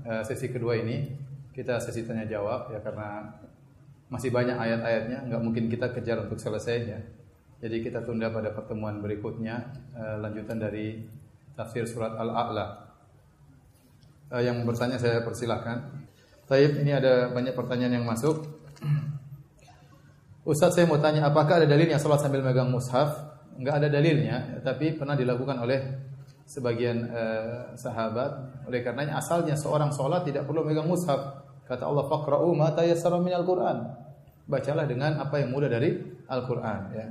[0.06, 1.10] Uh, sesi kedua ini
[1.50, 3.26] kita sesi tanya jawab ya karena
[4.06, 7.02] masih banyak ayat-ayatnya, nggak mungkin kita kejar untuk selesainya.
[7.58, 9.66] Jadi kita tunda pada pertemuan berikutnya
[9.98, 11.02] uh, lanjutan dari
[11.58, 12.86] tafsir surat Al-A'la.
[14.30, 16.06] Uh, yang bertanya saya persilahkan.
[16.46, 18.46] Taib ini ada banyak pertanyaan yang masuk.
[20.54, 23.10] Ustaz saya mau tanya apakah ada dalilnya salat sambil megang mushaf?
[23.58, 26.13] Enggak ada dalilnya, tapi pernah dilakukan oleh
[26.44, 28.64] sebagian uh, sahabat.
[28.68, 31.44] Oleh karenanya asalnya seorang sholat tidak perlu megang mushaf.
[31.64, 33.88] Kata Allah faqra'u ma tayassara minal Qur'an.
[34.44, 35.96] Bacalah dengan apa yang mudah dari
[36.28, 37.06] Al-Qur'an ya.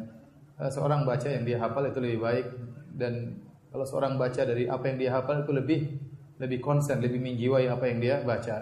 [0.61, 2.45] Uh, seorang baca yang dia hafal itu lebih baik
[2.93, 3.41] dan
[3.73, 5.79] kalau seorang baca dari apa yang dia hafal itu lebih
[6.37, 8.57] lebih konsen, lebih menjiwai apa yang dia baca.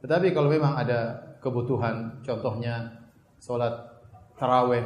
[0.00, 3.04] Tetapi kalau memang ada kebutuhan, contohnya
[3.40, 3.72] sholat
[4.36, 4.84] taraweh,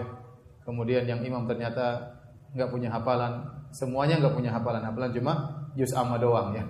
[0.62, 2.18] kemudian yang imam ternyata
[2.55, 5.33] nggak punya hafalan, semuanya nggak punya hafalan, hafalan cuma
[5.75, 6.64] juz amma doang ya.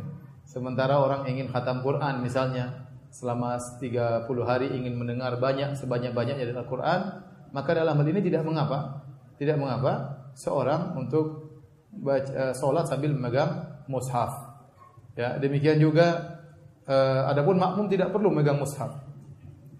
[0.44, 7.00] Sementara orang ingin khatam Quran misalnya selama 30 hari ingin mendengar banyak sebanyak-banyaknya dari Al-Quran,
[7.50, 9.02] maka dalam hal ini tidak mengapa,
[9.38, 11.50] tidak mengapa seorang untuk
[11.90, 14.30] baca, uh, sholat sambil memegang mushaf.
[15.18, 16.38] Ya, demikian juga
[16.86, 18.94] uh, adapun makmum tidak perlu memegang mushaf.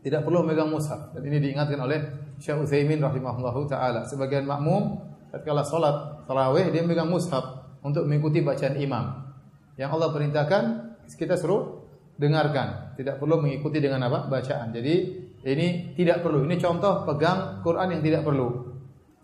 [0.02, 1.14] Tidak perlu memegang mushaf.
[1.14, 1.98] Dan ini diingatkan oleh
[2.42, 4.02] Syekh Utsaimin rahimahullahu taala.
[4.08, 4.98] Sebagian makmum
[5.30, 9.34] ketika sholat tarawih dia memegang mushaf untuk mengikuti bacaan imam.
[9.74, 10.62] Yang Allah perintahkan
[11.10, 11.82] kita suruh
[12.14, 14.30] dengarkan, tidak perlu mengikuti dengan apa?
[14.30, 14.70] bacaan.
[14.70, 14.94] Jadi
[15.42, 16.46] ini tidak perlu.
[16.46, 18.70] Ini contoh pegang Quran yang tidak perlu.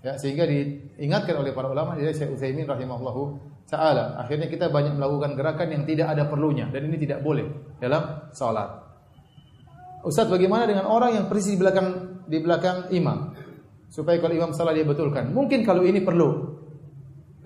[0.03, 3.23] Ya, sehingga diingatkan oleh para ulama dari Syekh Utsaimin rahimahullahu
[3.71, 4.19] taala.
[4.23, 8.87] Akhirnya kita banyak melakukan gerakan yang tidak ada perlunya dan ini tidak boleh dalam salat.
[10.07, 11.89] Ustaz, bagaimana dengan orang yang persis di belakang
[12.31, 13.35] di belakang imam?
[13.91, 15.31] Supaya kalau imam salah dia betulkan.
[15.35, 16.55] Mungkin kalau ini perlu.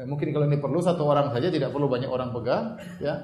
[0.01, 2.73] Ya, mungkin kalau ini perlu satu orang saja tidak perlu banyak orang pegang,
[3.05, 3.21] ya.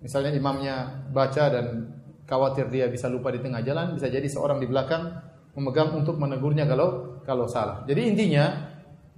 [0.00, 1.92] Misalnya imamnya baca dan
[2.24, 5.12] khawatir dia bisa lupa di tengah jalan, bisa jadi seorang di belakang
[5.52, 7.84] memegang untuk menegurnya kalau kalau salah.
[7.84, 8.48] Jadi intinya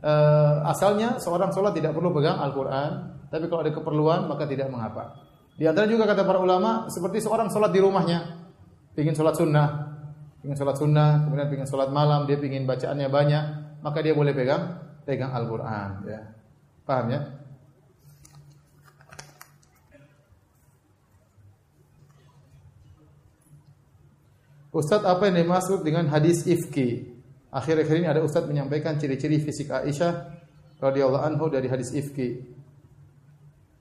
[0.03, 2.91] uh, asalnya seorang sholat tidak perlu pegang Al-Quran,
[3.31, 5.23] tapi kalau ada keperluan maka tidak mengapa.
[5.55, 8.43] Di antara juga kata para ulama seperti seorang sholat di rumahnya,
[8.99, 9.69] ingin sholat sunnah,
[10.43, 13.45] ingin sholat sunnah, kemudian ingin sholat malam, dia ingin bacaannya banyak,
[13.87, 15.91] maka dia boleh pegang pegang Al-Quran.
[16.11, 16.38] Ya.
[16.89, 17.21] Paham ya?
[24.73, 27.13] Ustaz apa yang dimaksud dengan hadis ifki?
[27.53, 30.33] Akhir-akhir ini ada ustaz menyampaikan ciri-ciri fisik Aisyah
[30.81, 32.41] radhiyallahu anhu dari hadis ifki.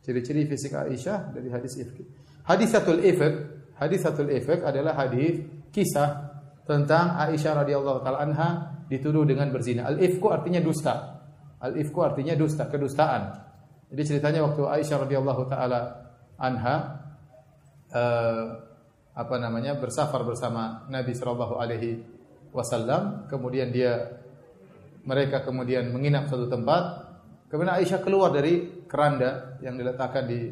[0.04, 2.04] Ciri-ciri fisik Aisyah dari hadis ifki.
[2.44, 3.36] Hadisatul ifk,
[3.80, 6.28] hadisatul ifk adalah hadis kisah
[6.68, 8.50] tentang Aisyah radhiyallahu taala anha
[8.92, 9.88] dituduh dengan berzina.
[9.88, 11.17] Al-ifku artinya dusta.
[11.58, 13.34] Al-ifku artinya dusta, kedustaan.
[13.88, 15.80] Jadi ceritanya waktu Aisyah radhiyallahu taala
[16.38, 16.76] anha
[17.96, 18.46] uh,
[19.18, 22.04] apa namanya bersafar bersama Nabi Shallallahu Alaihi
[22.54, 23.26] Wasallam.
[23.32, 24.22] Kemudian dia
[25.08, 27.10] mereka kemudian menginap satu tempat.
[27.48, 30.52] Kemudian Aisyah keluar dari keranda yang diletakkan di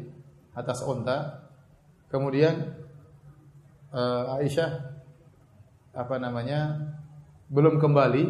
[0.56, 1.44] atas onta.
[2.08, 2.56] Kemudian
[3.92, 4.70] uh, Aisyah
[5.92, 6.88] apa namanya
[7.52, 8.24] belum kembali.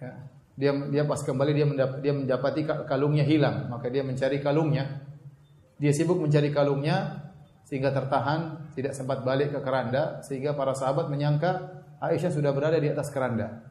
[0.00, 0.29] Ya,
[0.60, 5.08] dia dia pas kembali dia mendap, dia mendapati kalungnya hilang, maka dia mencari kalungnya.
[5.80, 7.24] Dia sibuk mencari kalungnya,
[7.70, 12.90] sehingga tertahan, tidak sempat balik ke keranda sehingga para sahabat menyangka Aisyah sudah berada di
[12.90, 13.62] atas keranda.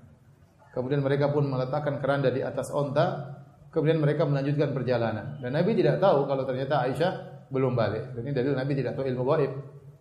[0.72, 3.38] Kemudian mereka pun meletakkan keranda di atas onta,
[3.76, 5.42] kemudian mereka melanjutkan perjalanan.
[5.44, 7.12] Dan Nabi tidak tahu kalau ternyata Aisyah
[7.52, 8.16] belum balik.
[8.16, 9.52] Dan ini dalil Nabi tidak tahu ilmu gaib.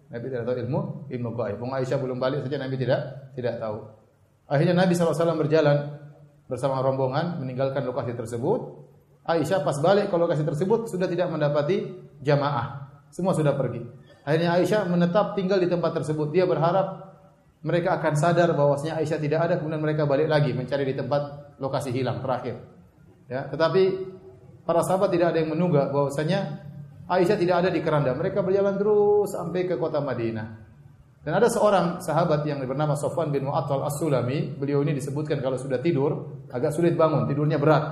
[0.09, 0.80] Nabi tidak tahu ilmu
[1.11, 1.57] ilmu gaib.
[1.59, 3.01] Wong Aisyah belum balik saja Nabi tidak
[3.34, 3.78] tidak tahu.
[4.47, 5.76] Akhirnya Nabi SAW berjalan
[6.49, 8.88] bersama rombongan meninggalkan lokasi tersebut.
[9.28, 11.84] Aisyah pas balik ke lokasi tersebut sudah tidak mendapati
[12.24, 12.88] jamaah.
[13.12, 13.84] Semua sudah pergi.
[14.24, 16.32] Akhirnya Aisyah menetap tinggal di tempat tersebut.
[16.32, 17.09] Dia berharap
[17.61, 21.92] mereka akan sadar bahwasanya Aisyah tidak ada kemudian mereka balik lagi mencari di tempat lokasi
[21.92, 22.57] hilang terakhir.
[23.28, 23.82] Ya, tetapi
[24.64, 26.64] para sahabat tidak ada yang menunggu bahwasanya
[27.09, 28.12] Aisyah tidak ada di keranda.
[28.16, 30.67] Mereka berjalan terus sampai ke kota Madinah.
[31.28, 35.76] Dan ada seorang sahabat yang bernama Sofwan bin Mu'attal As-Sulami, beliau ini disebutkan kalau sudah
[35.76, 37.84] tidur agak sulit bangun, tidurnya berat.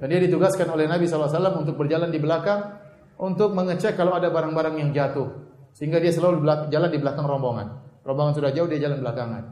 [0.00, 2.80] Dan dia ditugaskan oleh Nabi SAW untuk berjalan di belakang
[3.20, 5.36] untuk mengecek kalau ada barang-barang yang jatuh.
[5.76, 8.00] Sehingga dia selalu jalan di belakang rombongan.
[8.00, 9.44] Rombongan sudah jauh, dia jalan belakangan.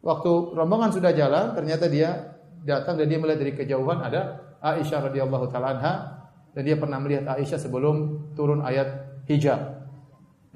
[0.00, 2.32] Waktu rombongan sudah jalan, ternyata dia
[2.64, 5.94] datang dan dia melihat dari kejauhan ada Aisyah radhiyallahu taala anha
[6.56, 9.75] dan dia pernah melihat Aisyah sebelum turun ayat hijab.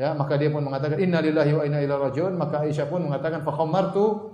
[0.00, 3.44] Ya, maka dia pun mengatakan inna lillahi wa inna ilaihi rajiun, maka Aisyah pun mengatakan
[3.44, 4.32] fa khammartu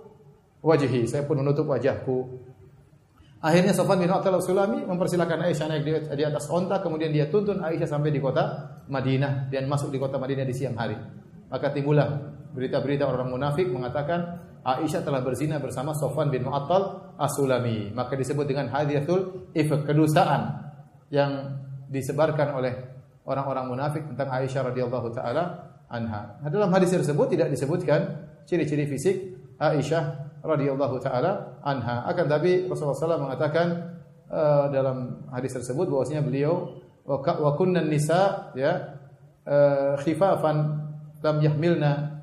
[0.63, 2.23] wajhi, saya pun menutup wajahku.
[3.43, 5.83] Akhirnya Sofan bin Attal Sulami mempersilahkan Aisyah naik
[6.15, 10.23] di atas onta, kemudian dia tuntun Aisyah sampai di kota Madinah dan masuk di kota
[10.23, 10.95] Madinah di siang hari.
[11.51, 12.15] Maka timbullah
[12.55, 17.91] berita-berita orang munafik mengatakan Aisyah telah berzina bersama Sofan bin Mu'attal As-Sulami.
[17.91, 20.63] Maka disebut dengan hadiatul ifk, kedustaan
[21.11, 21.59] yang
[21.91, 22.96] disebarkan oleh
[23.27, 26.39] orang-orang munafik tentang Aisyah radhiyallahu taala anha.
[26.41, 29.17] Nah, dalam hadis tersebut tidak disebutkan ciri-ciri fisik
[29.59, 30.03] Aisyah
[30.47, 32.07] radhiyallahu taala anha.
[32.07, 33.67] Akan tapi Rasulullah SAW mengatakan
[34.31, 38.99] uh, dalam hadis tersebut bahwasanya beliau wa kunna nisa ya
[39.47, 40.57] uh, khifafan
[41.23, 42.23] lam yahmilna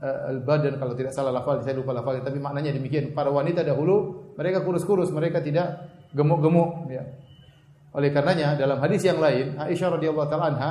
[0.00, 4.32] uh, al-badan kalau tidak salah lafal saya lupa lafal tapi maknanya demikian para wanita dahulu
[4.36, 7.04] mereka kurus-kurus mereka tidak gemuk-gemuk ya
[7.94, 10.70] oleh karenanya dalam hadis yang lain Aisyah radhiyallahu taala anha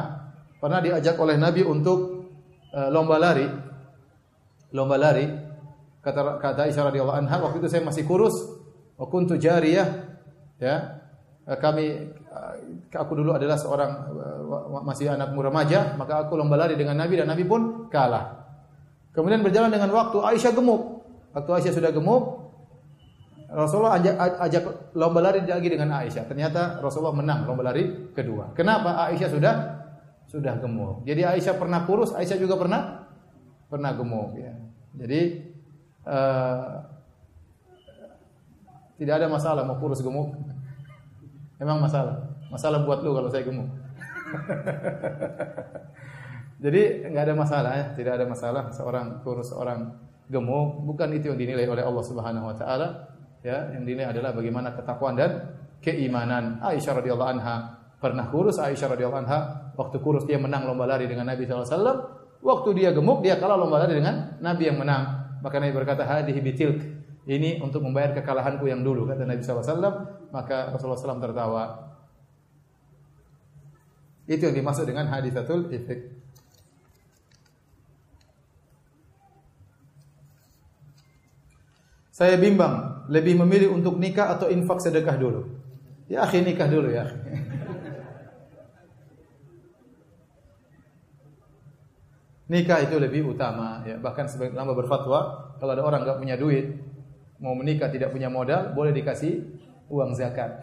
[0.61, 2.29] pernah diajak oleh Nabi untuk
[2.73, 3.47] uh, lomba lari
[4.73, 5.25] lomba lari
[6.01, 8.35] kata kata Aisyah radhiyallahu anha waktu itu saya masih kurus
[8.97, 9.87] wa kuntu jariyah
[10.61, 10.75] ya
[11.47, 12.11] kami
[12.91, 13.91] aku dulu adalah seorang
[14.83, 18.47] masih anak remaja, maka aku lomba lari dengan Nabi dan Nabi pun kalah.
[19.11, 21.03] Kemudian berjalan dengan waktu Aisyah gemuk.
[21.33, 22.46] Waktu Aisyah sudah gemuk,
[23.47, 26.27] Rasulullah ajak, ajak lomba lari lagi dengan Aisyah.
[26.27, 28.51] Ternyata Rasulullah menang lomba lari kedua.
[28.51, 29.07] Kenapa?
[29.07, 29.55] Aisyah sudah
[30.27, 31.07] sudah gemuk.
[31.07, 33.07] Jadi Aisyah pernah kurus, Aisyah juga pernah
[33.71, 34.51] pernah gemuk ya.
[34.99, 35.21] Jadi
[36.03, 36.83] uh,
[38.99, 40.35] tidak ada masalah mau kurus gemuk.
[41.57, 42.35] Memang masalah.
[42.51, 43.71] Masalah buat lu kalau saya gemuk.
[46.63, 49.93] Jadi nggak ada masalah ya, tidak ada masalah seorang kurus, seorang
[50.27, 52.87] gemuk, bukan itu yang dinilai oleh Allah Subhanahu wa taala.
[53.47, 56.59] Ya, yang dinilai adalah bagaimana ketakwaan dan keimanan.
[56.59, 61.31] Aisyah radhiyallahu anha pernah kurus, Aisyah radhiyallahu anha waktu kurus dia menang lomba lari dengan
[61.31, 62.43] Nabi SAW.
[62.43, 65.31] Waktu dia gemuk dia kalah lomba lari dengan Nabi yang menang.
[65.39, 66.79] Maka Nabi berkata, "Hadhihi bitilk."
[67.27, 70.27] Ini untuk membayar kekalahanku yang dulu kata Nabi SAW.
[70.35, 71.63] Maka Rasulullah SAW tertawa.
[74.27, 76.16] Itu yang dimaksud dengan hadisatul ifk.
[82.17, 85.53] Saya bimbang, lebih memilih untuk nikah atau infak sedekah dulu.
[86.09, 87.03] Ya akhi nikah dulu ya
[92.47, 94.01] nikah itu lebih utama ya.
[94.01, 95.19] Bahkan sebagian ulama berfatwa
[95.61, 96.79] kalau ada orang nggak punya duit,
[97.37, 99.45] mau menikah tidak punya modal, boleh dikasih
[99.91, 100.57] uang zakat.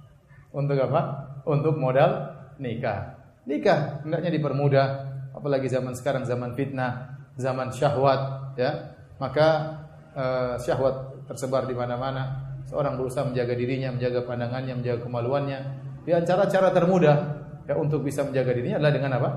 [0.58, 1.00] Untuk apa?
[1.48, 3.16] Untuk modal nikah.
[3.48, 4.86] Nikah hendaknya dipermudah,
[5.32, 8.92] apalagi zaman sekarang zaman fitnah, zaman syahwat, ya.
[9.16, 9.77] Maka
[10.18, 12.50] uh, syahwat tersebar di mana-mana.
[12.68, 15.58] Seorang berusaha menjaga dirinya, menjaga pandangannya, menjaga kemaluannya.
[16.04, 17.16] Di antara cara termudah
[17.64, 19.30] ya untuk bisa menjaga dirinya adalah dengan apa?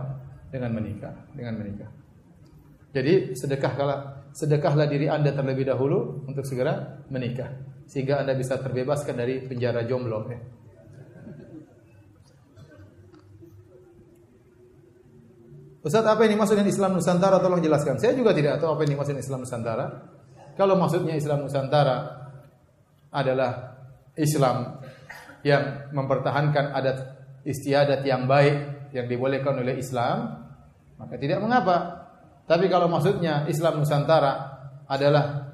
[0.51, 1.89] Dengan menikah, dengan menikah.
[2.91, 7.51] Jadi sedekahlah sedekahlah diri Anda terlebih dahulu untuk segera menikah
[7.87, 10.39] sehingga Anda bisa terbebaskan dari penjara jomblo ya.
[15.81, 17.97] Ustaz apa yang dimaksud dengan Islam Nusantara tolong jelaskan.
[17.97, 19.85] Saya juga tidak tahu apa yang dimaksud Islam Nusantara.
[20.55, 21.97] Kalau maksudnya Islam Nusantara
[23.11, 23.75] adalah
[24.15, 24.79] Islam
[25.41, 26.97] yang mempertahankan adat
[27.47, 30.45] istiadat yang baik yang dibolehkan oleh Islam,
[30.99, 32.07] maka tidak mengapa.
[32.45, 34.31] Tapi kalau maksudnya Islam Nusantara
[34.85, 35.49] adalah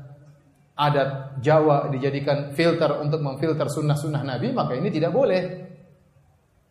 [0.78, 5.42] adat Jawa dijadikan filter untuk memfilter sunnah-sunnah Nabi, maka ini tidak boleh.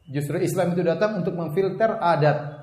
[0.07, 2.57] Justru Islam itu datang untuk memfilter adat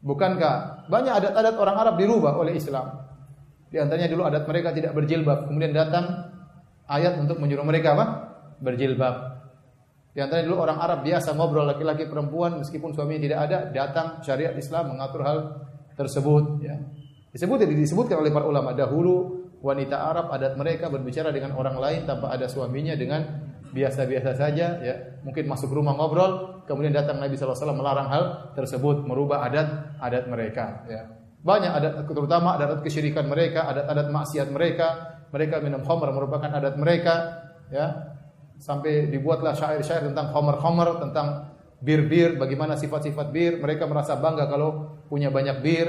[0.00, 2.88] Bukankah banyak adat-adat orang Arab dirubah oleh Islam?
[3.70, 6.34] Di antaranya dulu adat mereka tidak berjilbab, kemudian datang
[6.90, 8.06] ayat untuk menyuruh mereka apa?
[8.58, 9.14] Berjilbab.
[10.10, 14.58] Di antaranya dulu orang Arab biasa ngobrol laki-laki perempuan meskipun suaminya tidak ada, datang syariat
[14.58, 15.38] Islam mengatur hal
[15.94, 16.74] tersebut ya.
[17.30, 22.34] Disebut disebutkan oleh para ulama dahulu wanita Arab adat mereka berbicara dengan orang lain tanpa
[22.34, 23.22] ada suaminya dengan
[23.70, 28.24] biasa-biasa saja ya mungkin masuk rumah ngobrol kemudian datang Nabi SAW melarang hal
[28.58, 31.06] tersebut merubah adat adat mereka ya
[31.40, 35.16] banyak adat terutama adat kesyirikan mereka adat-adat maksiat mereka.
[35.30, 37.14] Mereka minum khamr merupakan adat mereka
[37.72, 38.12] ya.
[38.60, 43.56] Sampai dibuatlah syair-syair tentang khamr-khamr tentang bir-bir bagaimana sifat-sifat bir.
[43.56, 45.88] Mereka merasa bangga kalau punya banyak bir.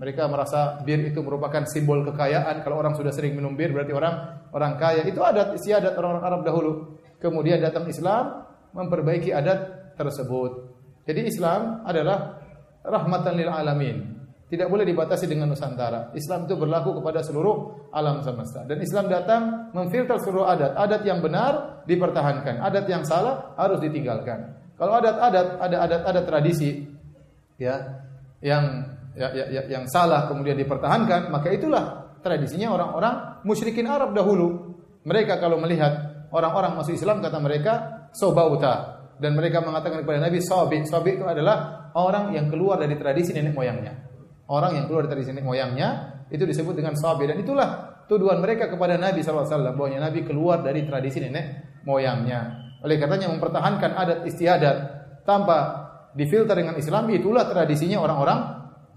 [0.00, 2.60] Mereka merasa bir itu merupakan simbol kekayaan.
[2.60, 4.14] Kalau orang sudah sering minum bir berarti orang
[4.52, 5.04] orang kaya.
[5.08, 6.72] Itu adat istiadat orang-orang Arab dahulu.
[7.20, 10.76] Kemudian datang Islam memperbaiki adat tersebut.
[11.08, 12.36] Jadi Islam adalah
[12.84, 14.19] rahmatan lil alamin.
[14.50, 16.10] Tidak boleh dibatasi dengan Nusantara.
[16.10, 18.66] Islam itu berlaku kepada seluruh alam semesta.
[18.66, 20.74] Dan Islam datang memfilter seluruh adat.
[20.74, 22.58] Adat yang benar dipertahankan.
[22.58, 24.58] Adat yang salah harus ditinggalkan.
[24.74, 26.82] Kalau adat-adat, ada adat-adat tradisi
[27.62, 27.78] ya
[28.42, 34.74] yang ya, ya, ya, yang salah kemudian dipertahankan, maka itulah tradisinya orang-orang musyrikin Arab dahulu.
[35.06, 37.72] Mereka kalau melihat orang-orang masuk Islam kata mereka
[38.10, 43.30] sobauta dan mereka mengatakan kepada Nabi sobi sobi itu adalah orang yang keluar dari tradisi
[43.30, 44.09] nenek moyangnya
[44.50, 45.88] orang yang keluar dari nenek moyangnya
[46.30, 50.82] itu disebut dengan sobi dan itulah tuduhan mereka kepada Nabi SAW bahwa Nabi keluar dari
[50.82, 52.70] tradisi nenek moyangnya.
[52.82, 54.76] Oleh katanya mempertahankan adat istiadat
[55.22, 55.86] tanpa
[56.18, 58.38] difilter dengan Islam itulah tradisinya orang-orang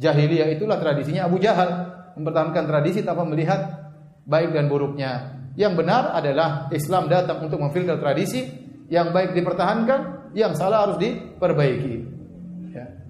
[0.02, 1.94] jahiliyah itulah tradisinya Abu Jahal.
[2.14, 3.90] Mempertahankan tradisi tanpa melihat
[4.30, 5.42] baik dan buruknya.
[5.58, 8.46] Yang benar adalah Islam datang untuk memfilter tradisi,
[8.90, 12.13] yang baik dipertahankan, yang salah harus diperbaiki.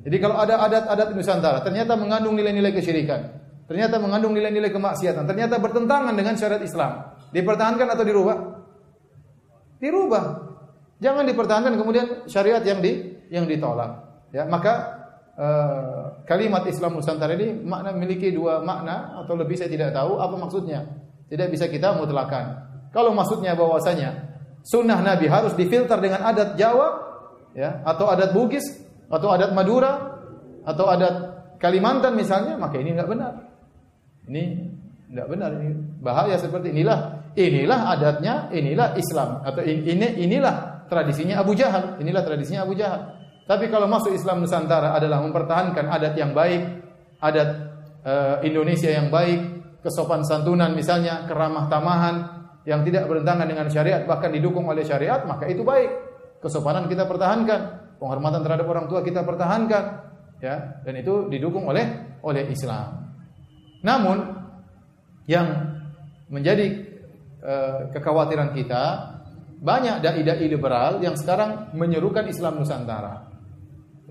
[0.04, 3.39] Jadi kalau ada adat-adat Nusantara ternyata mengandung nilai-nilai kesyirikan,
[3.72, 8.38] ternyata mengandung nilai-nilai kemaksiatan, ternyata bertentangan dengan syariat Islam, dipertahankan atau dirubah?
[9.80, 10.26] Dirubah.
[10.99, 14.04] Jangan dipertahankan kemudian syariat yang di yang ditolak.
[14.36, 14.74] Ya, maka
[15.39, 20.36] uh, kalimat Islam Nusantara ini makna memiliki dua makna atau lebih saya tidak tahu apa
[20.36, 20.84] maksudnya.
[21.32, 22.60] Tidak bisa kita mutlakan.
[22.91, 24.36] Kalau maksudnya bahwasanya
[24.68, 26.88] sunnah Nabi harus difilter dengan adat Jawa,
[27.56, 29.93] ya, atau adat Bugis, atau adat Madura,
[30.64, 31.16] atau adat
[31.64, 33.34] Kalimantan misalnya, maka ini enggak benar.
[34.28, 34.43] Ini
[35.16, 35.72] enggak benar ini
[36.04, 42.68] bahaya seperti inilah inilah adatnya, inilah Islam atau ini inilah tradisinya Abu Jahal, inilah tradisinya
[42.68, 43.16] Abu Jahal.
[43.43, 46.62] Tapi kalau masuk Islam Nusantara adalah mempertahankan adat yang baik,
[47.20, 47.49] adat
[48.04, 49.39] uh, Indonesia yang baik,
[49.84, 52.16] kesopan santunan misalnya, keramah tamahan,
[52.64, 55.91] yang tidak bertentangan dengan syariat bahkan didukung oleh syariat maka itu baik.
[56.39, 59.84] Kesopanan kita pertahankan, penghormatan terhadap orang tua kita pertahankan,
[60.43, 63.16] ya, dan itu didukung oleh oleh Islam.
[63.80, 64.43] Namun
[65.24, 65.80] yang
[66.28, 66.84] menjadi
[67.39, 69.16] uh, kekhawatiran kita
[69.64, 73.32] banyak dai-dai liberal yang sekarang menyerukan Islam Nusantara.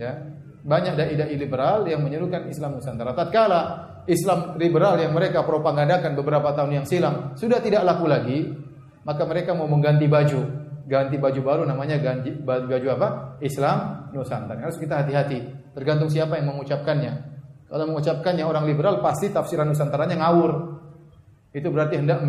[0.01, 0.25] Ya,
[0.65, 3.13] banyak dai-dai liberal yang menyerukan Islam Nusantara.
[3.13, 3.61] Tatkala
[4.09, 8.57] Islam liberal yang mereka propagandakan beberapa tahun yang silam sudah tidak laku lagi,
[9.05, 10.62] maka mereka mau mengganti baju,
[10.93, 13.09] ganti baju baru namanya ganti baju apa?
[13.41, 14.61] Islam Nusantara.
[14.61, 17.33] Harus kita hati-hati, tergantung siapa yang mengucapkannya.
[17.73, 20.53] Kalau mengucapkannya orang liberal pasti tafsiran Nusantaranya ngawur.
[21.57, 22.21] Itu berarti hendak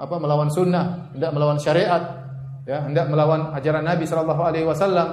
[0.00, 2.24] apa melawan sunnah, hendak melawan syariat,
[2.64, 5.08] ya, hendak melawan ajaran Nabi Shallallahu Alaihi Wasallam.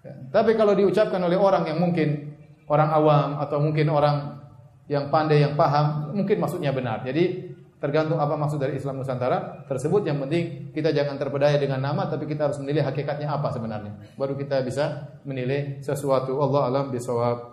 [0.00, 0.12] Ya.
[0.32, 2.32] Tapi kalau diucapkan oleh orang yang mungkin
[2.64, 4.40] orang awam atau mungkin orang
[4.88, 7.04] yang pandai yang paham mungkin maksudnya benar.
[7.04, 7.43] Jadi
[7.84, 12.24] tergantung apa maksud dari Islam Nusantara tersebut yang penting kita jangan terpedaya dengan nama tapi
[12.24, 14.16] kita harus menilai hakikatnya apa sebenarnya.
[14.16, 16.40] Baru kita bisa menilai sesuatu.
[16.40, 17.52] Allah alam bisawab.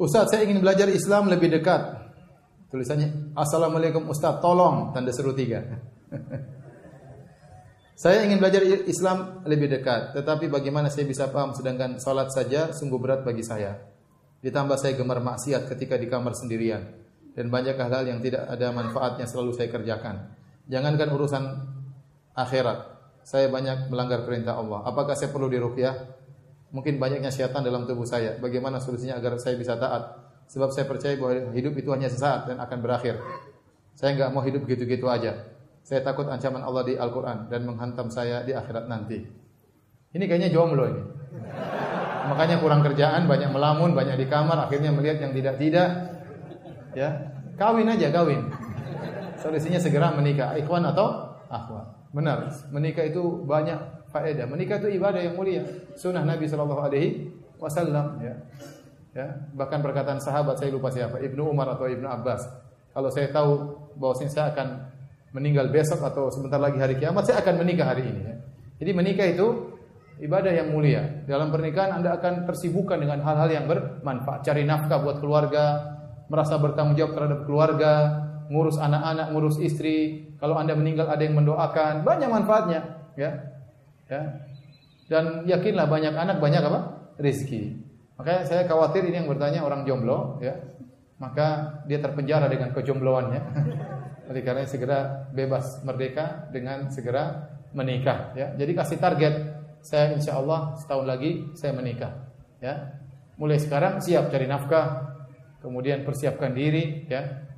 [0.00, 2.00] Ustaz, saya ingin belajar Islam lebih dekat.
[2.72, 5.60] Tulisannya, Assalamualaikum Ustaz, tolong, tanda seru tiga.
[8.00, 12.96] Saya ingin belajar Islam lebih dekat, tetapi bagaimana saya bisa paham sedangkan salat saja sungguh
[12.96, 13.89] berat bagi saya.
[14.40, 16.80] Ditambah saya gemar maksiat ketika di kamar sendirian
[17.36, 20.32] dan banyak hal-hal yang tidak ada manfaatnya selalu saya kerjakan.
[20.70, 21.44] Jangankan urusan
[22.32, 22.78] akhirat,
[23.20, 24.80] saya banyak melanggar perintah Allah.
[24.88, 26.20] Apakah saya perlu diruqyah?
[26.70, 28.38] Mungkin banyaknya syaitan dalam tubuh saya.
[28.38, 30.16] Bagaimana solusinya agar saya bisa taat?
[30.50, 33.18] Sebab saya percaya bahwa hidup itu hanya sesaat dan akan berakhir.
[33.94, 35.36] Saya enggak mau hidup gitu-gitu aja.
[35.82, 39.18] Saya takut ancaman Allah di Al-Quran dan menghantam saya di akhirat nanti.
[40.10, 41.02] Ini kayaknya jomblo ini.
[42.28, 45.88] Makanya kurang kerjaan, banyak melamun, banyak di kamar, akhirnya melihat yang tidak-tidak.
[46.92, 47.08] Ya,
[47.56, 48.50] kawin aja, kawin.
[49.40, 52.12] Solusinya segera menikah, ikhwan atau akhwat.
[52.12, 53.78] Benar, menikah itu banyak
[54.10, 54.44] faedah.
[54.50, 55.62] Menikah itu ibadah yang mulia.
[55.94, 58.18] Sunnah Nabi Shallallahu Alaihi Wasallam.
[58.20, 58.34] Ya.
[59.10, 59.26] Ya,
[59.58, 62.46] bahkan perkataan sahabat saya lupa siapa, Ibnu Umar atau Ibnu Abbas.
[62.94, 64.86] Kalau saya tahu bahwa saya akan
[65.34, 68.22] meninggal besok atau sebentar lagi hari kiamat, saya akan menikah hari ini.
[68.22, 68.36] Ya.
[68.82, 69.46] Jadi menikah itu
[70.20, 71.24] ibadah yang mulia.
[71.24, 74.44] Dalam pernikahan Anda akan tersibukkan dengan hal-hal yang bermanfaat.
[74.44, 75.96] Cari nafkah buat keluarga,
[76.28, 77.92] merasa bertanggung jawab terhadap keluarga,
[78.52, 80.28] ngurus anak-anak, ngurus istri.
[80.36, 82.80] Kalau Anda meninggal ada yang mendoakan, banyak manfaatnya,
[83.16, 83.30] ya.
[84.06, 84.22] Ya.
[85.10, 86.80] Dan yakinlah banyak anak banyak apa?
[87.18, 87.76] Rizki.
[88.20, 90.54] Makanya saya khawatir ini yang bertanya orang jomblo, ya.
[91.20, 93.42] Maka dia terpenjara dengan kejombloannya.
[94.30, 98.54] Oleh karena segera bebas merdeka dengan segera menikah ya.
[98.54, 99.34] Jadi kasih target
[99.80, 102.12] saya insya Allah setahun lagi saya menikah
[102.60, 103.00] ya.
[103.40, 105.16] Mulai sekarang siap cari nafkah,
[105.64, 107.48] kemudian persiapkan diri ya.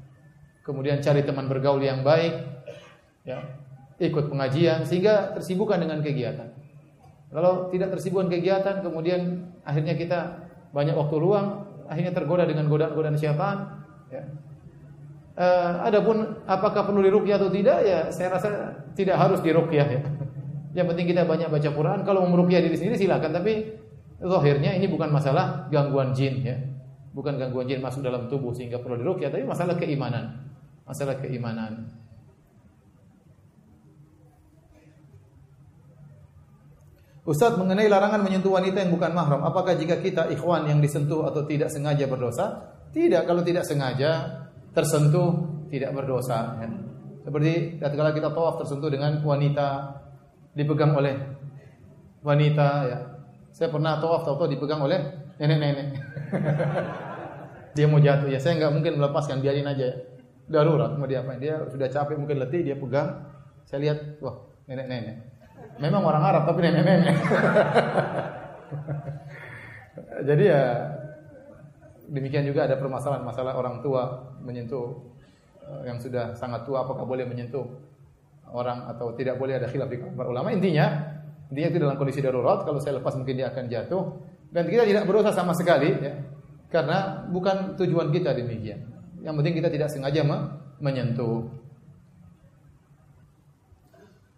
[0.62, 2.34] Kemudian cari teman bergaul yang baik
[3.26, 3.42] ya.
[3.98, 6.54] Ikut pengajian sehingga tersibukkan dengan kegiatan.
[7.32, 10.20] Kalau tidak tersibukkan kegiatan kemudian akhirnya kita
[10.70, 14.22] banyak waktu luang, akhirnya tergoda dengan godaan-godaan syaitan ya
[15.32, 20.00] Uh, adapun apakah perlu diruqyah atau tidak ya saya rasa tidak harus diruqyah ya.
[20.72, 21.98] Yang penting kita banyak baca Quran.
[22.04, 23.76] Kalau mau meruqyah diri sendiri silakan tapi
[24.22, 26.56] zahirnya ini bukan masalah gangguan jin ya.
[27.12, 30.48] Bukan gangguan jin masuk dalam tubuh sehingga perlu diruqyah tapi masalah keimanan.
[30.88, 32.02] Masalah keimanan.
[37.22, 41.46] Ustaz mengenai larangan menyentuh wanita yang bukan mahram, apakah jika kita ikhwan yang disentuh atau
[41.46, 42.74] tidak sengaja berdosa?
[42.90, 44.42] Tidak, kalau tidak sengaja
[44.74, 46.68] tersentuh tidak berdosa ya.
[47.22, 50.01] Seperti ketika kita tawaf tersentuh dengan wanita
[50.53, 51.16] dipegang oleh
[52.22, 52.98] wanita ya.
[53.53, 54.96] Saya pernah tawaf tahu dipegang oleh
[55.36, 55.88] nenek-nenek.
[57.76, 59.96] Dia mau jatuh ya, saya nggak mungkin melepaskan, biarin aja.
[60.44, 61.40] darurat mau diapain?
[61.40, 63.24] Dia sudah capek mungkin letih dia pegang.
[63.64, 65.24] Saya lihat, wah nenek-nenek.
[65.80, 67.16] Memang orang Arab tapi nenek-nenek.
[70.28, 70.92] Jadi ya
[72.12, 75.00] demikian juga ada permasalahan masalah orang tua menyentuh
[75.64, 77.64] eh, yang sudah sangat tua apakah boleh menyentuh
[78.51, 80.49] orang atau tidak boleh ada khilaf di kalangan ulama.
[80.51, 80.86] Intinya
[81.53, 84.03] dia itu dalam kondisi darurat kalau saya lepas mungkin dia akan jatuh
[84.51, 86.14] dan kita tidak berusaha sama sekali ya.
[86.72, 88.80] Karena bukan tujuan kita demikian.
[89.20, 90.24] Yang penting kita tidak sengaja
[90.80, 91.53] menyentuh.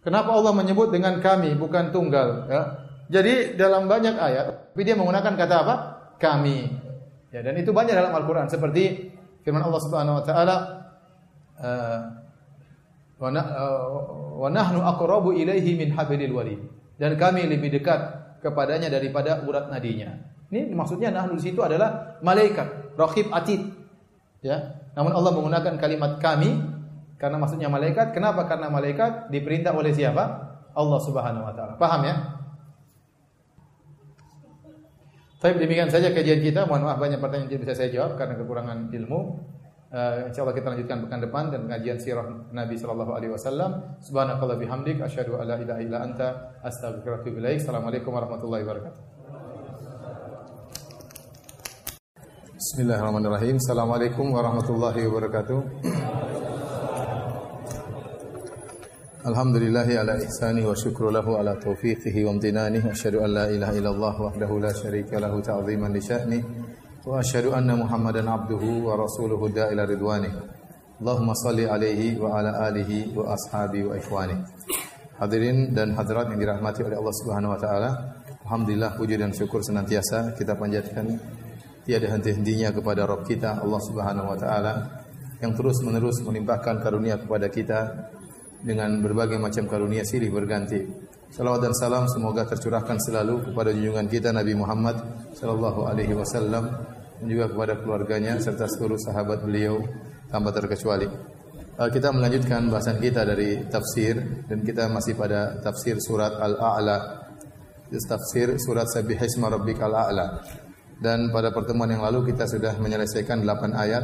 [0.05, 2.45] Kenapa Allah menyebut dengan kami bukan tunggal?
[2.45, 2.61] Ya.
[3.09, 5.75] Jadi dalam banyak ayat, tapi dia menggunakan kata apa?
[6.21, 6.69] Kami.
[7.33, 8.45] Ya, dan itu banyak dalam Al-Quran.
[8.49, 9.09] Seperti
[9.41, 10.55] firman Allah Subhanahu Wa Taala,
[11.57, 11.99] uh,
[13.15, 16.59] wa nahnu aqrabu ilaihi min hablil warid.
[16.95, 17.99] Dan kami lebih dekat
[18.39, 20.15] kepadanya daripada urat nadinya.
[20.51, 23.65] Ini maksudnya nahnu di situ adalah malaikat, raqib atid.
[24.45, 24.79] Ya.
[24.95, 26.55] Namun Allah menggunakan kalimat kami
[27.19, 28.15] karena maksudnya malaikat.
[28.15, 28.47] Kenapa?
[28.47, 30.23] Karena malaikat diperintah oleh siapa?
[30.75, 31.73] Allah Subhanahu wa taala.
[31.79, 32.15] Paham ya?
[35.39, 36.63] Tapi demikian saja kajian kita.
[36.67, 39.19] Mohon maaf banyak pertanyaan yang bisa saya jawab karena kekurangan ilmu.
[39.95, 43.95] Uh, insya Allah kita lanjutkan pekan depan dan kajian sirah Nabi sallallahu alaihi wasallam.
[44.03, 46.27] Subhanakallah bihamdik asyhadu an la ilaha illa anta
[46.67, 47.39] astaghfiruka wa atubu.
[47.39, 49.01] Assalamualaikum warahmatullahi wabarakatuh.
[52.59, 53.55] Bismillahirrahmanirrahim.
[53.55, 55.59] Assalamualaikum warahmatullahi wabarakatuh.
[59.31, 64.15] Alhamdulillah ala ihsani wa syukru lahu ala taufiqihi wa amtinani asyhadu an la ilaha illallah
[64.27, 66.39] wahdahu la syarika lahu ta'ziman li sya'ni
[68.25, 70.25] abduhu wa rasuluhu da'ila ridwani
[70.97, 74.33] Allahumma salli alaihi wa ala alihi wa ashabi wa ikhwani
[75.21, 77.89] Hadirin dan hadirat yang dirahmati oleh Allah Subhanahu wa taala
[78.41, 81.13] Alhamdulillah puji dan syukur senantiasa kita panjatkan
[81.85, 84.73] tiada henti-hentinya kepada Rabb kita Allah Subhanahu wa taala
[85.45, 88.09] yang terus menerus melimpahkan karunia kepada kita
[88.65, 90.81] dengan berbagai macam karunia silih berganti.
[91.29, 94.97] Salawat dan salam semoga tercurahkan selalu kepada junjungan kita Nabi Muhammad
[95.35, 99.79] sallallahu alaihi wasallam dan juga kepada keluarganya serta seluruh sahabat beliau
[100.31, 101.07] tanpa terkecuali.
[101.75, 107.27] Uh, kita melanjutkan bahasan kita dari tafsir dan kita masih pada tafsir surat Al-A'la.
[107.95, 110.43] Tafsir surat Sabbihisma Rabbikal A'la.
[110.99, 114.03] Dan pada pertemuan yang lalu kita sudah menyelesaikan 8 ayat.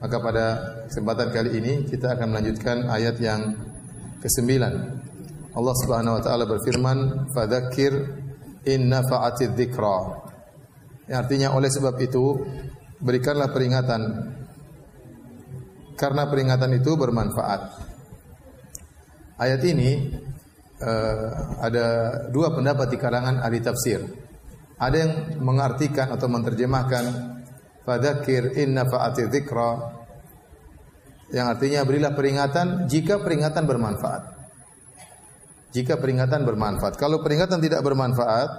[0.00, 0.44] Maka pada
[0.88, 3.56] kesempatan kali ini kita akan melanjutkan ayat yang
[4.24, 4.72] Kesembilan,
[5.52, 7.92] Allah Subhanahu wa taala berfirman, "Fadzakir
[8.64, 10.23] in nafa'atid dzikra."
[11.04, 12.40] Yang artinya oleh sebab itu
[13.00, 14.02] berikanlah peringatan
[15.94, 17.60] karena peringatan itu bermanfaat.
[19.38, 20.14] Ayat ini
[20.80, 21.28] uh,
[21.60, 21.86] ada
[22.30, 24.00] dua pendapat di kalangan ahli tafsir.
[24.80, 25.12] Ada yang
[25.44, 27.04] mengartikan atau menerjemahkan
[27.86, 30.02] fadzakir in nafa'atid dzikra
[31.34, 34.22] yang artinya berilah peringatan jika peringatan bermanfaat.
[35.74, 36.94] Jika peringatan bermanfaat.
[36.94, 38.50] Kalau peringatan tidak bermanfaat,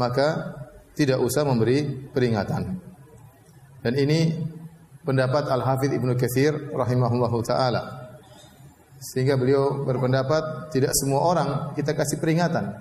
[0.00, 0.56] maka
[0.98, 2.74] tidak usah memberi peringatan.
[3.78, 4.34] Dan ini
[5.06, 8.10] pendapat Al-Hafidh Ibnu Katsir rahimahullahu taala.
[8.98, 12.74] Sehingga beliau berpendapat tidak semua orang kita kasih peringatan.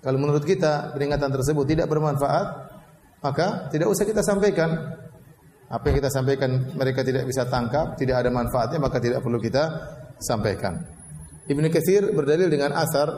[0.00, 2.46] Kalau menurut kita peringatan tersebut tidak bermanfaat,
[3.20, 4.96] maka tidak usah kita sampaikan.
[5.68, 9.68] Apa yang kita sampaikan mereka tidak bisa tangkap, tidak ada manfaatnya, maka tidak perlu kita
[10.16, 10.80] sampaikan.
[11.44, 13.12] Ibnu Katsir berdalil dengan asar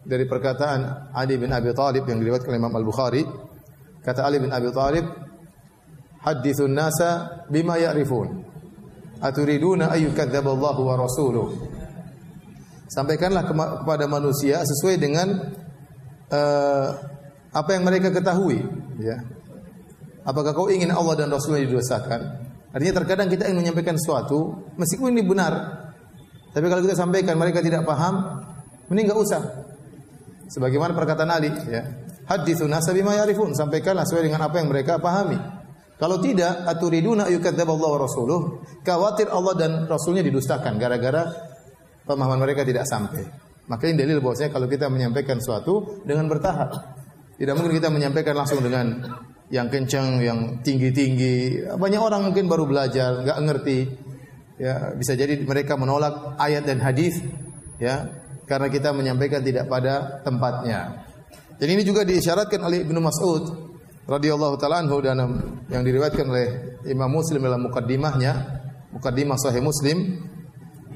[0.00, 3.49] dari perkataan Ali bin Abi Thalib yang diriwayatkan Imam Al-Bukhari.
[4.00, 5.06] Kata Ali bin Abi Thalib,
[6.24, 8.28] "Hadithun nasa bima ya'rifun.
[9.20, 11.48] Aturiduna ayyukadzdzaballahu wa rasuluh."
[12.90, 15.30] Sampaikanlah kepada manusia sesuai dengan
[16.32, 16.88] uh,
[17.54, 18.58] apa yang mereka ketahui,
[18.98, 19.14] ya.
[20.26, 22.20] Apakah kau ingin Allah dan Rasulnya didosakan?
[22.70, 25.54] Artinya terkadang kita ingin menyampaikan sesuatu, meskipun ini benar,
[26.50, 28.42] tapi kalau kita sampaikan mereka tidak paham,
[28.90, 29.42] mending enggak usah.
[30.50, 31.86] Sebagaimana perkataan Ali, ya.
[32.30, 35.34] Hadithu nasa bima yarifun, sampaikanlah sesuai dengan apa yang mereka pahami.
[35.98, 41.26] Kalau tidak, aturiduna Allah wa rasuluh, khawatir Allah dan Rasulnya didustakan gara-gara
[42.06, 43.26] pemahaman mereka tidak sampai.
[43.66, 46.70] Maka ini dalil bahwasanya kalau kita menyampaikan sesuatu dengan bertahap.
[47.34, 48.94] Tidak mungkin kita menyampaikan langsung dengan
[49.50, 51.66] yang kencang, yang tinggi-tinggi.
[51.74, 53.78] Banyak orang mungkin baru belajar, nggak ngerti.
[54.62, 57.18] Ya, bisa jadi mereka menolak ayat dan hadis,
[57.82, 58.06] ya,
[58.46, 61.09] karena kita menyampaikan tidak pada tempatnya.
[61.60, 63.44] Dan ini juga diisyaratkan oleh Ibnu Mas'ud
[64.08, 65.20] radhiyallahu taala anhu dan
[65.68, 66.46] yang diriwayatkan oleh
[66.88, 68.32] Imam Muslim dalam mukaddimahnya,
[68.96, 70.24] mukaddimah sahih Muslim.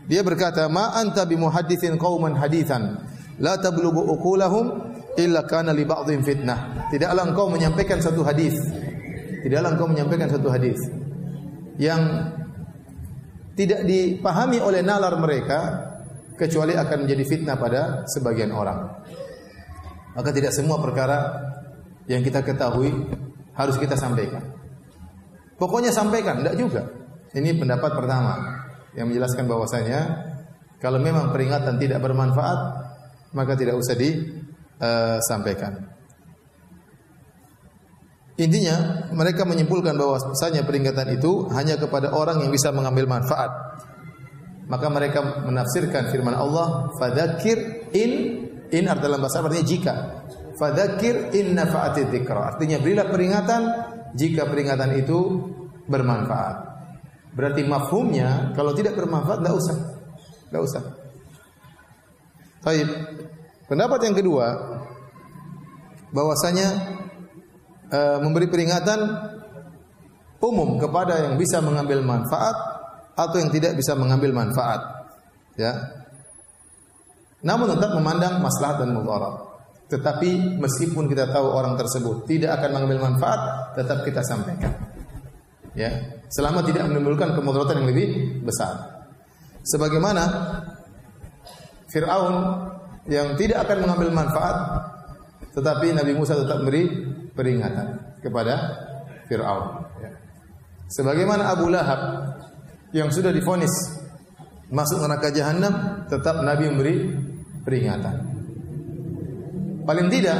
[0.08, 2.96] Dia berkata, "Ma anta bimuhadditsin qauman haditsan
[3.38, 6.90] la tablughu uqulahum illa kana li ba'dhin fitnah.
[6.90, 8.54] Tidaklah engkau menyampaikan satu hadis.
[9.44, 10.80] Tidaklah engkau menyampaikan satu hadis
[11.76, 12.30] yang
[13.54, 15.90] tidak dipahami oleh nalar mereka
[16.34, 18.90] kecuali akan menjadi fitnah pada sebagian orang.
[20.14, 21.18] Maka tidak semua perkara
[22.06, 22.94] yang kita ketahui
[23.54, 24.42] harus kita sampaikan.
[25.58, 26.82] Pokoknya sampaikan, tidak juga.
[27.34, 28.62] Ini pendapat pertama
[28.94, 30.00] yang menjelaskan bahwasanya
[30.78, 32.58] kalau memang peringatan tidak bermanfaat,
[33.34, 35.72] maka tidak usah disampaikan.
[35.74, 35.92] Uh,
[38.34, 43.46] Intinya mereka menyimpulkan bahwa bahwasanya peringatan itu hanya kepada orang yang bisa mengambil manfaat.
[44.66, 48.43] Maka mereka menafsirkan firman Allah, "Fadzakir in
[48.74, 49.94] in dalam bahasa artinya jika.
[50.58, 53.62] Fadzakir in nafa'ati dzikra." Artinya berilah peringatan
[54.14, 55.18] jika peringatan itu
[55.86, 56.56] bermanfaat.
[57.34, 59.78] Berarti mafhumnya kalau tidak bermanfaat tidak usah.
[60.50, 60.82] Tidak usah.
[62.62, 62.88] Baik.
[63.66, 64.46] Pendapat yang kedua
[66.14, 66.68] bahwasanya
[67.90, 69.00] e, memberi peringatan
[70.38, 72.54] umum kepada yang bisa mengambil manfaat
[73.18, 74.80] atau yang tidak bisa mengambil manfaat.
[75.58, 76.03] Ya.
[77.44, 79.54] Namun tetap memandang maslahat dan mudarat.
[79.92, 84.72] Tetapi meskipun kita tahu orang tersebut tidak akan mengambil manfaat, tetap kita sampaikan.
[85.76, 85.90] Ya,
[86.32, 88.08] selama tidak menimbulkan kemudaratan yang lebih
[88.46, 89.04] besar.
[89.60, 90.24] Sebagaimana
[91.92, 92.36] Fir'aun
[93.12, 94.56] yang tidak akan mengambil manfaat,
[95.52, 96.88] tetapi Nabi Musa tetap memberi
[97.36, 98.54] peringatan kepada
[99.28, 99.84] Fir'aun.
[100.00, 100.10] Ya.
[100.96, 102.00] Sebagaimana Abu Lahab
[102.96, 103.72] yang sudah difonis
[104.72, 106.96] masuk neraka jahanam, tetap Nabi memberi
[107.64, 108.14] peringatan.
[109.84, 110.38] Paling tidak,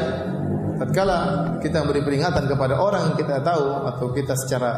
[0.81, 1.18] tatkala
[1.61, 4.70] kita memberi peringatan kepada orang yang kita tahu atau kita secara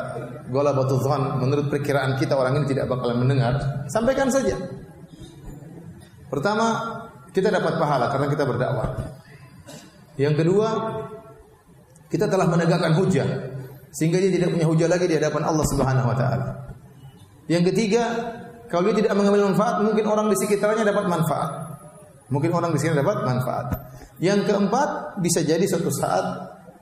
[0.51, 0.99] gola batu
[1.42, 4.55] menurut perkiraan kita orang ini tidak bakalan mendengar, sampaikan saja.
[6.26, 6.66] Pertama,
[7.30, 8.90] kita dapat pahala karena kita berdakwah.
[10.18, 10.68] Yang kedua,
[12.11, 13.28] kita telah menegakkan hujah
[13.92, 16.47] sehingga dia tidak punya hujah lagi di hadapan Allah Subhanahu wa taala.
[17.47, 18.05] Yang ketiga,
[18.66, 21.65] kalau dia tidak mengambil manfaat, mungkin orang di sekitarnya dapat manfaat.
[22.26, 23.66] Mungkin orang di sini dapat manfaat.
[24.18, 26.24] Yang keempat, bisa jadi suatu saat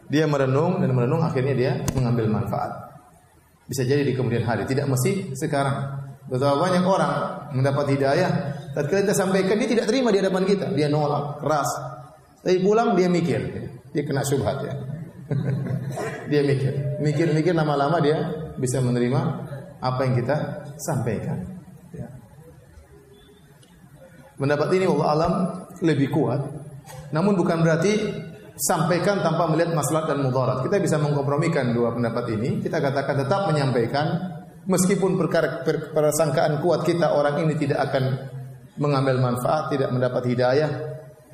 [0.09, 2.73] dia merenung dan merenung akhirnya dia mengambil manfaat.
[3.65, 6.05] Bisa jadi di kemudian hari, tidak mesti sekarang.
[6.25, 7.13] Betapa banyak orang
[7.53, 8.31] mendapat hidayah,
[8.73, 11.69] tatkala kita sampaikan dia tidak terima di hadapan kita, dia nolak keras.
[12.41, 13.41] Tapi pulang dia mikir,
[13.93, 14.75] dia kena syubhat ya.
[16.33, 18.21] dia mikir, mikir-mikir lama-lama dia
[18.57, 19.21] bisa menerima
[19.81, 20.37] apa yang kita
[20.81, 21.54] sampaikan.
[24.35, 25.33] Pendapat ini Allah alam
[25.79, 26.43] lebih kuat,
[27.15, 27.93] namun bukan berarti
[28.55, 30.67] sampaikan tanpa melihat masalah dan mudarat.
[30.67, 32.63] Kita bisa mengkompromikan dua pendapat ini.
[32.63, 34.07] Kita katakan tetap menyampaikan
[34.67, 35.63] meskipun perkara
[35.95, 38.05] persangkaan kuat kita orang ini tidak akan
[38.79, 40.71] mengambil manfaat, tidak mendapat hidayah,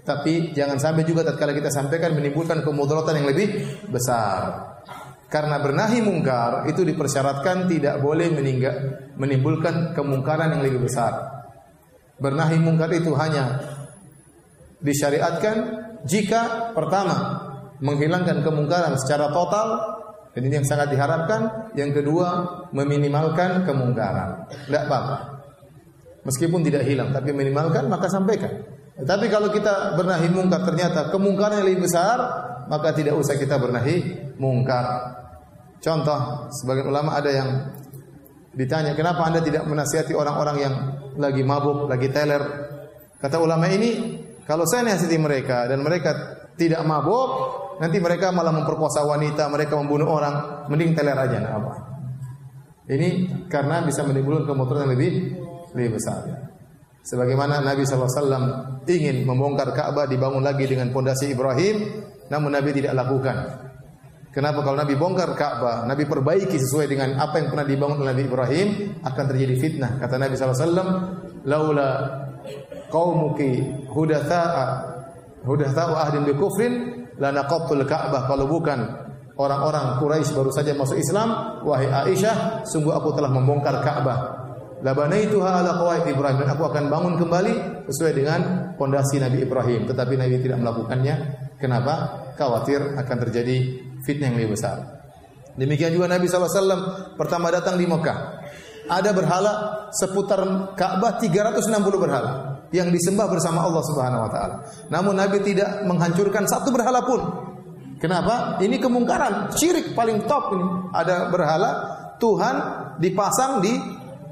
[0.04, 3.48] tapi jangan sampai juga tatkala kita sampaikan menimbulkan kemudaratan yang lebih
[3.88, 4.68] besar.
[5.30, 8.34] Karena bernahi mungkar itu dipersyaratkan tidak boleh
[9.14, 11.39] menimbulkan kemungkaran yang lebih besar.
[12.20, 13.58] Bernahi mungkar itu hanya
[14.84, 15.56] disyariatkan
[16.04, 17.48] jika pertama
[17.80, 19.68] menghilangkan kemungkaran secara total
[20.30, 21.72] dan ini yang sangat diharapkan.
[21.74, 22.28] Yang kedua
[22.70, 24.46] meminimalkan kemungkaran.
[24.68, 25.16] Tidak apa-apa.
[26.28, 28.52] Meskipun tidak hilang tapi minimalkan maka sampaikan.
[29.00, 32.20] Tapi kalau kita bernahi mungkar ternyata kemungkaran yang lebih besar,
[32.68, 35.16] maka tidak usah kita bernahi mungkar.
[35.80, 37.48] Contoh, sebagian ulama ada yang
[38.54, 40.74] ditanya, kenapa anda tidak menasihati orang-orang yang
[41.18, 42.42] lagi mabuk, lagi teler?
[43.20, 44.18] Kata ulama ini,
[44.48, 46.10] kalau saya nasihati mereka dan mereka
[46.58, 47.28] tidak mabuk,
[47.80, 51.72] nanti mereka malah memperkosa wanita, mereka membunuh orang, mending teler aja, nah apa?
[52.90, 53.08] Ini
[53.46, 55.12] karena bisa menimbulkan kemotoran yang lebih
[55.78, 56.50] lebih besar.
[57.00, 63.36] Sebagaimana Nabi SAW ingin membongkar Ka'bah dibangun lagi dengan pondasi Ibrahim, namun Nabi tidak lakukan.
[64.30, 68.24] Kenapa kalau Nabi bongkar Ka'bah, Nabi perbaiki sesuai dengan apa yang pernah dibangun oleh Nabi
[68.30, 68.68] Ibrahim,
[69.02, 69.98] akan terjadi fitnah.
[69.98, 70.86] Kata Nabi SAW,
[71.42, 71.90] laula
[72.94, 73.58] qaumuki
[73.90, 74.66] hudatha'a
[75.42, 76.72] hudatha'u ahdin bi kufrin
[77.18, 78.78] lanaqabtul Ka'bah kalau bukan
[79.34, 84.40] orang-orang Quraisy baru saja masuk Islam, wahai Aisyah, sungguh aku telah membongkar Ka'bah
[84.80, 88.40] Labanaituha ala qawaid Ibrahim dan aku akan bangun kembali sesuai dengan
[88.80, 89.84] pondasi Nabi Ibrahim.
[89.84, 91.14] Tetapi Nabi tidak melakukannya.
[91.60, 92.24] Kenapa?
[92.40, 95.00] Khawatir akan terjadi fitnah yang lebih besar.
[95.58, 98.40] Demikian juga Nabi SAW pertama datang di Mekah.
[98.90, 99.52] Ada berhala
[99.94, 100.42] seputar
[100.74, 104.56] Ka'bah 360 berhala yang disembah bersama Allah Subhanahu wa taala.
[104.90, 107.20] Namun Nabi tidak menghancurkan satu berhala pun.
[108.00, 108.56] Kenapa?
[108.58, 110.66] Ini kemungkaran, syirik paling top ini.
[110.96, 111.70] Ada berhala
[112.16, 112.56] Tuhan
[112.96, 113.76] dipasang di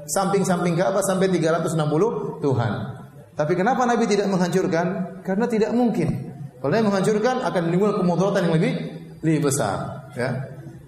[0.09, 2.71] samping-samping Ka'bah sampai 360 Tuhan.
[3.37, 5.21] Tapi kenapa Nabi tidak menghancurkan?
[5.23, 6.33] Karena tidak mungkin.
[6.59, 8.73] Kalau Nabi menghancurkan akan menimbulkan kemudaratan yang lebih
[9.23, 10.09] lebih besar.
[10.15, 10.29] Ya.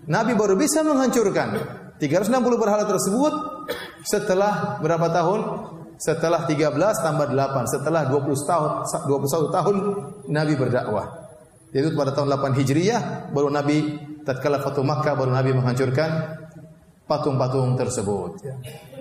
[0.08, 1.56] Nabi baru bisa menghancurkan
[2.02, 3.34] 360 berhala tersebut
[4.02, 5.40] Setelah berapa tahun?
[6.02, 6.74] Setelah 13
[7.06, 8.72] tambah 8, setelah 20 tahun
[9.06, 9.76] 21 tahun
[10.34, 11.30] Nabi berdakwah.
[11.70, 16.41] Yaitu pada tahun 8 Hijriyah baru Nabi tatkala Fatu Makkah baru Nabi menghancurkan
[17.06, 18.41] patung-patung tersebut.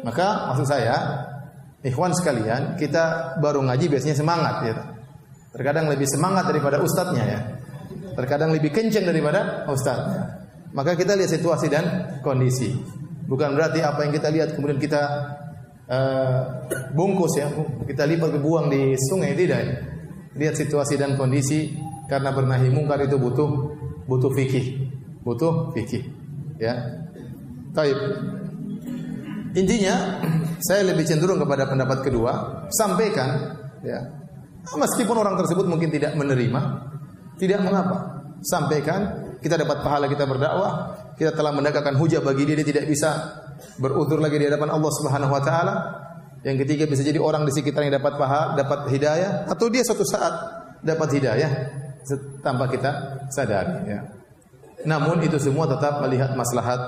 [0.04, 1.24] Maka maksud saya,
[1.80, 4.74] ikhwan sekalian, kita baru ngaji biasanya semangat ya.
[5.56, 7.40] Terkadang lebih semangat daripada ustadznya ya.
[8.14, 10.40] Terkadang lebih kencang daripada ustadznya.
[10.70, 11.84] Maka kita lihat situasi dan
[12.22, 12.70] kondisi.
[13.26, 15.02] Bukan berarti apa yang kita lihat kemudian kita
[15.90, 16.40] uh,
[16.94, 17.46] bungkus ya,
[17.86, 19.86] kita lipat buang di sungai tidak.
[20.34, 21.74] Lihat situasi dan kondisi
[22.06, 23.50] karena bernahi mungkar itu butuh
[24.06, 24.90] butuh fikih,
[25.22, 26.06] butuh fikih.
[26.58, 26.74] Ya.
[27.70, 27.98] Taib.
[29.54, 30.22] Intinya
[30.66, 33.98] saya lebih cenderung kepada pendapat kedua, sampaikan ya.
[34.60, 36.60] Meskipun orang tersebut mungkin tidak menerima,
[37.40, 38.20] tidak mengapa.
[38.44, 43.08] Sampaikan, kita dapat pahala kita berdakwah, kita telah mendagangkan hujah bagi dia dia tidak bisa
[43.80, 45.74] berutur lagi di hadapan Allah Subhanahu wa taala.
[46.40, 50.04] Yang ketiga bisa jadi orang di sekitar yang dapat pahala, dapat hidayah atau dia suatu
[50.08, 50.32] saat
[50.80, 51.52] dapat hidayah
[52.40, 54.00] tanpa kita sadari ya.
[54.88, 56.80] Namun itu semua tetap melihat maslahat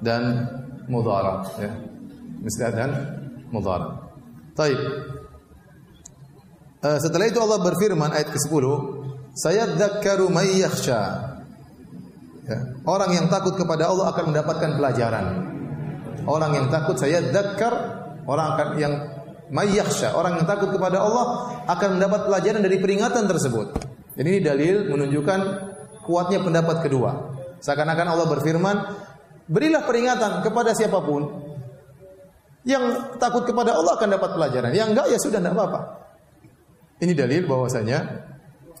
[0.00, 0.48] dan
[0.88, 1.72] mudarat ya.
[2.40, 2.90] Maslahat dan
[3.52, 3.92] mudarat.
[4.56, 4.80] Baik.
[6.84, 8.64] Uh, setelah itu Allah berfirman ayat ke-10,
[9.34, 11.34] "Sayadzakkaru may yakhsha."
[12.44, 12.58] Ya.
[12.84, 15.26] Orang yang takut kepada Allah akan mendapatkan pelajaran.
[16.24, 17.72] Orang yang takut saya dakkar,
[18.28, 18.94] orang akan yang
[19.52, 23.66] mayyakhsha, orang yang takut kepada Allah akan mendapat pelajaran dari peringatan tersebut.
[24.16, 25.40] Jadi ini dalil menunjukkan
[26.04, 27.32] kuatnya pendapat kedua.
[27.60, 28.76] Seakan-akan Allah berfirman,
[29.48, 31.44] berilah peringatan kepada siapa pun
[32.64, 34.70] yang takut kepada Allah akan dapat pelajaran.
[34.72, 35.80] Yang enggak ya sudah tidak apa-apa.
[37.04, 37.98] Ini dalil bahwasanya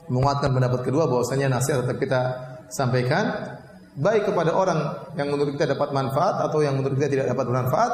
[0.08, 2.20] menguatkan pendapat kedua bahwasanya nasihat tetap kita
[2.68, 3.56] sampaikan
[3.94, 7.92] baik kepada orang yang menurut kita dapat manfaat atau yang menurut kita tidak dapat manfaat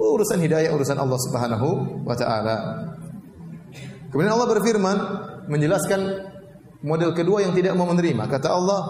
[0.00, 1.68] urusan hidayah urusan Allah Subhanahu
[2.08, 2.56] wa taala.
[4.08, 4.96] Kemudian Allah berfirman
[5.46, 6.00] menjelaskan
[6.82, 8.26] model kedua yang tidak mau menerima.
[8.26, 8.80] Kata Allah,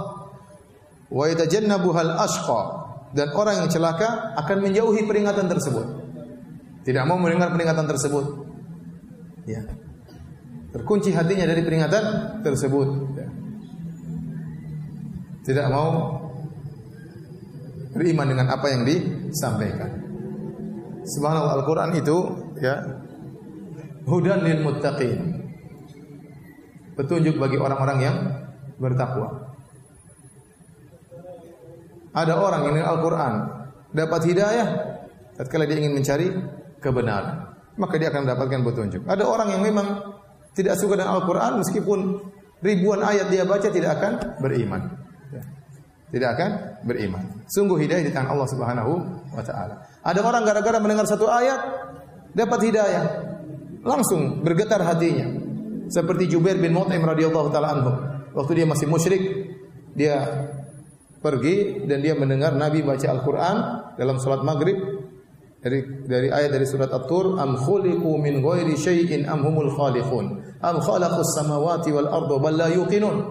[1.10, 2.60] "Wa yatajannabuhal ashqa"
[3.12, 5.86] dan orang yang celaka akan menjauhi peringatan tersebut.
[6.86, 8.24] Tidak mau mendengar peringatan tersebut.
[9.44, 9.66] Ya.
[10.70, 12.04] Terkunci hatinya dari peringatan
[12.46, 12.88] tersebut.
[13.18, 13.30] Ya
[15.50, 16.20] tidak mau
[17.90, 19.90] beriman dengan apa yang disampaikan.
[21.02, 22.16] Subhanallah Al-Qur'an itu
[22.60, 23.02] ya
[24.06, 25.42] hudan lil muttaqin.
[26.94, 28.16] Petunjuk bagi orang-orang yang
[28.76, 29.56] bertakwa.
[32.14, 33.34] Ada orang yang Al-Qur'an
[33.90, 34.68] dapat hidayah
[35.34, 36.30] tatkala dia ingin mencari
[36.78, 39.02] kebenaran, maka dia akan mendapatkan petunjuk.
[39.08, 39.88] Ada orang yang memang
[40.56, 41.98] tidak suka dengan Al-Qur'an meskipun
[42.60, 44.12] ribuan ayat dia baca tidak akan
[44.42, 45.00] beriman
[46.10, 46.50] tidak akan
[46.82, 47.22] beriman.
[47.46, 48.92] Sungguh hidayah di tangan Allah Subhanahu
[49.30, 49.78] wa taala.
[50.02, 51.58] Ada orang gara-gara mendengar satu ayat
[52.34, 53.04] dapat hidayah,
[53.86, 55.30] langsung bergetar hatinya.
[55.90, 57.92] Seperti Jubair bin Mut'im radhiyallahu taala anhu.
[58.34, 59.22] Waktu dia masih musyrik,
[59.94, 60.22] dia
[61.22, 63.56] pergi dan dia mendengar Nabi baca Al-Qur'an
[63.94, 64.78] dalam salat Maghrib
[65.60, 70.76] dari dari ayat dari surat At-Tur am khuliqu min ghairi syai'in am humul khaliqun am
[70.80, 73.28] khalaqus samawati wal arda bal la yuqinun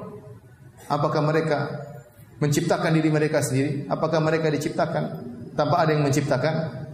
[0.89, 1.89] apakah mereka
[2.39, 3.85] menciptakan diri mereka sendiri?
[3.91, 5.03] Apakah mereka diciptakan
[5.53, 6.53] tanpa ada yang menciptakan?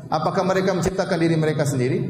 [0.10, 2.02] Apakah mereka menciptakan diri mereka sendiri?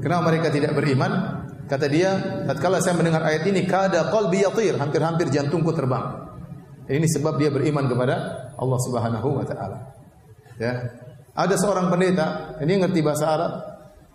[0.00, 1.42] Kenapa mereka tidak beriman?
[1.68, 6.28] Kata dia, tatkala saya mendengar ayat ini, kada qalbi yatir, hampir-hampir jantungku terbang.
[6.84, 8.14] Ini sebab dia beriman kepada
[8.58, 9.78] Allah Subhanahu wa taala.
[10.60, 11.00] Ya.
[11.32, 13.52] Ada seorang pendeta, ini ngerti bahasa Arab.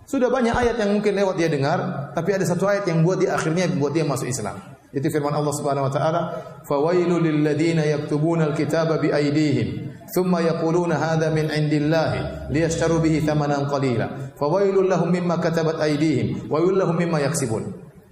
[0.08, 3.36] Sudah banyak ayat yang mungkin lewat dia dengar, tapi ada satu ayat yang buat dia
[3.36, 4.56] akhirnya buat dia masuk Islam.
[4.96, 6.22] Itu firman Allah Subhanahu wa taala,
[6.64, 13.68] "Fawailul lil ladzina yaktubuna al-kitaba bi aydihim, thumma yaquluna hadha min indillahi liyashtaru bihi thamanan
[13.68, 14.32] qalila.
[14.40, 17.68] Fawailul lahum mimma katabat aydihim wa lahum mimma yaksibun."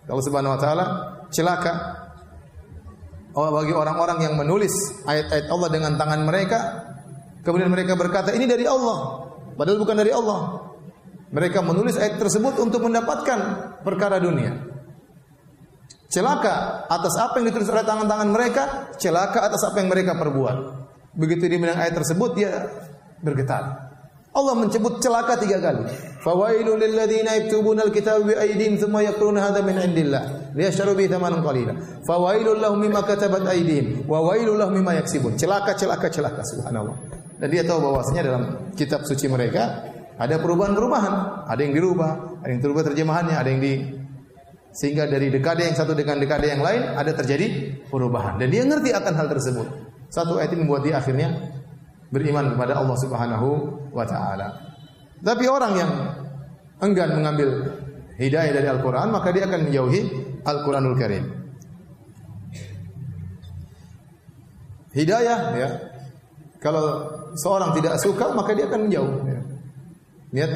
[0.05, 0.85] Allah Subhanahu wa taala
[1.31, 1.71] celaka
[3.39, 4.73] oh, bagi orang-orang yang menulis
[5.07, 6.59] ayat-ayat Allah dengan tangan mereka,
[7.45, 10.73] kemudian mereka berkata, "Ini dari Allah." Padahal bukan dari Allah.
[11.31, 13.39] Mereka menulis ayat tersebut untuk mendapatkan
[13.83, 14.55] perkara dunia.
[16.11, 18.63] Celaka atas apa yang ditulis oleh tangan-tangan mereka,
[18.95, 20.57] celaka atas apa yang mereka perbuat.
[21.15, 22.51] Begitu dia ayat tersebut, dia
[23.19, 23.85] bergetar.
[24.35, 25.87] Allah menyebut celaka tiga kali.
[26.19, 31.39] Fawailu lil ladzina yaktubuna al-kitaba bi aydihim thumma yaquluna hadha min indillah liyashtaru bihi thamanan
[31.39, 31.71] qalila.
[32.03, 35.39] Fawailu lahum mimma katabat aydihim wa wailu lahum mimma yaksibun.
[35.39, 37.24] Celaka celaka celaka subhanallah.
[37.35, 38.43] Dan dia tahu bahwasanya dalam
[38.75, 43.73] kitab suci mereka ada perubahan-perubahan, ada yang dirubah, ada yang dirubah terjemahannya, ada yang di
[44.75, 48.91] sehingga dari dekade yang satu dengan dekade yang lain ada terjadi perubahan dan dia ngerti
[48.91, 49.67] akan hal tersebut.
[50.11, 51.31] Satu ayat ini membuat dia akhirnya
[52.11, 53.47] beriman kepada Allah Subhanahu
[53.95, 54.51] wa taala.
[55.23, 55.91] Tapi orang yang
[56.83, 57.49] enggan mengambil
[58.19, 60.01] hidayah dari Al-Quran, maka dia akan menjauhi
[60.43, 61.23] Al-Quranul Karim.
[64.95, 65.69] Hidayah, ya.
[66.59, 66.85] Kalau
[67.37, 69.13] seorang tidak suka, maka dia akan menjauh.
[70.35, 70.47] Ya.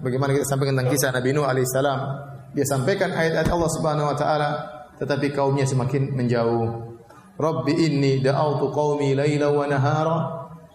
[0.00, 2.00] Bagaimana kita sampaikan tentang kisah Nabi Nuh alaihissalam.
[2.56, 4.50] Dia sampaikan ayat-ayat Allah Subhanahu wa taala,
[4.96, 6.88] tetapi kaumnya semakin menjauh.
[7.40, 10.18] Rabbi inni da'awtu qaumi laila wa nahara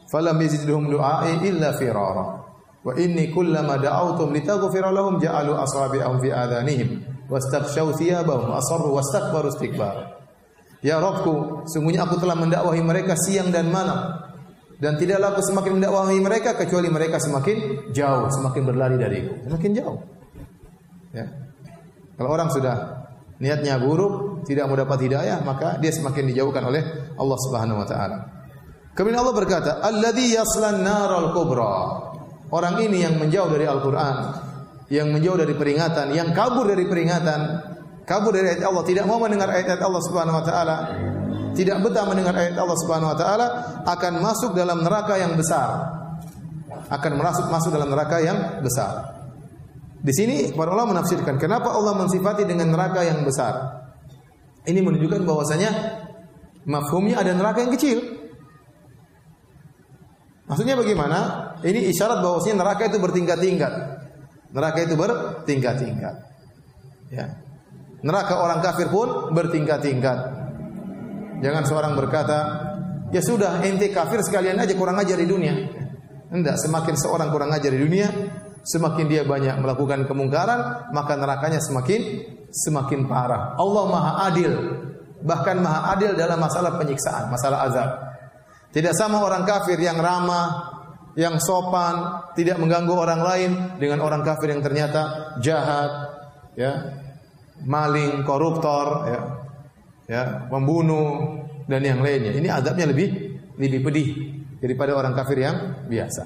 [0.10, 2.42] falam yazidhum du'ai illa firara.
[2.86, 6.90] Wa inni kullama da'awtum litaghfira lahum ja'alu asabi'ahum fi adhanihim
[7.26, 10.22] wastaghshaw thiyabahum asarru wastakbaru istikbar.
[10.86, 14.25] Ya Rabbku, sungguhnya aku telah mendakwahi mereka siang dan malam
[14.76, 20.00] dan tidaklah aku semakin mendakwahi mereka kecuali mereka semakin jauh, semakin berlari dariku, semakin jauh.
[21.16, 21.26] Ya.
[22.20, 23.08] Kalau orang sudah
[23.40, 26.84] niatnya buruk, tidak mau dapat hidayah, maka dia semakin dijauhkan oleh
[27.16, 28.18] Allah Subhanahu wa taala.
[28.96, 31.76] Kemudian Allah berkata, "Alladzi yaslan naral kubra."
[32.52, 34.18] Orang ini yang menjauh dari Al-Qur'an,
[34.88, 37.40] yang menjauh dari peringatan, yang kabur dari peringatan,
[38.08, 40.76] kabur dari ayat Allah, tidak mau mendengar ayat-ayat Allah Subhanahu wa taala,
[41.56, 43.48] tidak betah mendengar ayat Allah Subhanahu wa taala,
[43.88, 45.96] akan masuk dalam neraka yang besar.
[46.92, 49.16] Akan masuk masuk dalam neraka yang besar.
[50.06, 53.82] Di sini para ulama menafsirkan kenapa Allah mensifati dengan neraka yang besar.
[54.68, 55.72] Ini menunjukkan bahwasanya
[56.70, 57.98] mafhumnya ada neraka yang kecil.
[60.46, 61.20] Maksudnya bagaimana?
[61.66, 63.74] Ini isyarat bahwasanya neraka itu bertingkat-tingkat.
[64.54, 66.16] Neraka itu bertingkat-tingkat.
[67.10, 67.26] Ya.
[68.06, 70.35] Neraka orang kafir pun bertingkat-tingkat.
[71.44, 72.38] Jangan seorang berkata,
[73.12, 75.54] "Ya sudah, ente kafir sekalian aja kurang ajar di dunia."
[76.32, 78.10] Enggak, semakin seorang kurang ajar di dunia,
[78.66, 82.02] semakin dia banyak melakukan kemungkaran, maka nerakanya semakin
[82.50, 83.54] semakin parah.
[83.60, 84.54] Allah Maha Adil,
[85.22, 87.90] bahkan Maha Adil dalam masalah penyiksaan, masalah azab.
[88.72, 90.76] Tidak sama orang kafir yang ramah,
[91.16, 95.92] yang sopan, tidak mengganggu orang lain dengan orang kafir yang ternyata jahat,
[96.60, 97.00] ya,
[97.64, 99.20] maling, koruptor, ya,
[100.10, 102.34] ya, membunuh dan yang lainnya.
[102.34, 103.10] Ini azabnya lebih
[103.58, 104.08] lebih pedih
[104.62, 106.24] daripada orang kafir yang biasa.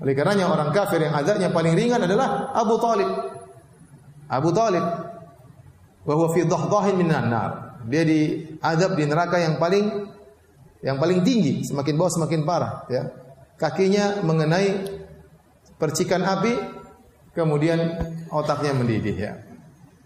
[0.00, 3.10] Oleh karenanya orang kafir yang azabnya paling ringan adalah Abu Talib.
[4.32, 4.84] Abu Talib.
[6.00, 7.50] Bahwa fi dhahdahin minan nar.
[7.84, 10.08] Dia diazab di neraka yang paling
[10.80, 13.12] yang paling tinggi, semakin bawah semakin parah, ya.
[13.60, 14.80] Kakinya mengenai
[15.76, 16.56] percikan api,
[17.36, 18.00] kemudian
[18.32, 19.32] otaknya mendidih, ya.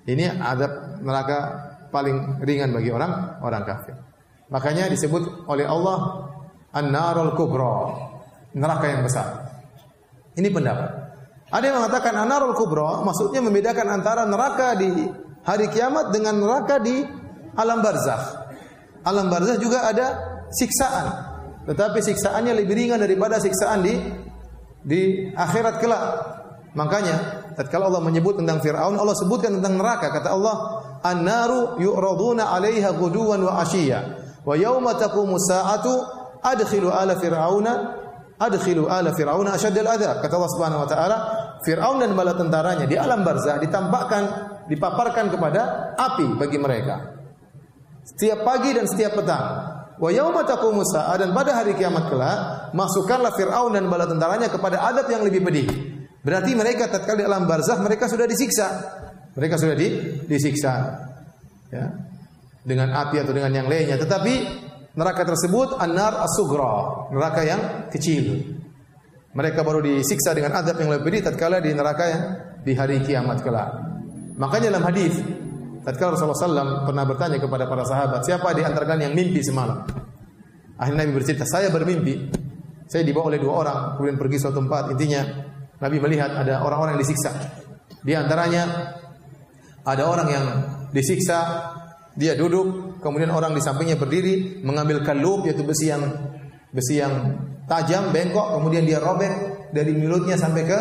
[0.02, 1.38] Ini azab neraka
[1.94, 3.94] paling ringan bagi orang orang kafir.
[4.50, 6.26] Makanya disebut oleh Allah
[6.74, 7.94] An-Narul Kubra,
[8.58, 9.46] neraka yang besar.
[10.34, 11.04] Ini pendapat.
[11.54, 14.90] Ada yang mengatakan anarul kubra maksudnya membedakan antara neraka di
[15.46, 17.06] hari kiamat dengan neraka di
[17.54, 18.42] alam barzakh.
[19.06, 20.18] Alam barzakh juga ada
[20.50, 21.06] siksaan,
[21.68, 23.94] tetapi siksaannya lebih ringan daripada siksaan di
[24.82, 26.04] di akhirat kelak.
[26.74, 30.10] Makanya tatkala Allah menyebut tentang Firaun, Allah sebutkan tentang neraka.
[30.10, 30.56] Kata Allah,
[31.04, 34.00] "An-naru yu'raduna 'alaiha ghuduwan wa 'ashiyya,
[34.40, 35.92] wa yauma taqumu sa'atu
[36.40, 37.72] adkhilu ala fir'auna
[38.40, 40.24] adkhilu ala fir'auna asyaddal adab.
[40.24, 41.16] Kata Allah Subhanahu wa taala,
[41.64, 44.22] Firaun dan bala tentaranya di alam barzah ditampakkan,
[44.68, 47.14] dipaparkan kepada api bagi mereka.
[48.04, 49.46] Setiap pagi dan setiap petang.
[49.96, 52.38] Wa yauma taqumu dan pada hari kiamat kelak,
[52.76, 55.68] masukkanlah Firaun dan bala tentaranya kepada adab yang lebih pedih.
[56.20, 58.68] Berarti mereka tatkala di alam barzah mereka sudah disiksa.
[59.34, 59.88] Mereka sudah di,
[60.30, 60.94] disiksa.
[61.74, 61.90] Ya.
[62.64, 64.00] Dengan api atau dengan yang lainnya.
[64.00, 64.34] Tetapi
[64.94, 68.46] Neraka tersebut an-nar as-sugra, neraka yang kecil.
[69.34, 72.22] Mereka baru disiksa dengan adab yang lebih pedih tatkala di neraka yang
[72.62, 73.74] di hari kiamat kelak.
[74.38, 75.18] Makanya dalam hadis
[75.82, 79.82] tatkala Rasulullah SAW pernah bertanya kepada para sahabat, siapa di antara kalian yang mimpi semalam?
[80.78, 82.14] Akhirnya Nabi bercerita, saya bermimpi.
[82.86, 84.94] Saya dibawa oleh dua orang, kemudian pergi suatu tempat.
[84.94, 85.26] Intinya
[85.82, 87.34] Nabi melihat ada orang-orang yang disiksa.
[87.98, 88.94] Di antaranya
[89.84, 90.46] ada orang yang
[90.90, 91.70] disiksa
[92.16, 96.08] dia duduk, kemudian orang di sampingnya berdiri mengambil kalub yaitu besi yang
[96.72, 97.36] besi yang
[97.68, 99.30] tajam bengkok, kemudian dia robek
[99.74, 100.78] dari mulutnya sampai ke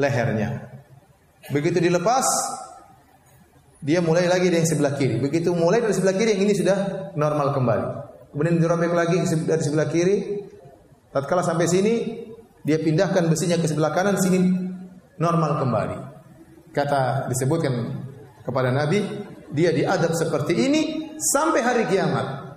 [0.00, 0.66] lehernya.
[1.52, 2.24] Begitu dilepas,
[3.80, 5.20] dia mulai lagi dari sebelah kiri.
[5.20, 7.86] Begitu mulai dari sebelah kiri yang ini sudah normal kembali.
[8.32, 9.16] Kemudian dirobek lagi
[9.48, 10.16] dari sebelah kiri.
[11.10, 11.94] Tatkala sampai sini,
[12.62, 14.38] dia pindahkan besinya ke sebelah kanan, sini
[15.18, 15.98] normal kembali.
[16.70, 17.72] Kata disebutkan
[18.50, 18.98] kepada Nabi,
[19.54, 20.80] dia diadab seperti ini
[21.16, 22.50] sampai hari kiamat.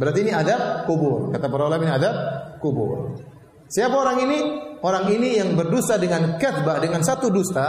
[0.00, 1.28] Berarti ini adab kubur.
[1.28, 2.14] Kata para ulama ini adab
[2.56, 3.20] kubur.
[3.68, 4.38] Siapa orang ini?
[4.80, 7.68] Orang ini yang berdusta dengan kadzbah dengan satu dusta,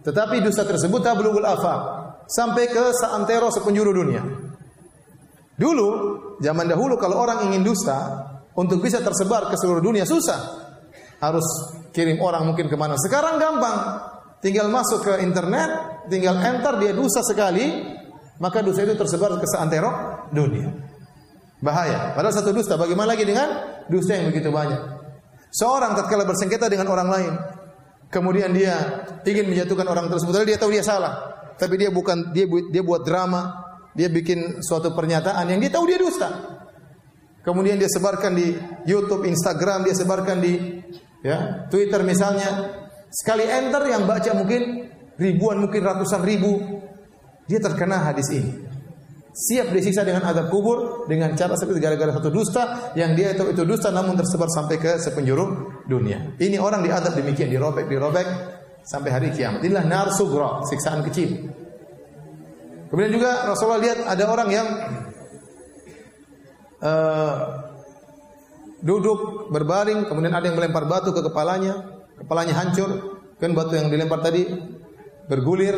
[0.00, 1.80] tetapi dusta tersebut tablugul afaq
[2.24, 4.24] sampai ke seantero sepenjuru dunia.
[5.60, 5.88] Dulu,
[6.40, 10.72] zaman dahulu kalau orang ingin dusta untuk bisa tersebar ke seluruh dunia susah.
[11.22, 11.46] harus
[11.94, 12.98] kirim orang mungkin ke mana.
[12.98, 13.78] Sekarang gampang,
[14.42, 15.70] tinggal masuk ke internet,
[16.10, 17.84] tinggal enter dia dosa sekali,
[18.42, 19.90] maka dosa itu tersebar ke seantero
[20.34, 20.70] dunia.
[21.62, 22.10] Bahaya.
[22.18, 23.48] Padahal satu dusta, bagaimana lagi dengan
[23.86, 24.82] dosa yang begitu banyak?
[25.54, 27.32] Seorang tatkala bersengketa dengan orang lain,
[28.10, 31.22] kemudian dia ingin menjatuhkan orang tersebut, dia tahu dia salah,
[31.54, 33.62] tapi dia bukan dia dia buat drama,
[33.94, 36.28] dia bikin suatu pernyataan yang dia tahu dia dusta.
[37.42, 38.54] Kemudian dia sebarkan di
[38.86, 40.82] YouTube, Instagram, dia sebarkan di
[41.26, 42.80] ya, Twitter misalnya.
[43.12, 44.88] Sekali enter yang baca mungkin
[45.22, 46.58] ribuan, mungkin ratusan ribu.
[47.46, 48.52] Dia terkena hadis ini.
[49.32, 53.64] Siap disiksa dengan adab kubur dengan cara seperti gara-gara satu dusta yang dia itu itu
[53.64, 56.36] dusta namun tersebar sampai ke sepenjuru dunia.
[56.36, 58.28] Ini orang diadab demikian dirobek dirobek
[58.84, 59.64] sampai hari kiamat.
[59.64, 61.48] Inilah nar sugra, siksaan kecil.
[62.92, 64.68] Kemudian juga Rasulullah lihat ada orang yang
[66.84, 67.34] uh,
[68.84, 74.20] duduk berbaring, kemudian ada yang melempar batu ke kepalanya, kepalanya hancur, kan batu yang dilempar
[74.20, 74.44] tadi
[75.26, 75.76] bergulir,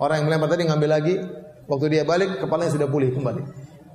[0.00, 1.14] orang yang melempar tadi ngambil lagi,
[1.68, 3.42] waktu dia balik kepalanya sudah pulih kembali.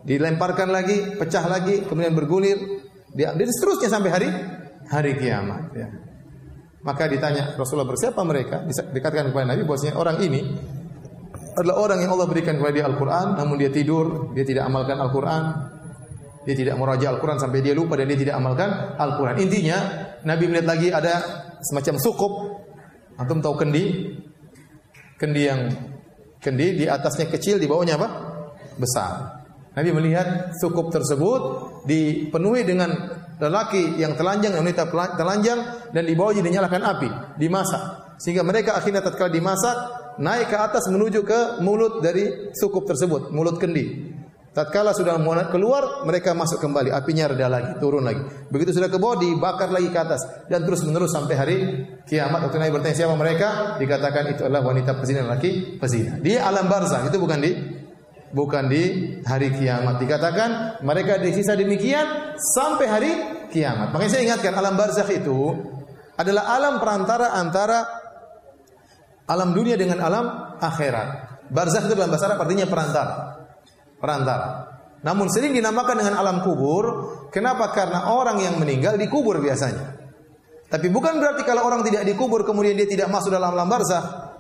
[0.06, 2.58] Dilemparkan lagi, pecah lagi, kemudian bergulir,
[3.14, 4.30] dia dan seterusnya sampai hari
[4.90, 5.88] hari kiamat ya.
[6.80, 8.64] Maka ditanya Rasulullah bersiapa mereka?
[8.66, 10.42] Dikatakan kepada Nabi bahwasanya orang ini
[11.60, 15.44] adalah orang yang Allah berikan kepada dia Al-Quran, namun dia tidur, dia tidak amalkan Al-Quran,
[16.48, 19.36] dia tidak meraja Al-Quran sampai dia lupa dan dia tidak amalkan Al-Quran.
[19.44, 19.78] Intinya,
[20.24, 21.14] Nabi melihat lagi ada
[21.60, 22.34] semacam sukup.
[23.20, 24.16] Antum tahu kendi?
[25.20, 25.68] Kendi yang
[26.40, 28.08] kendi di atasnya kecil, di bawahnya apa?
[28.80, 29.44] Besar.
[29.76, 31.42] Nabi melihat sukup tersebut
[31.84, 32.90] dipenuhi dengan
[33.38, 38.16] lelaki yang telanjang, wanita telanjang dan di bawahnya dinyalakan api, dimasak.
[38.20, 39.78] Sehingga mereka akhirnya tatkala dimasak
[40.20, 44.16] naik ke atas menuju ke mulut dari sukup tersebut, mulut kendi.
[44.60, 45.16] Tatkala sudah
[45.48, 48.20] keluar, mereka masuk kembali, apinya reda lagi, turun lagi.
[48.52, 50.20] Begitu sudah ke bawah, dibakar lagi ke atas
[50.52, 51.58] dan terus menerus sampai hari
[52.04, 52.44] kiamat.
[52.44, 56.20] Waktu Nabi bertanya siapa mereka, dikatakan itu adalah wanita pezina laki pezina.
[56.20, 57.56] Di alam barzah itu bukan di
[58.36, 58.84] bukan di
[59.24, 59.96] hari kiamat.
[59.96, 63.12] Dikatakan mereka disisa demikian sampai hari
[63.56, 63.96] kiamat.
[63.96, 65.56] Makanya saya ingatkan alam barzah itu
[66.20, 67.88] adalah alam perantara antara
[69.24, 71.40] alam dunia dengan alam akhirat.
[71.48, 73.39] Barzah itu dalam bahasa Arab artinya perantara
[74.00, 74.80] perantara.
[75.00, 76.86] Namun sering dinamakan dengan alam kubur.
[77.32, 77.72] Kenapa?
[77.72, 79.96] Karena orang yang meninggal dikubur biasanya.
[80.70, 84.36] Tapi bukan berarti kalau orang tidak dikubur kemudian dia tidak masuk dalam alam barzah.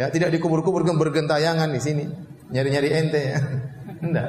[0.00, 2.04] Ya, tidak dikubur-kubur bergentayangan di sini.
[2.48, 3.40] Nyari-nyari ente ya.
[4.06, 4.28] Enggak.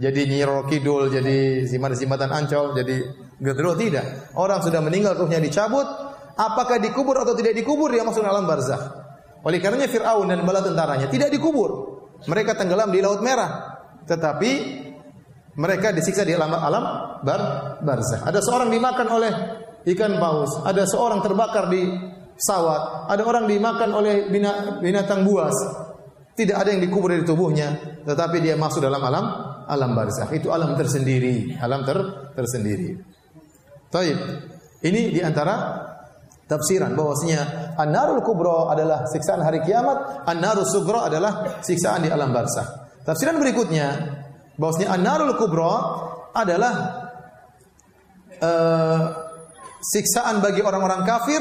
[0.00, 3.04] Jadi nyiro kidul, jadi simat-simatan ancol, jadi
[3.36, 4.32] gendro tidak.
[4.32, 5.84] Orang sudah meninggal ruhnya dicabut,
[6.40, 8.96] apakah dikubur atau tidak dikubur dia masuk dalam barzah.
[9.44, 12.00] Oleh karenanya Firaun dan bala tentaranya tidak dikubur.
[12.24, 13.69] Mereka tenggelam di Laut Merah
[14.08, 14.52] tetapi
[15.58, 16.84] mereka disiksa di alam alam
[17.20, 17.40] bar
[17.82, 18.24] barzah.
[18.24, 19.32] Ada seorang dimakan oleh
[19.92, 21.84] ikan paus, ada seorang terbakar di
[22.36, 24.30] pesawat, ada orang dimakan oleh
[24.80, 25.52] binatang buas.
[26.30, 29.24] Tidak ada yang dikubur di tubuhnya, tetapi dia masuk dalam alam
[29.68, 30.30] alam barzah.
[30.32, 31.98] Itu alam tersendiri, alam ter
[32.32, 32.96] tersendiri.
[33.92, 34.18] Taib.
[34.80, 35.76] Ini di antara
[36.48, 42.79] tafsiran bahwasanya an-narul kubra adalah siksaan hari kiamat, an-narus sugra adalah siksaan di alam barzah.
[43.04, 43.88] Tafsiran berikutnya
[44.60, 45.72] bahwasanya an-narul kubra
[46.36, 46.74] adalah
[48.40, 49.02] uh,
[49.80, 51.40] siksaan bagi orang-orang kafir,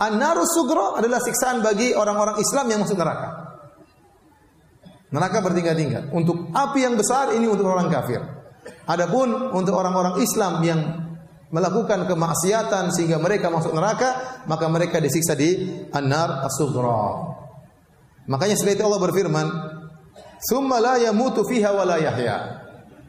[0.00, 3.28] an-narus sugra adalah siksaan bagi orang-orang Islam yang masuk neraka.
[5.08, 6.12] Neraka bertingkat-tingkat.
[6.12, 8.20] Untuk api yang besar ini untuk orang kafir.
[8.88, 10.80] Adapun untuk orang-orang Islam yang
[11.48, 17.36] melakukan kemaksiatan sehingga mereka masuk neraka, maka mereka disiksa di an-nar as-sughra.
[18.28, 19.46] Makanya setelah itu Allah berfirman,
[20.38, 22.36] Summa la yamutu fiha wa la yahya.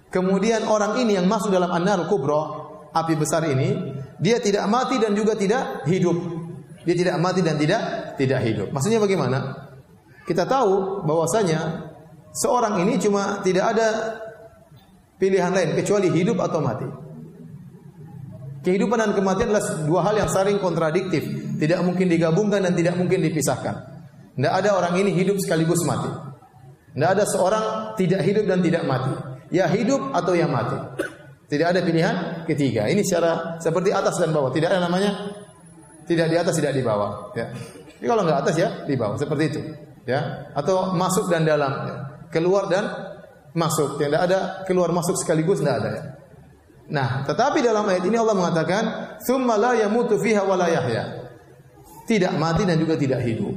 [0.09, 2.41] Kemudian orang ini yang masuk dalam an-nar kubra,
[2.89, 3.77] api besar ini,
[4.17, 6.17] dia tidak mati dan juga tidak hidup.
[6.81, 7.81] Dia tidak mati dan tidak
[8.17, 8.67] tidak hidup.
[8.73, 9.69] Maksudnya bagaimana?
[10.25, 11.89] Kita tahu bahwasanya
[12.33, 13.87] seorang ini cuma tidak ada
[15.21, 16.87] pilihan lain kecuali hidup atau mati.
[18.59, 21.23] Kehidupan dan kematian adalah dua hal yang saling kontradiktif,
[21.61, 23.75] tidak mungkin digabungkan dan tidak mungkin dipisahkan.
[24.35, 26.11] Tidak ada orang ini hidup sekaligus mati.
[26.93, 29.13] Tidak ada seorang tidak hidup dan tidak mati.
[29.49, 30.77] Ya hidup atau ya mati.
[31.49, 32.85] Tidak ada pilihan ketiga.
[32.85, 34.53] Ini secara seperti atas dan bawah.
[34.53, 35.33] Tidak ada namanya
[36.05, 37.33] tidak di atas tidak di bawah.
[37.33, 37.49] Ya.
[37.97, 39.61] Jadi kalau nggak atas ya di bawah seperti itu.
[40.05, 40.49] Ya.
[40.53, 41.73] Atau masuk dan dalam.
[41.85, 41.95] Ya.
[42.29, 42.85] Keluar dan
[43.57, 43.97] masuk.
[43.97, 45.89] Tidak ada keluar masuk sekaligus tidak ada.
[45.89, 46.03] Ya.
[46.89, 48.83] Nah, tetapi dalam ayat ini Allah mengatakan,
[49.21, 51.29] "Tsumma la yamutu fiha wa la yahya."
[52.09, 53.53] Tidak mati dan juga tidak hidup.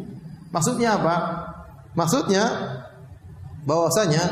[0.53, 1.15] Maksudnya apa?
[1.97, 2.45] Maksudnya
[3.63, 4.25] bahwasanya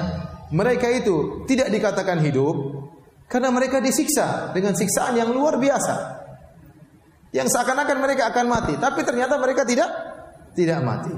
[0.51, 2.55] mereka itu tidak dikatakan hidup
[3.31, 6.19] karena mereka disiksa dengan siksaan yang luar biasa.
[7.31, 9.86] Yang seakan-akan mereka akan mati, tapi ternyata mereka tidak
[10.59, 11.15] tidak mati.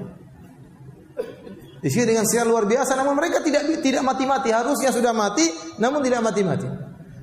[1.82, 4.54] Di dengan siar luar biasa, namun mereka tidak tidak mati-mati.
[4.54, 5.48] Harusnya sudah mati,
[5.80, 6.68] namun tidak mati-mati.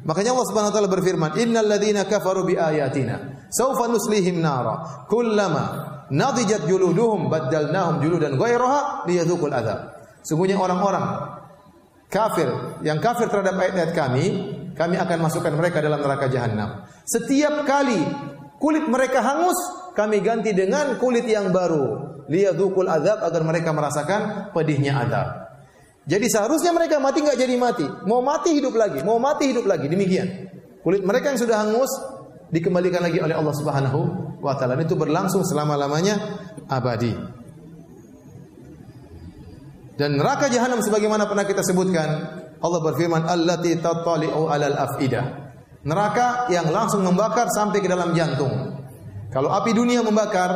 [0.03, 5.63] Makanya Allah Subhanahu wa taala berfirman, "Innal ladzina kafaru bi ayatina sawfa nuslihim nara kullama
[6.09, 9.98] nadijat juluduhum baddalnahum juludan ghairaha liyadhuqul adzab."
[10.29, 11.25] Sungguhnya orang-orang
[12.05, 12.45] kafir
[12.85, 14.25] yang kafir terhadap ayat-ayat kami,
[14.77, 16.85] kami akan masukkan mereka dalam neraka jahanam.
[17.09, 17.97] Setiap kali
[18.61, 19.57] kulit mereka hangus,
[19.97, 22.13] kami ganti dengan kulit yang baru.
[22.29, 25.27] Liyadhuqul azab agar mereka merasakan pedihnya azab.
[26.05, 27.85] Jadi seharusnya mereka mati nggak jadi mati.
[28.05, 29.89] Mau mati hidup lagi, mau mati hidup lagi.
[29.89, 30.45] Demikian.
[30.85, 31.89] Kulit mereka yang sudah hangus
[32.53, 33.99] dikembalikan lagi oleh Allah Subhanahu
[34.45, 34.77] wa taala.
[34.77, 36.21] Itu berlangsung selama-lamanya
[36.69, 37.38] abadi.
[39.99, 42.07] Dan neraka jahanam sebagaimana pernah kita sebutkan,
[42.63, 45.51] Allah berfirman, "Allati tattali'u 'alal afidah."
[45.83, 48.79] Neraka yang langsung membakar sampai ke dalam jantung.
[49.27, 50.55] Kalau api dunia membakar,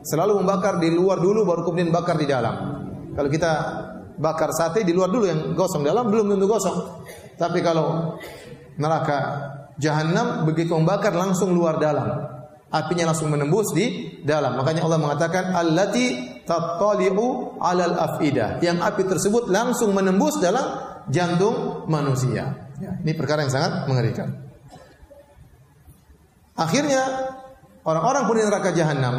[0.00, 2.56] selalu membakar di luar dulu baru kemudian bakar di dalam.
[3.12, 3.52] Kalau kita
[4.16, 7.04] bakar sate di luar dulu yang gosong dalam belum tentu gosong.
[7.36, 8.16] Tapi kalau
[8.80, 9.18] neraka
[9.76, 12.37] jahanam begitu membakar langsung luar dalam
[12.68, 14.56] apinya langsung menembus di dalam.
[14.60, 18.60] Makanya Allah mengatakan allati tattali'u 'alal afida.
[18.60, 20.64] Yang api tersebut langsung menembus dalam
[21.08, 22.68] jantung manusia.
[22.78, 24.48] Ya, ini perkara yang sangat mengerikan.
[26.58, 27.32] Akhirnya
[27.86, 29.14] orang-orang pun di neraka jahanam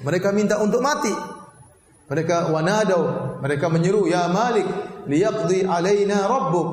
[0.00, 1.12] mereka minta untuk mati.
[2.10, 4.66] Mereka wanadau, mereka menyeru ya Malik
[5.06, 6.68] liyaqdi alaina rabbuk.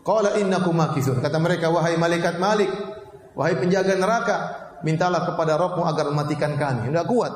[0.00, 1.20] Qala innakum makithun.
[1.20, 2.72] Kata mereka wahai malaikat Malik,
[3.36, 4.36] wahai penjaga neraka,
[4.82, 6.90] mintalah kepada Rabbmu agar mematikan kami.
[6.90, 7.32] Tidak kuat.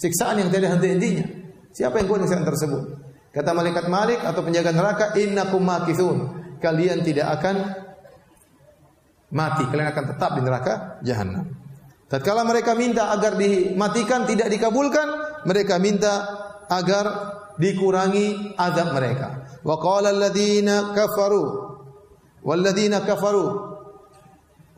[0.00, 1.26] Siksaan yang tidak henti-hentinya.
[1.70, 2.82] Siapa yang kuat siksaan tersebut?
[3.30, 6.18] Kata malaikat Malik atau penjaga neraka, innakum makithun.
[6.58, 7.56] Kalian tidak akan
[9.30, 10.72] mati, kalian akan tetap di neraka
[11.06, 11.46] jahanam.
[12.10, 15.08] Tatkala mereka minta agar dimatikan tidak dikabulkan,
[15.46, 16.26] mereka minta
[16.66, 17.06] agar
[17.54, 19.46] dikurangi azab mereka.
[19.62, 21.70] Wa qala alladziina kafaru
[22.42, 23.69] walladziina kafaru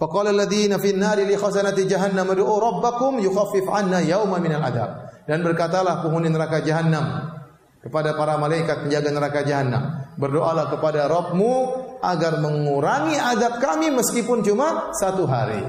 [0.02, 5.14] Faqala alladziina fin nari li khazanati jahannam ud'u rabbakum yukhaffif 'anna yawman minal adab.
[5.30, 7.30] Dan berkatalah penghuni neraka jahanam
[7.78, 11.54] kepada para malaikat penjaga neraka jahanam, berdoalah kepada Rabbmu
[12.02, 15.62] agar mengurangi adab kami meskipun cuma satu hari.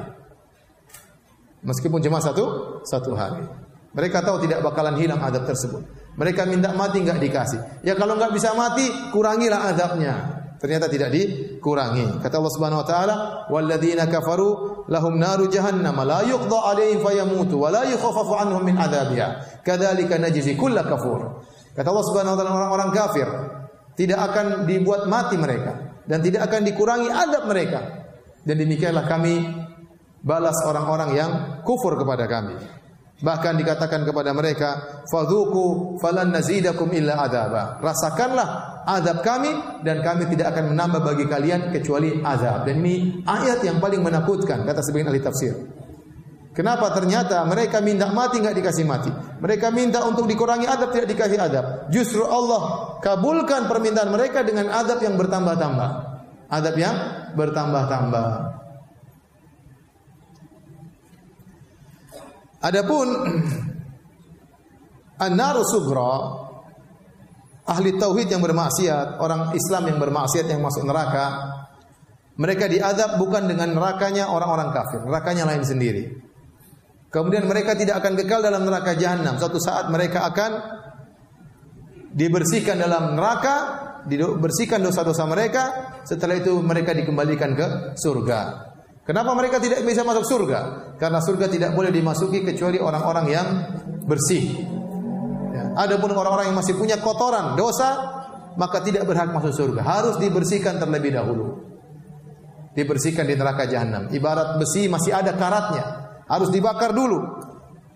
[1.62, 3.46] Meskipun cuma satu satu hari.
[3.94, 5.86] Mereka tahu tidak bakalan hilang adab tersebut.
[6.18, 7.86] Mereka minta mati nggak dikasih.
[7.86, 10.43] Ya kalau nggak bisa mati, kurangilah adabnya.
[10.64, 12.24] Ternyata tidak dikurangi.
[12.24, 13.16] Kata Allah Subhanahu wa taala,
[13.52, 19.60] "Walladzina kafaru lahum naru jahannam la yuqda 'alaihim fayamutu wa la yukhaffafu 'anhum min 'adzabiha.
[19.60, 21.44] Kadzalika najzi kull kafur."
[21.76, 23.28] Kata Allah Subhanahu wa taala orang-orang kafir
[24.00, 27.80] tidak akan dibuat mati mereka dan tidak akan dikurangi adab mereka.
[28.48, 29.44] Dan demikianlah kami
[30.24, 31.32] balas orang-orang yang
[31.68, 32.56] kufur kepada kami.
[33.24, 38.48] Bahkan dikatakan kepada mereka, "Fadhuku falan nazidakum illa adaba." Rasakanlah
[38.84, 42.68] azab kami dan kami tidak akan menambah bagi kalian kecuali azab.
[42.68, 45.56] Dan ini ayat yang paling menakutkan kata sebagian ahli tafsir.
[46.54, 49.10] Kenapa ternyata mereka minta mati nggak dikasih mati?
[49.40, 51.66] Mereka minta untuk dikurangi adab tidak dikasih adab.
[51.90, 55.90] Justru Allah kabulkan permintaan mereka dengan adab yang bertambah-tambah.
[56.54, 56.96] Adab yang
[57.40, 58.28] bertambah-tambah.
[62.64, 63.08] Adapun
[65.20, 66.14] an-naru sugra
[67.68, 71.44] ahli tauhid yang bermaksiat, orang Islam yang bermaksiat yang masuk neraka,
[72.40, 76.04] mereka diadab bukan dengan nerakanya orang-orang kafir, nerakanya lain sendiri.
[77.14, 79.38] Kemudian mereka tidak akan kekal dalam neraka jahanam.
[79.38, 80.52] Suatu saat mereka akan
[82.10, 83.56] dibersihkan dalam neraka,
[84.10, 85.64] dibersihkan dosa-dosa mereka,
[86.10, 87.68] setelah itu mereka dikembalikan ke
[88.02, 88.73] surga.
[89.04, 90.60] Kenapa mereka tidak bisa masuk surga?
[90.96, 93.48] Karena surga tidak boleh dimasuki kecuali orang-orang yang
[94.08, 94.64] bersih.
[95.52, 95.76] Ya.
[95.76, 98.00] Adapun orang-orang yang masih punya kotoran, dosa,
[98.56, 99.84] maka tidak berhak masuk surga.
[99.84, 101.68] Harus dibersihkan terlebih dahulu.
[102.72, 104.08] Dibersihkan di neraka jahanam.
[104.08, 107.20] Ibarat besi masih ada karatnya, harus dibakar dulu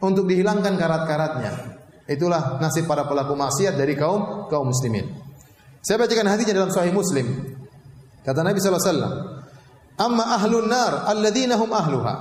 [0.03, 1.51] untuk dihilangkan karat-karatnya.
[2.07, 5.07] Itulah nasib para pelaku maksiat dari kaum kaum muslimin.
[5.84, 7.55] Saya bacakan hadisnya dalam Sahih Muslim.
[8.23, 9.13] Kata Nabi sallallahu alaihi wasallam,
[9.98, 12.14] Amma ahlun nar alladzina hum ahluha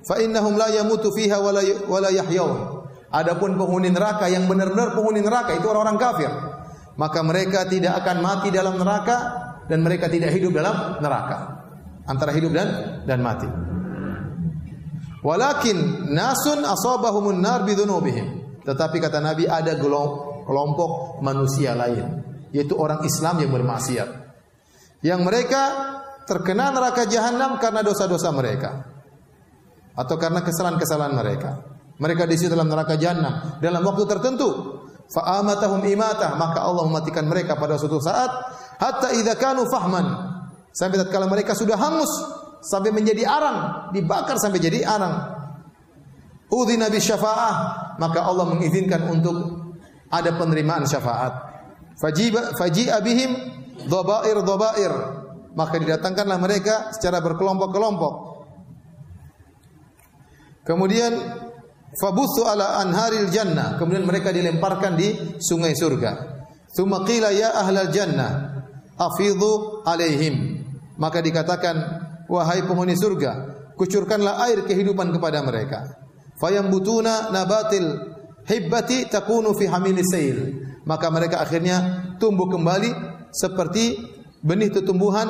[0.00, 2.80] fa innahum la yamutu fiha wala wala yahyaun.
[3.10, 6.30] Adapun penghuni neraka yang benar-benar penghuni neraka itu orang-orang kafir.
[6.96, 9.16] Maka mereka tidak akan mati dalam neraka
[9.66, 11.60] dan mereka tidak hidup dalam neraka.
[12.06, 12.68] Antara hidup dan
[13.04, 13.50] dan mati.
[15.20, 18.40] Walakin nasun asabahumun nar bidunubihim.
[18.64, 24.08] Tetapi kata Nabi ada kelompok manusia lain, yaitu orang Islam yang bermaksiat.
[25.00, 25.62] Yang mereka
[26.30, 28.86] terkena neraka jahanam karena dosa-dosa mereka.
[29.90, 31.60] atau karena kesalahan-kesalahan mereka.
[32.00, 34.48] Mereka di situ dalam neraka jahanam dalam waktu tertentu.
[35.10, 38.30] Fa'amatahum imata, maka Allah mematikan mereka pada suatu saat
[38.78, 40.06] hatta idza kanu fahman.
[40.70, 42.08] Sampai tatkala mereka sudah hangus
[42.62, 45.36] sampai menjadi arang, dibakar sampai jadi arang.
[46.48, 47.54] Udzina bi syafa'ah,
[47.98, 49.36] maka Allah mengizinkan untuk
[50.08, 51.32] ada penerimaan syafaat.
[51.98, 53.30] Fajiba faji'a bihim
[53.90, 54.92] dhabair dhabair.
[55.54, 58.14] Maka didatangkanlah mereka secara berkelompok-kelompok.
[60.62, 61.12] Kemudian
[61.98, 63.74] Fabuthu ala anharil jannah.
[63.74, 65.10] Kemudian mereka dilemparkan di
[65.42, 66.38] sungai surga.
[66.70, 68.62] Thumma qila ya ahlal jannah
[68.94, 70.62] afidhu alaihim.
[71.00, 71.76] Maka dikatakan
[72.30, 73.32] wahai penghuni surga,
[73.74, 75.88] kucurkanlah air kehidupan kepada mereka.
[76.38, 77.96] Fayambutuna nabatil
[78.46, 80.38] hibbati takunu fi hamili sail.
[80.86, 82.92] Maka mereka akhirnya tumbuh kembali
[83.34, 83.98] seperti
[84.40, 85.28] benih tumbuhan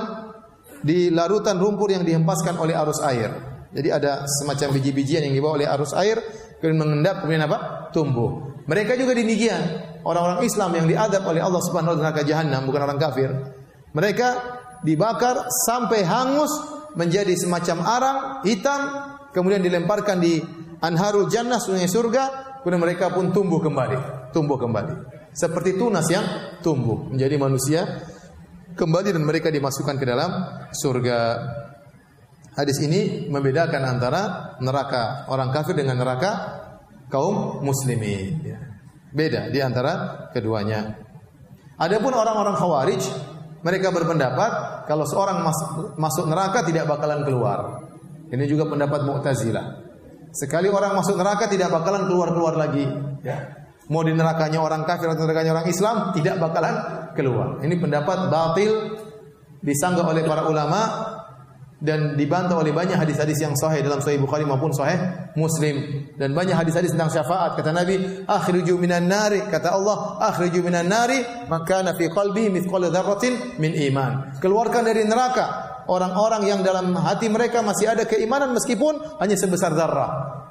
[0.81, 3.31] di larutan rumpur yang dihempaskan oleh arus air.
[3.70, 6.19] Jadi ada semacam biji-bijian yang dibawa oleh arus air
[6.59, 7.89] kemudian mengendap kemudian apa?
[7.95, 8.62] Tumbuh.
[8.66, 9.62] Mereka juga demikian.
[10.03, 13.31] Orang-orang Islam yang diadab oleh Allah Subhanahu wa taala neraka jahanam bukan orang kafir.
[13.93, 14.28] Mereka
[14.82, 16.51] dibakar sampai hangus
[16.97, 18.81] menjadi semacam arang hitam
[19.31, 20.41] kemudian dilemparkan di
[20.82, 24.95] anharul jannah sungai surga kemudian mereka pun tumbuh kembali, tumbuh kembali.
[25.31, 26.27] Seperti tunas yang
[26.59, 27.87] tumbuh menjadi manusia
[28.81, 30.31] kembali dan mereka dimasukkan ke dalam
[30.73, 31.19] surga.
[32.57, 36.32] Hadis ini membedakan antara neraka orang kafir dengan neraka
[37.12, 38.40] kaum muslimin.
[38.40, 38.59] Ya.
[39.12, 40.97] Beda di antara keduanya.
[41.77, 43.02] Adapun orang-orang khawarij,
[43.61, 47.85] mereka berpendapat kalau seorang masuk, masuk neraka tidak bakalan keluar.
[48.32, 49.66] Ini juga pendapat Mu'tazilah.
[50.31, 52.86] Sekali orang masuk neraka tidak bakalan keluar-keluar lagi.
[53.27, 53.60] Ya.
[53.91, 56.75] Mau di nerakanya orang kafir atau nerakanya orang Islam tidak bakalan
[57.19, 57.59] keluar.
[57.59, 58.71] Ini pendapat batil
[59.61, 60.81] disanggah oleh para ulama
[61.81, 65.01] dan dibantah oleh banyak hadis-hadis yang sahih dalam sahih Bukhari maupun sahih
[65.35, 66.07] Muslim.
[66.15, 67.59] Dan banyak hadis-hadis tentang syafaat.
[67.59, 71.19] Kata Nabi akhriju minan nari kata Allah akhriju minan nari
[71.51, 74.39] maka fi qalbi mithqal dzarratin min iman.
[74.39, 80.11] Keluarkan dari neraka orang-orang yang dalam hati mereka masih ada keimanan meskipun hanya sebesar zarrah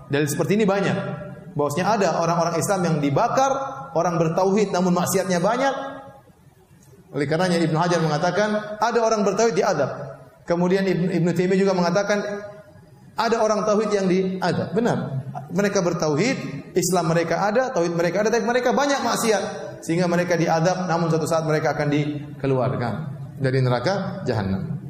[0.09, 3.51] dalil seperti ini banyak bahwasanya ada orang-orang Islam yang dibakar
[3.97, 5.73] orang bertauhid namun maksiatnya banyak
[7.09, 10.09] oleh karenanya Ibnu Hajar mengatakan ada orang bertauhid diadab
[10.49, 12.25] Kemudian Ibn, Ibn Taimiyah juga mengatakan
[13.13, 14.73] ada orang tauhid yang di ada.
[14.73, 15.29] Benar.
[15.53, 19.43] Mereka bertauhid, Islam mereka ada, tauhid mereka ada, tapi mereka banyak maksiat
[19.85, 22.93] sehingga mereka diadab namun suatu saat mereka akan dikeluarkan
[23.37, 24.81] dari neraka jahanam.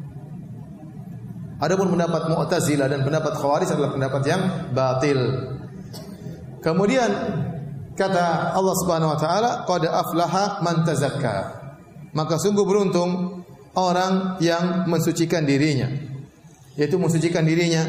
[1.60, 4.41] Adapun pendapat Mu'tazilah dan pendapat Khawarij adalah pendapat yang
[4.72, 5.19] batil.
[6.60, 7.11] Kemudian
[7.95, 11.60] kata Allah Subhanahu wa taala, "Qad aflaha man tazakka."
[12.11, 13.44] Maka sungguh beruntung
[13.77, 15.88] orang yang mensucikan dirinya
[16.80, 17.84] yaitu mensucikan dirinya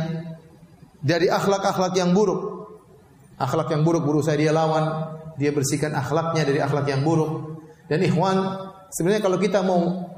[0.98, 2.66] dari akhlak-akhlak yang buruk.
[3.38, 7.62] Akhlak yang buruk berusaha dia lawan dia bersihkan akhlaknya dari akhlak yang buruk.
[7.86, 8.36] Dan ikhwan
[8.90, 10.10] sebenarnya kalau kita mau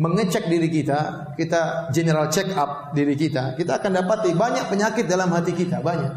[0.00, 5.28] mengecek diri kita kita general check up diri kita kita akan dapati banyak penyakit dalam
[5.28, 6.08] hati kita banyak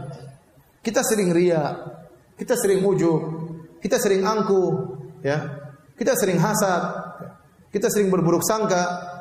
[0.86, 1.74] kita sering ria
[2.38, 3.22] kita sering ujub
[3.82, 5.66] kita sering angkuh ya
[5.98, 6.84] kita sering hasad
[7.74, 9.16] kita sering berburuk sangka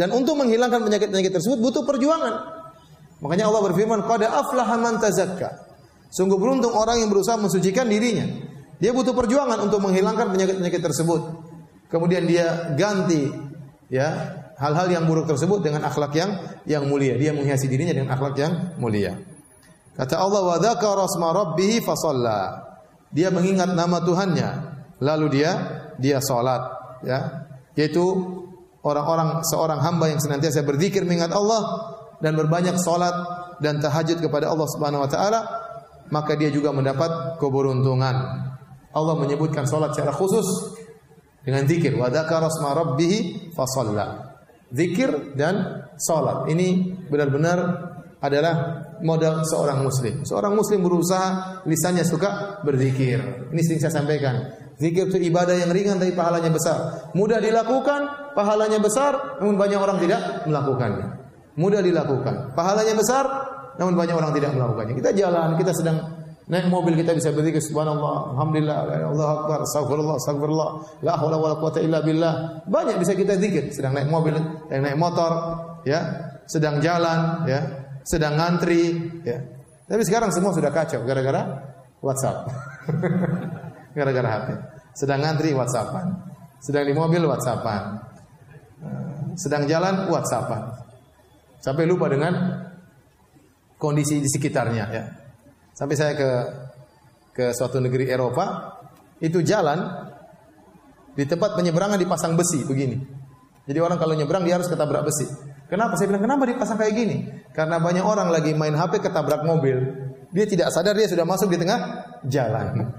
[0.00, 2.34] dan untuk menghilangkan penyakit-penyakit tersebut butuh perjuangan.
[3.20, 5.68] Makanya Allah berfirman, "Qad aflaha man tazakka."
[6.10, 8.26] Sungguh beruntung orang yang berusaha mensucikan dirinya.
[8.80, 11.20] Dia butuh perjuangan untuk menghilangkan penyakit-penyakit tersebut.
[11.92, 13.28] Kemudian dia ganti
[13.92, 16.30] ya hal-hal yang buruk tersebut dengan akhlak yang
[16.64, 17.14] yang mulia.
[17.20, 19.20] Dia menghiasi dirinya dengan akhlak yang mulia.
[19.96, 22.68] Kata Allah, "Wa dzakara asma rabbih fasalla."
[23.10, 24.50] Dia mengingat nama Tuhannya,
[25.02, 25.50] lalu dia
[25.98, 26.62] dia salat,
[27.02, 28.02] ya yaitu
[28.82, 31.62] orang-orang seorang hamba yang senantiasa berzikir mengingat Allah
[32.20, 33.14] dan berbanyak salat
[33.60, 35.40] dan tahajud kepada Allah Subhanahu wa taala
[36.10, 38.16] maka dia juga mendapat keberuntungan.
[38.90, 40.74] Allah menyebutkan salat secara khusus
[41.46, 43.64] dengan zikir wa dzakara asma rabbih fa
[44.70, 46.46] Zikir dan salat.
[46.50, 47.58] Ini benar-benar
[48.22, 50.24] adalah modal seorang muslim.
[50.24, 53.50] Seorang muslim berusaha lisannya suka berzikir.
[53.52, 54.60] Ini sering saya sampaikan.
[54.80, 57.12] Zikir itu ibadah yang ringan tapi pahalanya besar.
[57.12, 61.20] Mudah dilakukan, pahalanya besar, namun banyak orang tidak melakukannya.
[61.60, 63.24] Mudah dilakukan, pahalanya besar,
[63.76, 64.96] namun banyak orang tidak melakukannya.
[64.96, 66.00] Kita jalan, kita sedang
[66.50, 68.76] naik mobil kita bisa berzikir subhanallah, alhamdulillah,
[69.12, 70.70] Allah akbar, astagfirullah, astagfirullah,
[71.06, 72.64] la haula wala quwata illa billah.
[72.64, 74.34] Banyak bisa kita zikir, sedang naik mobil,
[74.66, 75.32] sedang naik motor,
[75.84, 76.00] ya,
[76.50, 77.79] sedang jalan, ya,
[78.10, 79.38] sedang ngantri, ya.
[79.86, 81.46] Tapi sekarang semua sudah kacau gara-gara
[82.02, 82.50] WhatsApp.
[83.96, 84.48] gara-gara HP.
[84.98, 86.06] Sedang ngantri WhatsAppan.
[86.58, 87.82] Sedang di mobil WhatsAppan.
[88.82, 90.62] Eh, sedang jalan WhatsAppan.
[91.62, 92.66] Sampai lupa dengan
[93.78, 95.04] kondisi di sekitarnya ya.
[95.74, 96.30] Sampai saya ke
[97.30, 98.78] ke suatu negeri Eropa,
[99.22, 99.78] itu jalan
[101.14, 102.98] di tempat penyeberangan dipasang besi begini.
[103.66, 105.26] Jadi orang kalau nyebrang dia harus ketabrak besi.
[105.70, 105.94] Kenapa?
[105.94, 107.16] Saya bilang kenapa dipasang kayak gini?
[107.54, 109.78] Karena banyak orang lagi main HP ketabrak mobil.
[110.34, 111.78] Dia tidak sadar dia sudah masuk di tengah
[112.26, 112.90] jalan.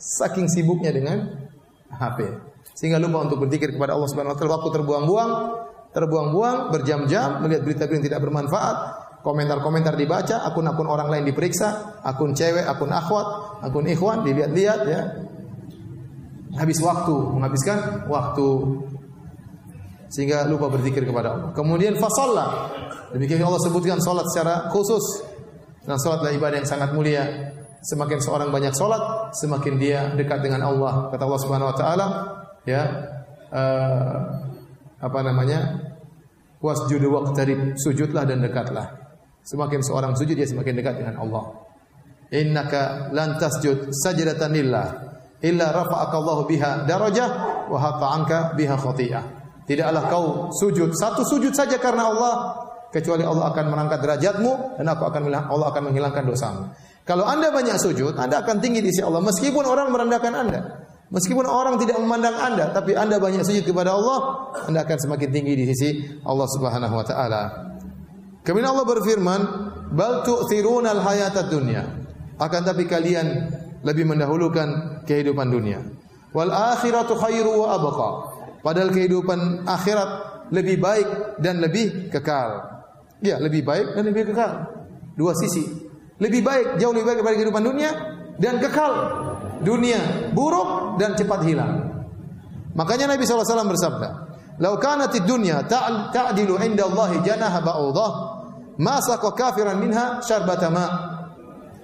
[0.00, 1.28] Saking sibuknya dengan
[1.92, 2.24] HP.
[2.72, 5.30] Sehingga lupa untuk berzikir kepada Allah Subhanahu wa taala waktu terbuang-buang,
[5.92, 8.76] terbuang-buang berjam-jam melihat berita-berita yang tidak bermanfaat,
[9.24, 15.02] komentar-komentar dibaca, akun-akun orang lain diperiksa, akun cewek, akun akhwat, akun ikhwan dilihat-lihat ya.
[16.56, 18.46] Habis waktu, menghabiskan waktu
[20.10, 21.50] sehingga lupa berzikir kepada Allah.
[21.52, 22.70] Kemudian fasalla.
[23.10, 25.24] Demikian Allah sebutkan salat secara khusus.
[25.86, 27.24] Dan salat adalah ibadah yang sangat mulia.
[27.86, 31.06] Semakin seorang banyak salat, semakin dia dekat dengan Allah.
[31.14, 32.06] Kata Allah Subhanahu wa taala,
[32.66, 32.82] ya
[33.54, 34.18] uh,
[34.98, 35.86] apa namanya?
[36.58, 38.90] Wasjudu waqtarib, sujudlah dan dekatlah.
[39.46, 41.62] Semakin seorang sujud dia semakin dekat dengan Allah.
[42.34, 44.86] Innaka lan tasjud sajdatan lillah
[45.46, 47.30] illa rafa'aka Allah biha darajah
[47.70, 49.24] wa hatta anka biha khati'ah.
[49.66, 52.34] Tidaklah kau sujud satu sujud saja karena Allah
[52.94, 56.70] kecuali Allah akan mengangkat derajatmu dan aku akan Allah akan menghilangkan dosamu.
[57.06, 60.60] Kalau Anda banyak sujud, Anda akan tinggi di sisi Allah meskipun orang merendahkan Anda.
[61.06, 65.54] Meskipun orang tidak memandang Anda, tapi Anda banyak sujud kepada Allah, Anda akan semakin tinggi
[65.54, 67.42] di sisi Allah Subhanahu wa taala.
[68.42, 69.40] Kemudian Allah berfirman,
[69.94, 71.86] "Bal tu'thiruna al-hayata dunya."
[72.42, 73.26] Akan tapi kalian
[73.86, 75.78] lebih mendahulukan kehidupan dunia.
[76.34, 78.10] Wal akhiratu khairu wa abqa.
[78.66, 80.10] Padahal kehidupan akhirat
[80.50, 82.66] lebih baik dan lebih kekal.
[83.22, 84.66] Ya, lebih baik dan lebih kekal.
[85.14, 85.62] Dua sisi.
[86.18, 87.90] Lebih baik, jauh lebih baik daripada kehidupan dunia
[88.42, 88.92] dan kekal.
[89.62, 91.94] Dunia buruk dan cepat hilang.
[92.74, 94.08] Makanya Nabi SAW bersabda,
[94.58, 98.10] "Lau kanatid dunya ta'dilu 'inda Allah janaha ba'udah,
[98.82, 100.86] ma saqa kafiran minha syarbata ma."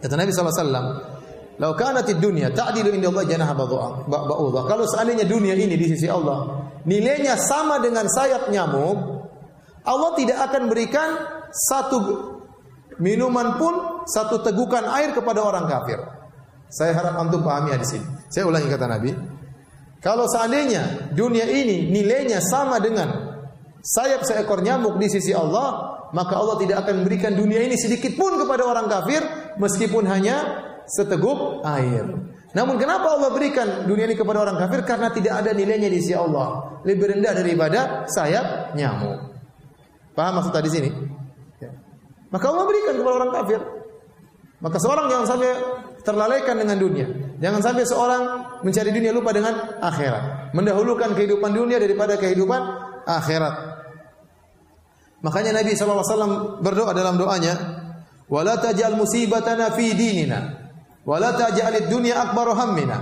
[0.03, 1.12] Kata Nabi SAW,
[1.61, 6.69] "Lau kanatid dunya ta'dilu 'inda Allah janaha ba'udah." Kalau seandainya dunia ini di sisi Allah
[6.87, 8.99] nilainya sama dengan sayap nyamuk,
[9.83, 11.09] Allah tidak akan berikan
[11.51, 11.99] satu
[13.03, 15.99] minuman pun, satu tegukan air kepada orang kafir.
[16.73, 18.07] Saya harap antum pahami di sini.
[18.33, 19.13] Saya ulangi kata Nabi.
[20.03, 23.13] Kalau seandainya dunia ini nilainya sama dengan
[23.85, 28.35] sayap seekor nyamuk di sisi Allah, maka Allah tidak akan memberikan dunia ini sedikit pun
[28.41, 29.23] kepada orang kafir
[29.61, 32.05] meskipun hanya seteguk air.
[32.53, 34.85] Namun kenapa Allah berikan dunia ini kepada orang kafir?
[34.85, 36.81] Karena tidak ada nilainya di sisi Allah.
[36.85, 39.33] Lebih rendah daripada sayap nyamuk.
[40.13, 40.91] Paham maksud tadi sini?
[41.57, 41.73] Ya.
[42.29, 43.61] Maka Allah berikan kepada orang kafir.
[44.61, 45.51] Maka seorang jangan sampai
[46.05, 47.09] terlalaikan dengan dunia.
[47.41, 48.23] Jangan sampai seorang
[48.63, 50.53] mencari dunia lupa dengan akhirat.
[50.53, 52.61] Mendahulukan kehidupan dunia daripada kehidupan
[53.09, 53.55] akhirat.
[55.23, 57.55] Makanya Nabi SAW berdoa dalam doanya,
[58.27, 60.62] "Wala taj'al musibatana fi dinina,
[61.03, 62.99] wala taj'alid dunya akbar hammina,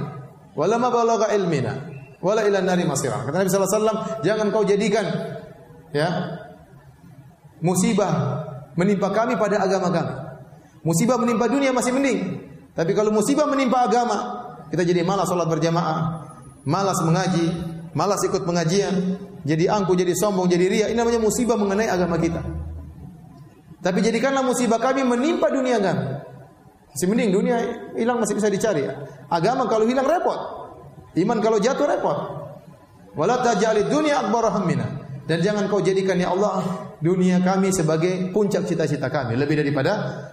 [0.57, 1.73] wala mabalagha ilmina,
[2.21, 5.05] wala ila nari masira." Kata Nabi SAW, jangan kau jadikan
[5.91, 6.39] ya
[7.61, 8.45] musibah
[8.77, 10.15] menimpa kami pada agama kami.
[10.81, 12.21] Musibah menimpa dunia masih mending.
[12.73, 14.17] Tapi kalau musibah menimpa agama,
[14.73, 16.25] kita jadi malas sholat berjamaah,
[16.65, 17.53] malas mengaji,
[17.93, 20.87] malas ikut pengajian, jadi angku, jadi sombong, jadi ria.
[20.89, 22.41] Ini namanya musibah mengenai agama kita.
[23.81, 26.30] Tapi jadikanlah musibah kami menimpa dunia kami.
[26.91, 27.57] Masih mending dunia
[27.95, 28.83] hilang masih bisa dicari.
[29.31, 30.39] Agama kalau hilang repot.
[31.15, 32.19] Iman kalau jatuh repot.
[33.15, 34.87] Wala taj'alid dunia akbar hammina.
[35.27, 39.93] Dan jangan kau jadikan ya Allah dunia kami sebagai puncak cita-cita kami lebih daripada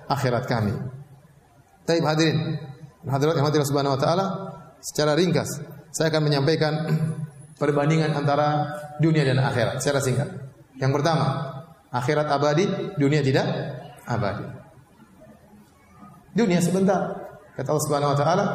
[0.09, 0.73] akhirat kami.
[1.85, 2.57] Taib hadirin.
[3.05, 4.25] Hadirat yang subhanahu wa ta'ala.
[4.81, 5.61] Secara ringkas.
[5.93, 6.73] Saya akan menyampaikan
[7.61, 9.79] perbandingan antara dunia dan akhirat.
[9.79, 10.29] Secara singkat.
[10.81, 11.27] Yang pertama.
[11.93, 12.65] Akhirat abadi.
[12.99, 13.45] Dunia tidak
[14.03, 14.56] abadi.
[16.37, 17.17] Dunia sebentar.
[17.57, 18.45] Kata Allah subhanahu wa ta'ala.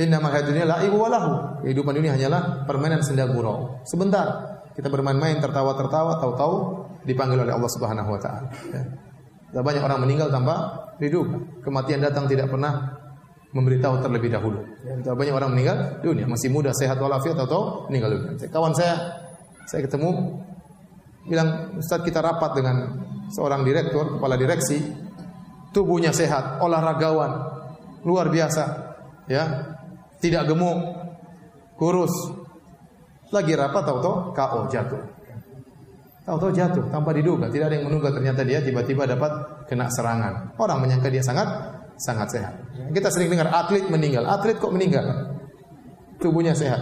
[0.00, 1.60] Inna mahad dunia la'ibu walahu.
[1.60, 3.84] Kehidupan dunia hanyalah permainan senda gurau.
[3.84, 4.56] Sebentar.
[4.74, 6.54] Kita bermain-main, tertawa-tertawa, tahu-tahu
[7.06, 8.48] dipanggil oleh Allah Subhanahu wa taala.
[9.54, 9.60] Ya.
[9.62, 11.30] Banyak orang meninggal tanpa hidup.
[11.62, 12.98] Kematian datang tidak pernah
[13.54, 14.66] memberitahu terlebih dahulu.
[14.82, 18.50] Ya, banyak orang meninggal dunia masih muda sehat walafiat atau meninggal dunia.
[18.50, 18.98] Kawan saya
[19.70, 20.42] saya ketemu
[21.30, 22.98] bilang Ustaz kita rapat dengan
[23.30, 24.82] seorang direktur kepala direksi
[25.74, 27.32] tubuhnya sehat olahragawan
[28.06, 28.94] luar biasa
[29.26, 29.74] ya
[30.22, 30.78] tidak gemuk
[31.74, 32.14] kurus
[33.34, 35.02] lagi rapat tahu-tahu KO jatuh
[36.22, 40.78] tahu-tahu jatuh tanpa diduga tidak ada yang menduga ternyata dia tiba-tiba dapat kena serangan orang
[40.86, 42.54] menyangka dia sangat sangat sehat.
[42.90, 44.26] Kita sering dengar atlet meninggal.
[44.26, 45.04] Atlet kok meninggal?
[46.18, 46.80] Tubuhnya sehat.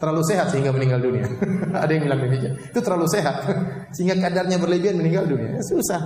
[0.00, 1.24] Terlalu sehat sehingga meninggal dunia.
[1.84, 2.52] Ada yang bilang demikian.
[2.60, 3.44] Itu terlalu sehat
[3.96, 5.60] sehingga kadarnya berlebihan meninggal dunia.
[5.60, 6.02] Ya, susah.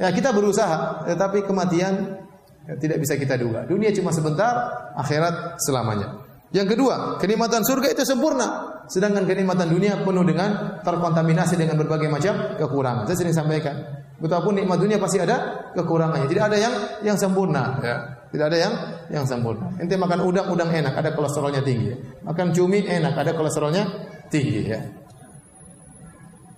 [0.00, 2.18] Ya kita berusaha, tetapi kematian
[2.66, 3.62] ya, tidak bisa kita duga.
[3.68, 4.52] Dunia cuma sebentar,
[4.98, 6.24] akhirat selamanya.
[6.54, 8.78] Yang kedua, kenikmatan surga itu sempurna.
[8.86, 13.10] Sedangkan kenikmatan dunia penuh dengan terkontaminasi dengan berbagai macam kekurangan.
[13.10, 13.74] Saya sering sampaikan,
[14.22, 16.30] betapapun nikmat dunia pasti ada kekurangannya.
[16.30, 17.82] Tidak ada yang yang sempurna.
[17.82, 17.96] Ya.
[18.30, 18.72] Tidak ada yang
[19.14, 19.70] yang sempurna.
[19.78, 21.94] Ente makan udang, udang enak, ada kolesterolnya tinggi.
[22.22, 23.84] Makan cumi enak, ada kolesterolnya
[24.30, 24.62] tinggi.
[24.70, 24.82] Ya.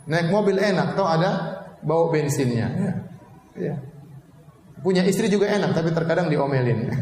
[0.09, 1.31] Naik mobil enak, atau ada
[1.85, 2.69] bau bensinnya.
[2.69, 2.93] Ya.
[3.59, 3.75] Ya.
[4.85, 6.93] Punya istri juga enak, tapi terkadang diomelin.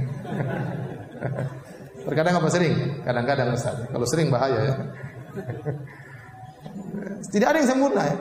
[2.07, 3.03] terkadang apa sering?
[3.03, 3.77] Kadang-kadang Ustaz.
[3.91, 4.75] Kalau sering bahaya ya.
[7.29, 8.17] Tidak ada yang sempurna ya.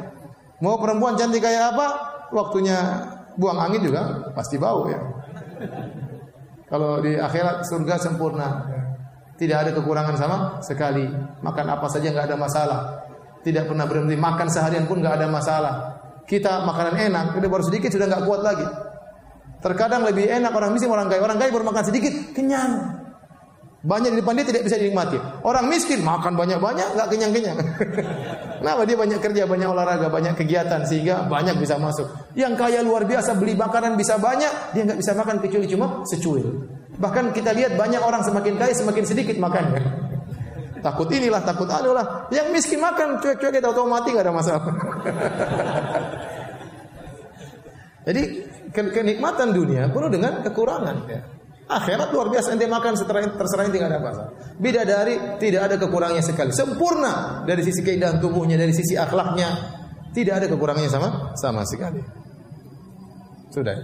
[0.64, 1.88] Mau perempuan cantik kayak apa,
[2.34, 2.78] waktunya
[3.38, 5.00] buang angin juga pasti bau ya.
[6.74, 8.50] Kalau di akhirat surga sempurna.
[9.34, 11.10] Tidak ada kekurangan sama sekali.
[11.42, 12.80] Makan apa saja nggak ada masalah.
[13.42, 15.93] Tidak pernah berhenti makan seharian pun nggak ada masalah.
[16.24, 18.68] Kita makanan enak, udah baru sedikit sudah nggak kuat lagi.
[19.64, 21.24] Terkadang lebih enak orang miskin orang kaya.
[21.24, 23.00] Orang kaya baru makan sedikit kenyang.
[23.84, 25.20] Banyak di depan dia tidak bisa dinikmati.
[25.44, 27.58] Orang miskin makan banyak-banyak nggak kenyang-kenyang.
[28.64, 32.08] Kenapa dia banyak kerja, banyak olahraga, banyak kegiatan sehingga banyak bisa masuk.
[32.32, 36.48] Yang kaya luar biasa beli makanan bisa banyak, dia nggak bisa makan kecuali cuma secuil.
[36.96, 40.03] Bahkan kita lihat banyak orang semakin kaya semakin sedikit makannya.
[40.84, 42.28] Takut inilah, takut anulah.
[42.28, 44.62] Yang miskin makan cuek-cuek kita tahu mati nggak ada masalah.
[48.08, 48.24] Jadi
[48.76, 50.98] kenikmatan dunia penuh dengan kekurangan.
[51.08, 51.24] Ya.
[51.64, 54.32] Akhirat luar biasa ente makan seterah terserah tidak ada masalah.
[54.60, 56.52] Bidadari tidak ada kekurangannya sekali.
[56.52, 59.80] Sempurna dari sisi keindahan tubuhnya, dari sisi akhlaknya.
[60.14, 62.04] Tidak ada kekurangannya sama sama sekali.
[63.50, 63.80] Sudah.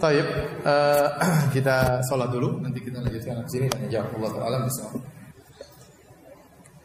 [0.00, 0.26] Taib,
[0.64, 1.08] uh,
[1.54, 3.66] kita sholat dulu, nanti kita lanjutkan di sini.
[3.92, 5.15] Ya Allah Taala bisa.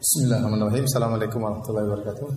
[0.01, 0.89] Bismillahirrahmanirrahim.
[0.89, 2.27] Assalamualaikum warahmatullahi wabarakatuh.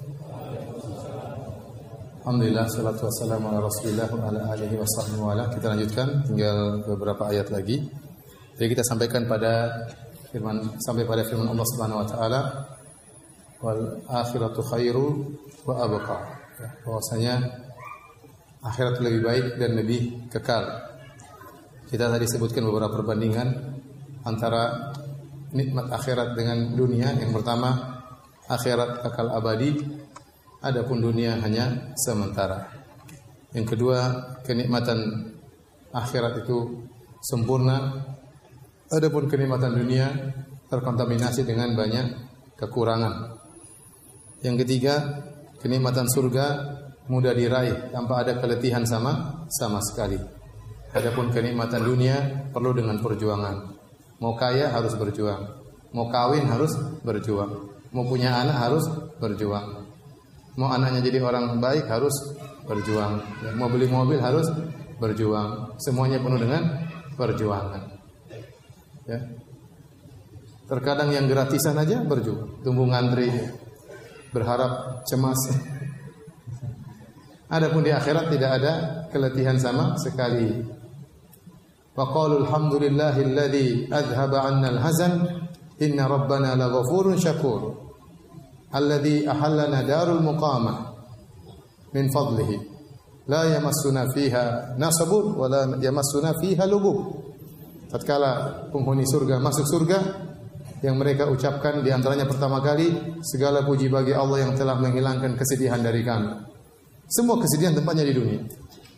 [2.20, 7.32] Alhamdulillah salatu wassalamu ala Rasulillah wa ala alihi wa sahbihi wa Kita lanjutkan tinggal beberapa
[7.32, 7.80] ayat lagi.
[8.60, 9.80] Jadi kita sampaikan pada
[10.28, 12.40] firman sampai pada firman Allah Subhanahu wa taala
[13.64, 15.24] wal akhiratu khairu
[15.64, 16.20] wa abqa.
[16.60, 17.34] Ya, bahwasanya
[18.60, 20.68] akhirat lebih baik dan lebih kekal.
[21.88, 23.48] Kita tadi sebutkan beberapa perbandingan
[24.28, 24.92] antara
[25.54, 27.14] nikmat akhirat dengan dunia.
[27.14, 28.02] Yang pertama,
[28.50, 29.78] akhirat kekal abadi,
[30.60, 32.68] adapun dunia hanya sementara.
[33.54, 33.98] Yang kedua,
[34.42, 35.30] kenikmatan
[35.94, 36.84] akhirat itu
[37.22, 38.02] sempurna,
[38.90, 40.10] adapun kenikmatan dunia
[40.66, 42.06] terkontaminasi dengan banyak
[42.58, 43.38] kekurangan.
[44.42, 44.94] Yang ketiga,
[45.62, 46.46] kenikmatan surga
[47.06, 50.18] mudah diraih tanpa ada keletihan sama sama sekali.
[50.94, 53.73] Adapun kenikmatan dunia perlu dengan perjuangan.
[54.22, 55.42] Mau kaya harus berjuang,
[55.90, 56.70] mau kawin harus
[57.02, 58.84] berjuang, mau punya anak harus
[59.18, 59.84] berjuang.
[60.54, 62.14] Mau anaknya jadi orang baik harus
[62.62, 63.18] berjuang.
[63.42, 64.46] Ya, mau beli mobil harus
[65.02, 65.74] berjuang.
[65.82, 66.62] Semuanya penuh dengan
[67.18, 67.82] perjuangan.
[69.10, 69.18] Ya.
[70.70, 72.62] Terkadang yang gratisan aja berjuang.
[72.62, 73.34] Tunggu ngantri,
[74.30, 75.38] berharap cemas.
[77.50, 78.72] Adapun di akhirat tidak ada
[79.10, 80.64] keletihan sama sekali.
[81.94, 85.46] Wa qalu alhamdulillahilladzi adhhaba 'anna al-hazan
[85.78, 87.70] inna rabbana laghafurun syakur
[88.74, 90.90] alladhi ahallana darul muqamah
[91.94, 92.58] min fadlihi
[93.30, 96.98] la yamassuna fiha nasabun wa la yamassuna fiha lugub
[97.86, 99.98] tatkala penghuni surga masuk surga
[100.82, 102.90] yang mereka ucapkan di antaranya pertama kali
[103.22, 106.28] segala puji bagi Allah yang telah menghilangkan kesedihan dari kami.
[107.08, 108.40] Semua kesedihan tempatnya di dunia.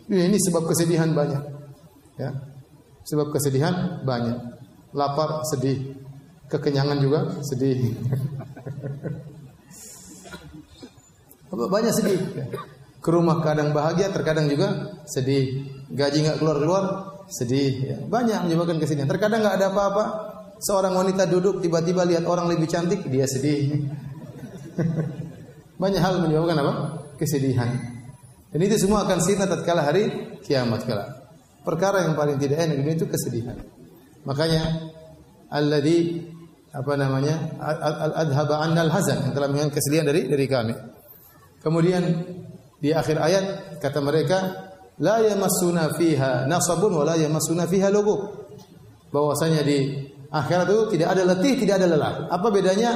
[0.08, 1.42] Dunia ini sebab kesedihan banyak
[2.18, 2.55] ya
[3.06, 4.36] sebab kesedihan banyak
[4.90, 5.94] lapar sedih
[6.50, 7.94] kekenyangan juga sedih
[11.56, 12.20] Banyak sedih.
[13.00, 15.64] Ke rumah kadang bahagia, terkadang juga sedih.
[15.88, 16.84] Gaji nggak keluar keluar,
[17.30, 17.72] sedih.
[17.80, 17.96] Ya.
[18.02, 19.08] Banyak menyebabkan kesedihan.
[19.08, 20.04] Terkadang nggak ada apa-apa.
[20.60, 23.88] Seorang wanita duduk tiba-tiba lihat orang lebih cantik, dia sedih.
[25.82, 26.72] Banyak hal menyebabkan apa?
[27.20, 27.68] Kesedihan.
[28.50, 31.25] Dan itu semua akan sirna tatkala hari kiamat kala.
[31.66, 33.58] Perkara yang paling tidak enak itu kesedihan.
[34.22, 34.86] Makanya
[35.50, 36.22] alladzi
[36.70, 37.58] apa namanya?
[37.58, 40.74] al-adhaba annal hazan yang telah menghilangkan kesedihan dari dari kami.
[41.58, 42.02] Kemudian
[42.78, 43.44] di akhir ayat
[43.82, 44.38] kata mereka
[45.02, 48.46] la yamassuna fiha nasabun wa la yamassuna fiha lugub.
[49.10, 52.12] Bahwasanya di akhirat itu tidak ada letih, tidak ada lelah.
[52.30, 52.94] Apa bedanya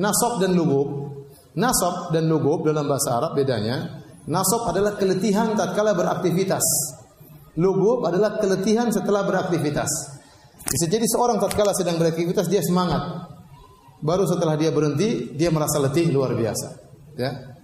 [0.00, 0.88] nasab dan lugub?
[1.52, 6.64] Nasab dan lugub dalam bahasa Arab bedanya nasab adalah keletihan tatkala beraktivitas.
[7.56, 9.88] Lugub adalah keletihan setelah beraktivitas.
[10.66, 13.00] Bisa jadi seorang tatkala sedang beraktivitas dia semangat.
[14.04, 16.68] Baru setelah dia berhenti dia merasa letih luar biasa.
[17.16, 17.56] Ya.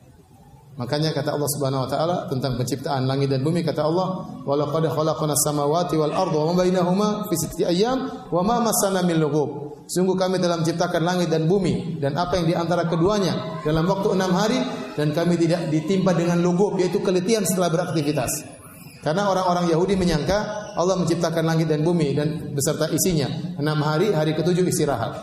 [0.72, 4.88] Makanya kata Allah Subhanahu wa taala tentang penciptaan langit dan bumi kata Allah, "Wa laqad
[4.88, 9.84] khalaqnas samawati wal arda wa ma bainahuma fi sittati ayyam wa ma massana min lughub."
[9.84, 14.16] Sungguh kami telah menciptakan langit dan bumi dan apa yang di antara keduanya dalam waktu
[14.16, 14.56] enam hari
[14.96, 18.61] dan kami tidak ditimpa dengan lugub yaitu keletihan setelah beraktivitas.
[19.02, 23.26] Karena orang-orang Yahudi menyangka Allah menciptakan langit dan bumi dan beserta isinya.
[23.58, 25.18] Enam hari, hari ketujuh istirahat.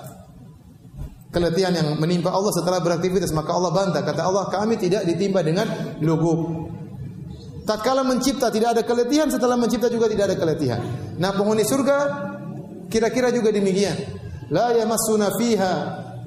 [1.31, 4.03] Keletihan yang menimpa Allah setelah beraktivitas maka Allah bantah.
[4.03, 6.68] Kata Allah kami tidak ditimpa dengan lugub
[7.64, 9.31] tatkala mencipta tidak ada keletihan.
[9.31, 10.81] Setelah mencipta juga tidak ada keletihan.
[11.15, 11.97] Nah penghuni surga
[12.91, 13.95] kira-kira juga demikian.
[14.51, 15.73] La yamassuna fiha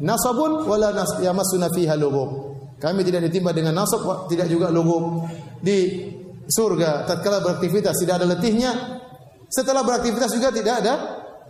[0.01, 2.53] nasabun wala yamassuna fiha lugub
[2.83, 5.27] kami tidak ditimpa dengan nasab tidak juga lugub
[5.63, 6.11] di
[6.49, 8.73] surga tatkala beraktivitas tidak ada letihnya
[9.53, 10.95] setelah beraktivitas juga tidak ada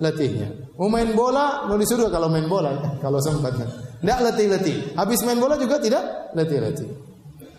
[0.02, 0.74] letihnya.
[0.74, 3.54] Mau main bola, mau disuruh kalau main bola, kalau sempat.
[4.02, 4.98] Tidak letih-letih.
[4.98, 6.90] Habis main bola juga tidak letih-letih.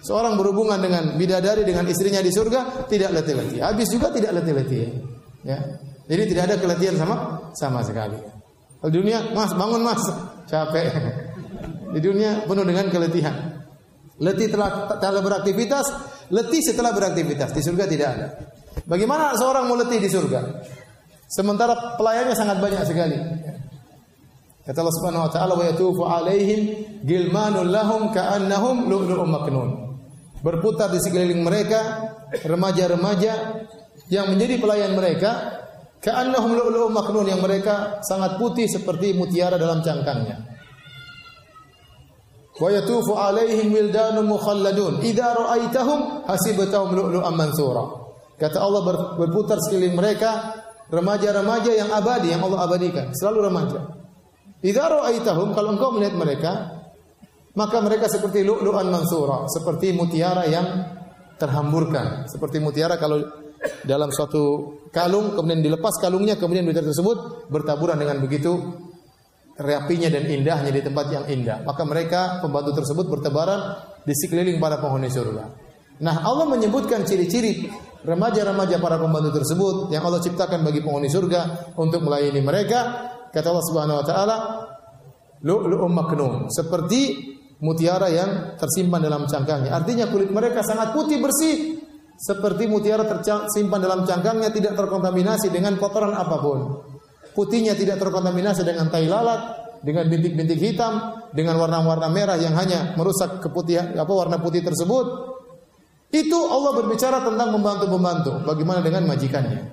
[0.04, 3.64] Seorang berhubungan dengan bidadari dengan istrinya di surga tidak letih-letih.
[3.64, 4.84] Habis juga tidak letih-letih.
[5.48, 5.64] Ya.
[6.04, 7.16] Jadi tidak ada keletihan sama
[7.56, 8.20] sama sekali.
[8.84, 10.04] Di dunia, Mas, bangun Mas.
[10.52, 10.92] Capek.
[11.96, 13.53] Di dunia penuh dengan keletihan.
[14.22, 15.86] Letih telah, telah beraktivitas,
[16.30, 17.50] letih setelah beraktivitas.
[17.50, 18.28] Di surga tidak ada.
[18.86, 20.42] Bagaimana seorang mau letih di surga?
[21.26, 23.18] Sementara pelayannya sangat banyak sekali.
[24.64, 26.62] Kata Allah Subhanahu wa taala wa yatufu alaihim
[27.04, 29.70] gilmanul lahum ka'annahum lu'lu'um maknun.
[30.46, 32.14] Berputar di sekeliling mereka
[32.46, 33.34] remaja-remaja
[34.14, 35.60] yang menjadi pelayan mereka
[36.00, 40.53] ka'annahum lu'lu'um maknun yang mereka sangat putih seperti mutiara dalam cangkangnya.
[42.54, 47.82] Wa yatufu alaihim wildanun mukhalladun idza ra'aitahum hasibtahum lu'lu'an mansura.
[48.38, 48.82] Kata Allah
[49.18, 50.62] berputar sekeliling mereka
[50.94, 53.80] remaja-remaja yang abadi yang Allah abadikan, selalu remaja.
[54.62, 56.52] Idza ra'aitahum kalau engkau melihat mereka,
[57.58, 60.66] maka mereka seperti lu'lu'an mansura, seperti mutiara yang
[61.42, 63.18] terhamburkan, seperti mutiara kalau
[63.82, 68.60] dalam suatu kalung kemudian dilepas kalungnya kemudian mutiara tersebut bertaburan dengan begitu
[69.58, 71.62] rapinya dan indahnya di tempat yang indah.
[71.62, 75.46] Maka mereka pembantu tersebut bertebaran di sekeliling para penghuni surga.
[76.02, 77.70] Nah, Allah menyebutkan ciri-ciri
[78.02, 82.80] remaja-remaja para pembantu tersebut yang Allah ciptakan bagi penghuni surga untuk melayani mereka.
[83.30, 84.36] Kata Allah Subhanahu wa taala
[85.46, 86.34] lu'lu'um maknun.
[86.50, 87.32] Seperti
[87.62, 89.72] mutiara yang tersimpan dalam cangkangnya.
[89.72, 91.78] Artinya kulit mereka sangat putih bersih.
[92.14, 96.60] Seperti mutiara tersimpan dalam cangkangnya tidak terkontaminasi dengan kotoran apa pun
[97.34, 103.44] putihnya tidak terkontaminasi dengan tai lalat dengan bintik-bintik hitam dengan warna-warna merah yang hanya merusak
[103.44, 105.34] keputihan apa warna putih tersebut
[106.14, 108.46] itu Allah berbicara tentang membantu-membantu.
[108.46, 109.66] Bagaimana dengan majikannya?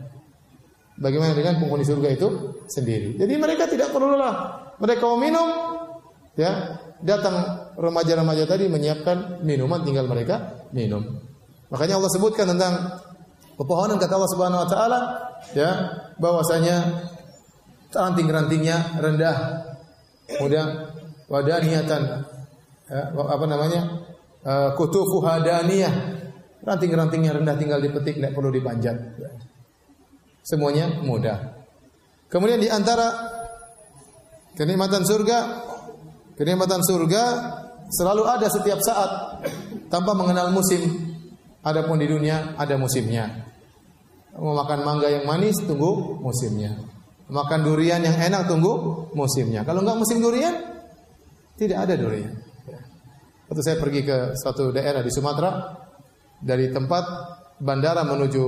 [0.96, 2.28] Bagaimana dengan penghuni surga itu
[2.64, 3.20] sendiri?
[3.20, 4.72] Jadi mereka tidak perlu lah.
[4.80, 5.48] Mereka mau minum,
[6.40, 11.20] ya datang remaja-remaja tadi menyiapkan minuman, tinggal mereka minum.
[11.68, 13.04] Makanya Allah sebutkan tentang
[13.60, 14.98] pepohonan kata Allah Subhanahu Wa Taala,
[15.52, 15.70] ya
[16.16, 17.04] bahwasanya
[17.90, 19.36] ranting-rantingnya rendah,
[20.26, 20.90] kemudian
[21.26, 22.02] wadaniatan,
[22.86, 23.80] ya, apa namanya,
[24.46, 26.20] uh, kutufu hadaniyah,
[26.60, 28.92] Ranting-rantingnya rendah tinggal dipetik, tidak perlu dipanjat.
[30.44, 31.64] Semuanya mudah.
[32.28, 33.08] Kemudian di antara
[34.52, 35.38] kenikmatan surga,
[36.36, 37.22] kenikmatan surga
[37.88, 39.40] selalu ada setiap saat
[39.88, 41.08] tanpa mengenal musim.
[41.60, 43.48] Adapun di dunia ada musimnya.
[44.36, 46.76] Mau makan mangga yang manis tunggu musimnya.
[47.30, 49.62] Makan durian yang enak tunggu musimnya.
[49.62, 50.54] Kalau enggak musim durian
[51.54, 52.34] tidak ada durian.
[53.46, 55.74] Waktu saya pergi ke suatu daerah di Sumatera,
[56.42, 57.04] dari tempat
[57.62, 58.44] bandara menuju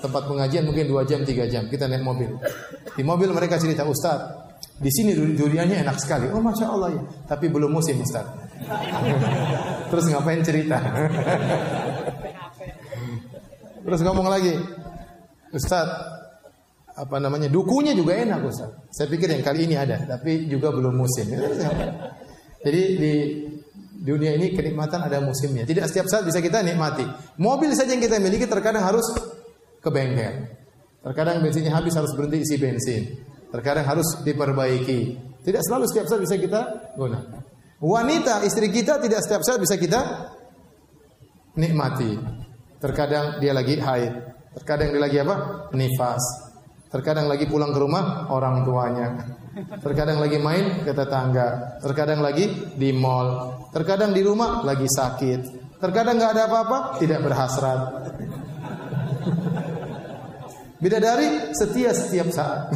[0.00, 2.30] tempat pengajian mungkin dua jam tiga jam kita naik mobil.
[2.94, 4.18] Di mobil mereka cerita Ustaz
[4.80, 6.26] di sini duriannya enak sekali.
[6.30, 7.02] Oh masya Allah ya.
[7.26, 8.26] Tapi belum musim Ustaz.
[9.90, 10.78] Terus ngapain cerita?
[13.80, 14.54] Terus ngomong lagi
[15.50, 15.86] Ustaz
[17.00, 21.00] apa namanya dukunya juga enak Ustaz saya pikir yang kali ini ada tapi juga belum
[21.00, 21.32] musim
[22.64, 23.14] jadi di
[24.00, 25.68] dunia ini kenikmatan ada musimnya.
[25.68, 27.04] Tidak setiap saat bisa kita nikmati.
[27.36, 29.04] Mobil saja yang kita miliki terkadang harus
[29.78, 30.56] ke bengkel.
[31.04, 33.02] Terkadang bensinnya habis harus berhenti isi bensin.
[33.52, 35.00] Terkadang harus diperbaiki.
[35.44, 36.60] Tidak selalu setiap saat bisa kita
[36.96, 37.40] gunakan.
[37.80, 40.00] Wanita istri kita tidak setiap saat bisa kita
[41.56, 42.16] nikmati.
[42.80, 44.12] Terkadang dia lagi haid,
[44.56, 45.36] terkadang dia lagi apa?
[45.76, 46.49] Nifas.
[46.90, 49.14] Terkadang lagi pulang ke rumah orang tuanya.
[49.78, 55.40] Terkadang lagi main ke tetangga, terkadang lagi di mall, terkadang di rumah lagi sakit,
[55.78, 57.80] terkadang nggak ada apa-apa, tidak berhasrat.
[60.80, 62.72] Bidadari setia setiap saat.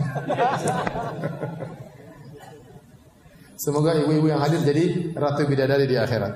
[3.58, 6.34] Semoga ibu-ibu yang hadir jadi ratu bidadari di akhirat.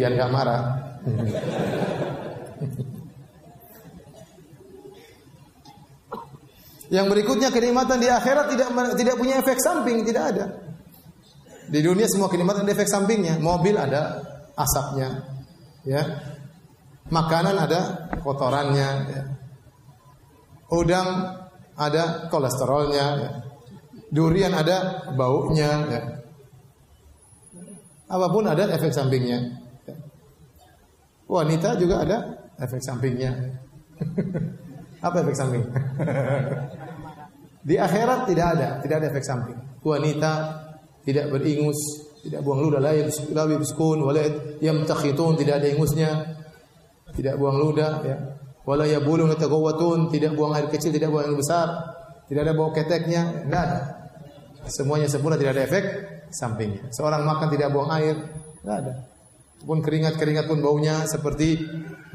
[0.00, 0.62] Biar nggak marah.
[6.88, 10.44] Yang berikutnya kenikmatan di akhirat tidak tidak punya efek samping, tidak ada.
[11.68, 13.36] Di dunia semua kenikmatan ada efek sampingnya.
[13.36, 14.24] Mobil ada
[14.56, 15.28] asapnya,
[15.84, 16.02] ya.
[17.12, 19.22] Makanan ada kotorannya, ya.
[20.72, 21.08] Udang
[21.76, 23.30] ada kolesterolnya, ya.
[24.08, 26.02] Durian ada baunya, ya.
[28.08, 29.60] Apa pun ada efek sampingnya.
[29.84, 29.96] Ya.
[31.28, 32.18] Wanita juga ada
[32.56, 33.60] efek sampingnya.
[34.98, 35.64] Apa efek samping?
[37.62, 39.58] Di akhirat tidak ada, tidak ada efek samping.
[39.84, 40.32] Wanita
[41.08, 41.78] tidak beringus,
[42.20, 44.20] tidak buang ludah, la yabskun, wala
[44.60, 46.10] yamtakhitun, tidak ada ingusnya,
[47.16, 48.16] tidak buang ludah, ya.
[48.68, 51.68] Wala yabulun tagawatun, tidak buang air kecil, tidak buang air besar,
[52.28, 53.80] tidak ada bau keteknya, enggak ada.
[54.68, 55.84] Semuanya sempurna, tidak ada efek
[56.28, 56.92] sampingnya.
[56.92, 58.12] Seorang makan tidak buang air,
[58.60, 58.92] enggak ada.
[59.64, 61.58] Pun keringat-keringat pun baunya seperti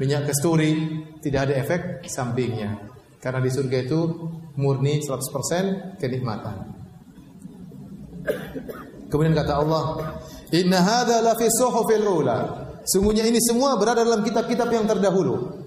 [0.00, 2.76] minyak kasturi, tidak ada efek sampingnya.
[3.20, 4.00] Karena di surga itu
[4.60, 6.56] murni 100% kenikmatan.
[9.08, 9.82] Kemudian kata Allah,
[10.52, 12.38] "Inna hadza la fi suhufil ula."
[12.84, 15.64] Sungguhnya ini semua berada dalam kitab-kitab yang terdahulu.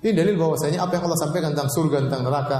[0.00, 2.58] Ini dalil bahwasanya apa yang Allah sampaikan tentang surga, tentang neraka,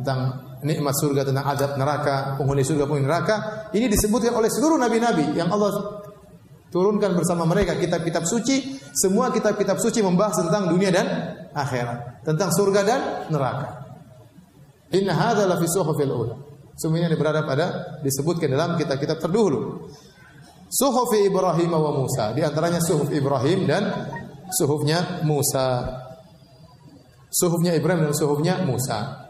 [0.00, 0.20] tentang
[0.64, 5.52] nikmat surga, tentang adab neraka, penghuni surga, penghuni neraka, ini disebutkan oleh seluruh nabi-nabi yang
[5.52, 6.00] Allah
[6.68, 8.80] turunkan bersama mereka kitab-kitab suci.
[8.92, 11.06] Semua kitab-kitab suci membahas tentang dunia dan
[11.54, 13.00] akhirat, tentang surga dan
[13.30, 13.88] neraka.
[14.92, 16.36] Inna hadza la fi suhufil ula.
[16.78, 19.90] Semuanya berada pada disebutkan dalam kitab-kitab terdahulu.
[20.68, 23.82] Suhuf Ibrahim wa Musa, di antaranya suhuf Ibrahim dan
[24.52, 25.84] suhufnya Musa.
[27.28, 29.28] Suhufnya Ibrahim dan suhufnya Musa.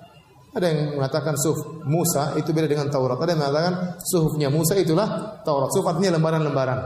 [0.55, 3.19] Ada yang mengatakan suhuf Musa itu beda dengan Taurat.
[3.23, 5.70] Ada yang mengatakan suhufnya Musa itulah Taurat.
[5.70, 6.78] Suhuf artinya lembaran-lembaran.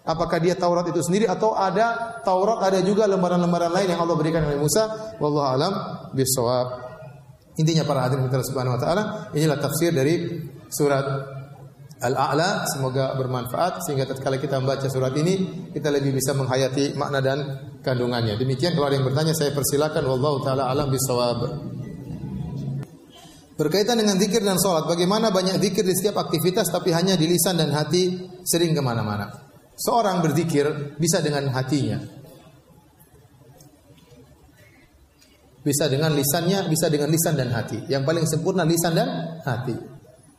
[0.00, 4.42] Apakah dia Taurat itu sendiri atau ada Taurat ada juga lembaran-lembaran lain yang Allah berikan
[4.48, 5.16] oleh Musa?
[5.20, 5.72] Wallahu alam
[6.16, 6.90] bisawab.
[7.60, 9.02] Intinya para hadirin kita subhanahu wa taala,
[9.36, 10.40] inilah tafsir dari
[10.72, 11.04] surat
[12.00, 12.64] Al-A'la.
[12.64, 17.38] Semoga bermanfaat sehingga tatkala kita membaca surat ini kita lebih bisa menghayati makna dan
[17.84, 18.40] kandungannya.
[18.40, 21.68] Demikian kalau ada yang bertanya saya persilakan wallahu taala alam bisawab.
[23.60, 27.60] Berkaitan dengan zikir dan sholat, bagaimana banyak zikir di setiap aktivitas tapi hanya di lisan
[27.60, 29.49] dan hati sering ke mana-mana.
[29.80, 30.68] Seorang berzikir
[31.00, 31.96] bisa dengan hatinya,
[35.64, 37.88] bisa dengan lisannya, bisa dengan lisan dan hati.
[37.88, 39.72] Yang paling sempurna lisan dan hati.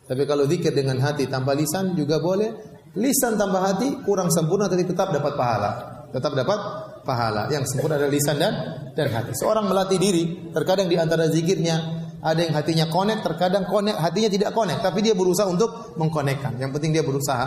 [0.05, 2.69] Tapi kalau zikir dengan hati tanpa lisan juga boleh.
[2.91, 5.71] Lisan tanpa hati kurang sempurna tapi tetap dapat pahala.
[6.11, 6.59] Tetap dapat
[7.07, 7.47] pahala.
[7.49, 8.53] Yang sempurna adalah lisan dan
[8.93, 9.31] dan hati.
[9.33, 14.51] Seorang melatih diri, terkadang di antara zikirnya ada yang hatinya connect, terkadang connect, hatinya tidak
[14.53, 16.59] connect, tapi dia berusaha untuk mengkonekkan.
[16.61, 17.45] Yang penting dia berusaha.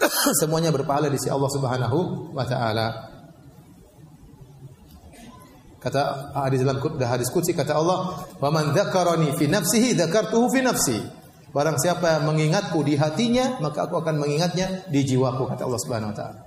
[0.40, 1.98] Semuanya berpahala di sisi Allah Subhanahu
[2.32, 2.86] wa taala.
[5.80, 10.98] Kata hadis dalam hadis qudsi kata Allah, "Wa man dzakarani fi nafsihi dzakartuhu fi nafsi."
[11.50, 16.16] Barang siapa mengingatku di hatinya, maka aku akan mengingatnya di jiwaku kata Allah Subhanahu wa
[16.16, 16.40] taala.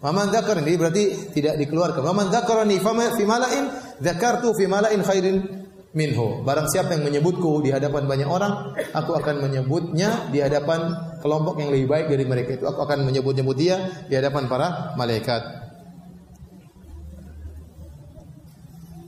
[0.00, 1.04] Wa man dzakarani berarti
[1.34, 2.00] tidak dikeluarkan.
[2.00, 3.64] Wa man dzakarani fi mala'in
[3.98, 5.65] dzakartu fi mala'in khairin
[5.96, 6.44] minhu.
[6.44, 10.92] Barang siapa yang menyebutku di hadapan banyak orang, aku akan menyebutnya di hadapan
[11.24, 12.64] kelompok yang lebih baik dari mereka itu.
[12.68, 15.40] Aku akan menyebut-nyebut dia di hadapan para malaikat.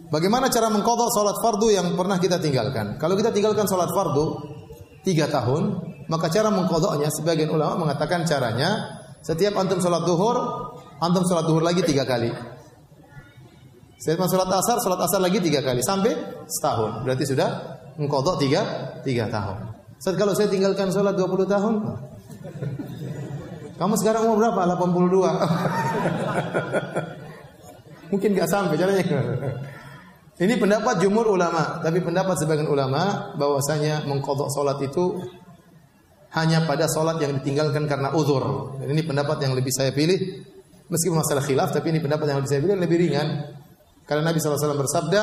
[0.09, 2.97] Bagaimana cara mengkodok sholat fardu yang pernah kita tinggalkan?
[2.97, 4.41] Kalau kita tinggalkan sholat fardu
[5.05, 10.37] tiga tahun, maka cara mengkodoknya sebagian ulama mengatakan caranya setiap antum sholat duhur,
[11.05, 12.33] antum sholat duhur lagi tiga kali.
[13.99, 16.15] Setiap sholat asar, sholat asar lagi tiga kali sampai
[16.47, 17.03] setahun.
[17.03, 17.51] Berarti sudah
[17.99, 18.63] mengkodok tiga
[19.03, 19.75] tiga tahun.
[19.99, 21.75] Saat kalau saya tinggalkan sholat 20 tahun,
[23.75, 24.79] kamu sekarang umur berapa?
[24.79, 25.19] 82.
[28.15, 29.03] Mungkin nggak sampai caranya.
[30.39, 35.19] Ini pendapat jumur ulama, tapi pendapat sebagian ulama bahwasanya mengkodok solat itu
[36.39, 38.79] hanya pada solat yang ditinggalkan karena uzur.
[38.79, 40.47] Dan ini pendapat yang lebih saya pilih,
[40.87, 43.58] meskipun masalah khilaf, tapi ini pendapat yang lebih saya pilih lebih ringan.
[44.09, 45.23] Karena Nabi SAW bersabda,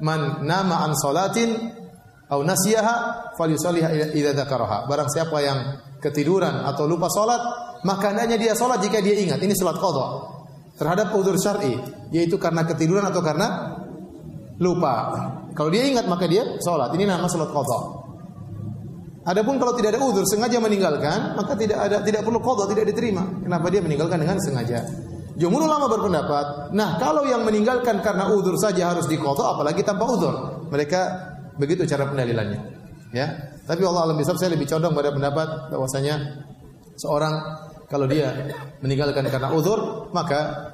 [0.00, 1.52] man nama an solatin
[2.32, 4.88] au nasiyaha falyusalliha idza dzakaraha.
[4.88, 5.58] Barang siapa yang
[6.00, 7.40] ketiduran atau lupa salat,
[7.84, 9.38] maka hendaknya dia salat jika dia ingat.
[9.44, 10.32] Ini salat qada.
[10.74, 11.78] Terhadap uzur syar'i,
[12.10, 13.78] yaitu karena ketiduran atau karena
[14.58, 14.94] lupa.
[15.54, 16.90] Kalau dia ingat maka dia sholat.
[16.94, 17.78] Ini nama sholat qadha.
[19.24, 23.22] Adapun kalau tidak ada uzur sengaja meninggalkan, maka tidak ada tidak perlu qadha, tidak diterima.
[23.40, 24.82] Kenapa dia meninggalkan dengan sengaja?
[25.34, 30.34] Jumhur ulama berpendapat, nah kalau yang meninggalkan karena uzur saja harus diqadha apalagi tanpa uzur.
[30.70, 31.00] Mereka
[31.58, 32.60] begitu cara pendalilannya.
[33.10, 33.26] Ya.
[33.64, 36.44] Tapi Allah alam bisab saya lebih condong pada pendapat bahwasanya
[36.94, 37.34] seorang
[37.88, 38.30] kalau dia
[38.82, 40.70] meninggalkan karena uzur, maka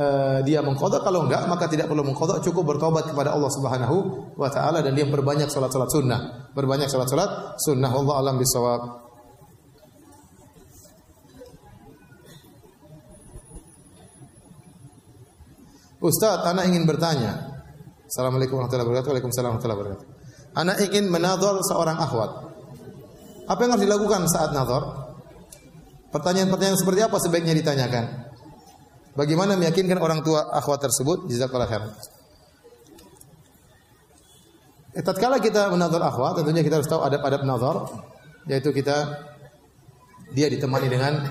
[0.00, 1.04] uh, dia mengkodok.
[1.04, 2.40] Kalau enggak, maka tidak perlu mengkodok.
[2.40, 3.96] Cukup bertobat kepada Allah Subhanahu
[4.36, 6.20] wa taala dan dia berbanyak salat-salat sunnah.
[6.56, 7.92] Berbanyak salat-salat sunnah.
[7.92, 8.80] Allah alam bisawab.
[16.02, 17.62] Ustaz, anak ingin bertanya.
[18.10, 19.10] Assalamualaikum warahmatullahi wabarakatuh.
[19.14, 20.06] Waalaikumsalam warahmatullahi wabarakatuh.
[20.58, 22.30] Anak ingin menadhar seorang akhwat.
[23.46, 24.82] Apa yang harus dilakukan saat nazar?
[26.10, 28.04] Pertanyaan-pertanyaan seperti apa sebaiknya ditanyakan?
[29.14, 31.30] Bagaimana meyakinkan orang tua akhwat tersebut?
[31.30, 31.86] Jazakallah khair.
[34.98, 37.76] Eh, tatkala kita menazar akhwat, tentunya kita harus tahu adab-adab nazar,
[38.50, 39.22] yaitu kita
[40.34, 41.30] dia ditemani dengan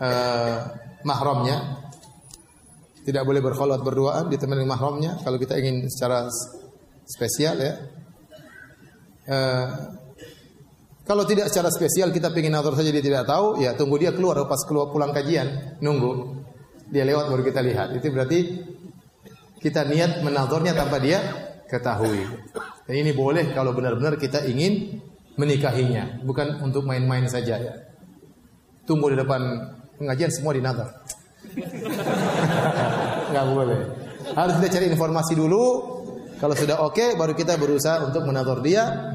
[0.00, 0.56] uh,
[1.04, 1.81] mahramnya.
[3.02, 5.18] Tidak boleh berkholwat berduaan, ditemani mahramnya.
[5.26, 6.30] Kalau kita ingin secara
[7.02, 7.74] spesial ya.
[9.22, 9.68] Uh,
[11.02, 14.38] kalau tidak secara spesial kita ingin nazar saja dia tidak tahu, ya tunggu dia keluar
[14.46, 16.42] pas keluar pulang kajian, nunggu.
[16.94, 17.98] Dia lewat baru kita lihat.
[17.98, 18.38] Itu berarti
[19.58, 21.18] kita niat menazarnya tanpa dia
[21.66, 22.22] ketahui.
[22.86, 25.02] Dan ini boleh kalau benar-benar kita ingin
[25.34, 27.74] menikahinya, bukan untuk main-main saja ya.
[28.86, 29.42] Tunggu di depan
[29.98, 31.02] pengajian semua dinazar.
[33.28, 33.80] Enggak boleh.
[34.32, 35.64] Harus kita cari informasi dulu.
[36.38, 39.12] Kalau sudah oke, okay, baru kita berusaha untuk menazar dia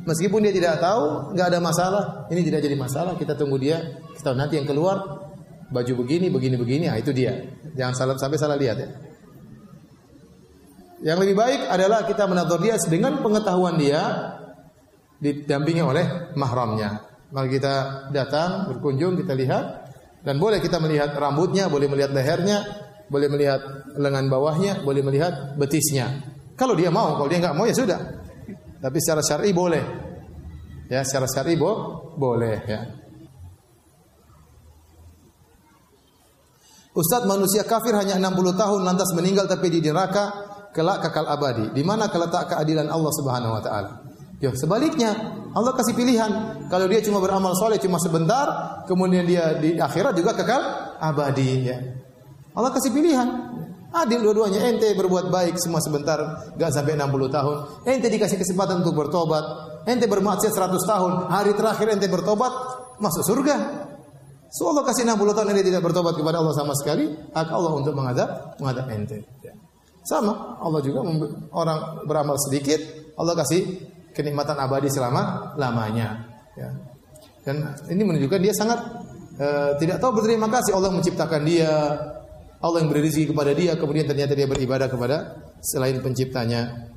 [0.00, 2.04] Meskipun dia tidak tahu, nggak ada masalah.
[2.32, 3.12] Ini tidak jadi masalah.
[3.20, 4.00] Kita tunggu dia.
[4.16, 4.96] Kita nanti yang keluar
[5.68, 6.84] baju begini, begini, begini.
[6.88, 7.36] Nah, itu dia.
[7.76, 8.88] Jangan salah, sampai salah lihat ya.
[11.00, 14.00] Yang lebih baik adalah kita menatur dia dengan pengetahuan dia
[15.20, 17.04] didampingi oleh mahramnya.
[17.30, 17.74] Maka kita
[18.10, 19.64] datang, berkunjung, kita lihat
[20.20, 22.64] dan boleh kita melihat rambutnya, boleh melihat lehernya,
[23.08, 23.60] boleh melihat
[23.96, 26.20] lengan bawahnya, boleh melihat betisnya.
[26.54, 28.00] Kalau dia mau, kalau dia nggak mau ya sudah.
[28.80, 29.84] Tapi secara syar'i boleh.
[30.92, 32.80] Ya, secara syar'i bo boleh ya.
[36.90, 40.34] Ustadz manusia kafir hanya 60 tahun lantas meninggal tapi di neraka
[40.74, 41.70] kelak kekal abadi.
[41.72, 43.90] Di mana keletak keadilan Allah Subhanahu wa taala?
[44.42, 46.30] Ya, sebaliknya Allah kasih pilihan.
[46.70, 48.46] Kalau dia cuma beramal soleh cuma sebentar,
[48.86, 50.62] kemudian dia di akhirat juga kekal
[51.02, 51.78] abadi ya.
[52.54, 53.28] Allah kasih pilihan.
[53.90, 54.62] Adil dua-duanya.
[54.70, 56.18] Ente berbuat baik semua sebentar,
[56.54, 57.56] gak sampai 60 tahun.
[57.82, 59.42] Ente dikasih kesempatan untuk bertobat.
[59.90, 61.12] Ente bermaksiat 100 tahun.
[61.26, 62.52] Hari terakhir ente bertobat,
[63.02, 63.56] masuk surga.
[64.54, 67.94] So Allah kasih 60 tahun ente tidak bertobat kepada Allah sama sekali, hak Allah untuk
[67.98, 69.26] menghadap menghadap ente.
[69.42, 69.54] Ya.
[70.06, 71.06] Sama, Allah juga
[71.50, 72.78] orang beramal sedikit,
[73.18, 73.62] Allah kasih
[74.14, 76.26] kenikmatan abadi selama lamanya.
[76.58, 76.68] Ya.
[77.46, 78.78] Dan ini menunjukkan dia sangat
[79.40, 81.72] uh, tidak tahu berterima kasih Allah menciptakan dia,
[82.60, 85.16] Allah yang beri rezeki kepada dia, kemudian ternyata dia beribadah kepada
[85.64, 86.92] selain penciptanya.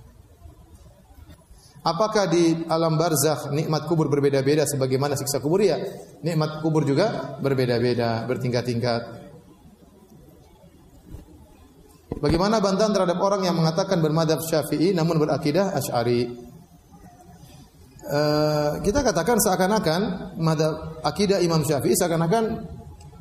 [1.83, 5.75] Apakah di alam barzakh nikmat kubur berbeda-beda sebagaimana siksa kubur ya?
[6.23, 9.23] Nikmat kubur juga berbeda-beda, bertingkat-tingkat.
[12.23, 16.52] Bagaimana bantahan terhadap orang yang mengatakan bermadhab Syafi'i namun berakidah Asy'ari?
[18.03, 22.43] Uh, kita katakan seakan-akan madhab akidah Imam Syafi'i seakan-akan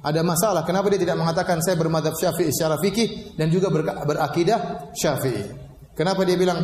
[0.03, 0.67] ada masalah.
[0.67, 5.47] Kenapa dia tidak mengatakan saya bermadhab syafi'i secara fikih dan juga ber berakidah syafi'i?
[5.95, 6.59] Kenapa dia bilang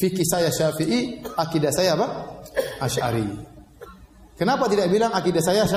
[0.00, 2.06] fikih saya syafi'i, akidah saya apa?
[2.80, 3.28] Ash'ari.
[4.40, 5.68] Kenapa tidak bilang akidah saya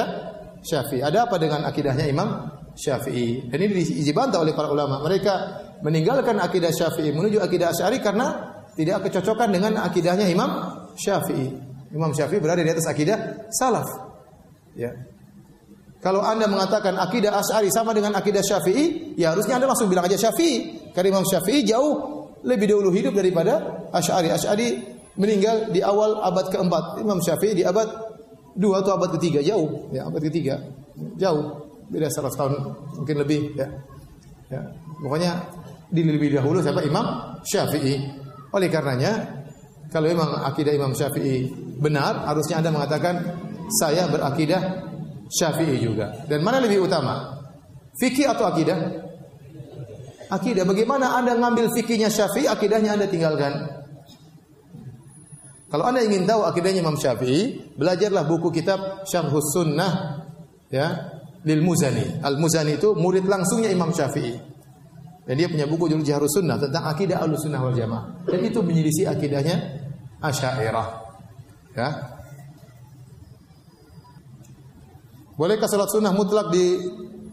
[0.63, 1.03] syafi'i?
[1.03, 3.51] Ada apa dengan akidahnya Imam Syafi'i?
[3.51, 5.03] Dan ini dibantah oleh para ulama.
[5.03, 5.33] Mereka
[5.83, 10.51] meninggalkan akidah Syafi'i menuju akidah Asy'ari karena tidak kecocokan dengan akidahnya Imam
[10.99, 11.47] Syafi'i.
[11.95, 13.87] Imam Syafi'i berada di atas akidah salaf.
[14.75, 14.91] Ya.
[16.03, 20.19] Kalau Anda mengatakan akidah Asy'ari sama dengan akidah Syafi'i, ya harusnya Anda langsung bilang aja
[20.19, 20.91] Syafi'i.
[20.93, 21.93] Karena Imam Syafi'i jauh
[22.45, 24.29] lebih dahulu hidup daripada Asy'ari.
[24.29, 24.67] Asy'ari
[25.17, 27.01] meninggal di awal abad keempat.
[27.01, 27.87] Imam Syafi'i di abad
[28.53, 30.61] dua atau abad ketiga jauh, ya abad ketiga
[31.19, 32.53] jauh beda 100 tahun
[33.01, 33.67] mungkin lebih ya.
[34.51, 34.61] ya.
[35.01, 35.31] Pokoknya
[35.91, 38.24] di lebih dahulu siapa Imam Syafi'i.
[38.55, 39.43] Oleh karenanya
[39.91, 43.15] kalau memang akidah Imam Syafi'i benar, harusnya Anda mengatakan
[43.67, 44.87] saya berakidah
[45.27, 46.23] Syafi'i juga.
[46.23, 47.35] Dan mana lebih utama?
[47.99, 48.79] Fikih atau akidah?
[50.31, 50.63] Akidah.
[50.63, 53.53] Bagaimana Anda ngambil fikihnya Syafi'i, akidahnya Anda tinggalkan?
[55.67, 60.23] Kalau Anda ingin tahu akidahnya Imam Syafi'i, belajarlah buku kitab Syarhus Sunnah
[60.71, 61.11] ya,
[61.43, 62.23] lil Muzani.
[62.23, 64.54] Al Muzani itu murid langsungnya Imam Syafi'i.
[65.25, 68.29] Dan dia punya buku judul Jahrus Sunnah tentang akidah Ahlus Sunnah wal Jamaah.
[68.29, 69.57] Dan itu menyelisih akidahnya
[70.21, 70.87] Asy'ariyah.
[71.75, 71.89] Ya,
[75.35, 76.79] Bolehkah salat sunnah mutlak di,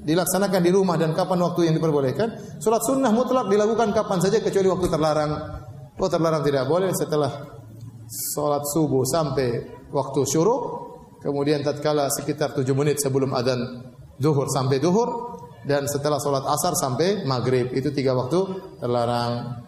[0.03, 2.59] dilaksanakan di rumah dan kapan waktu yang diperbolehkan?
[2.59, 5.33] Salat sunnah mutlak dilakukan kapan saja kecuali waktu terlarang.
[6.03, 7.31] Oh terlarang tidak boleh setelah
[8.35, 9.63] salat subuh sampai
[9.95, 10.63] waktu syuruk,
[11.23, 13.61] kemudian tatkala sekitar 7 menit sebelum adzan
[14.19, 18.41] zuhur sampai zuhur, dan setelah sholat asar sampai maghrib itu tiga waktu
[18.83, 19.63] terlarang.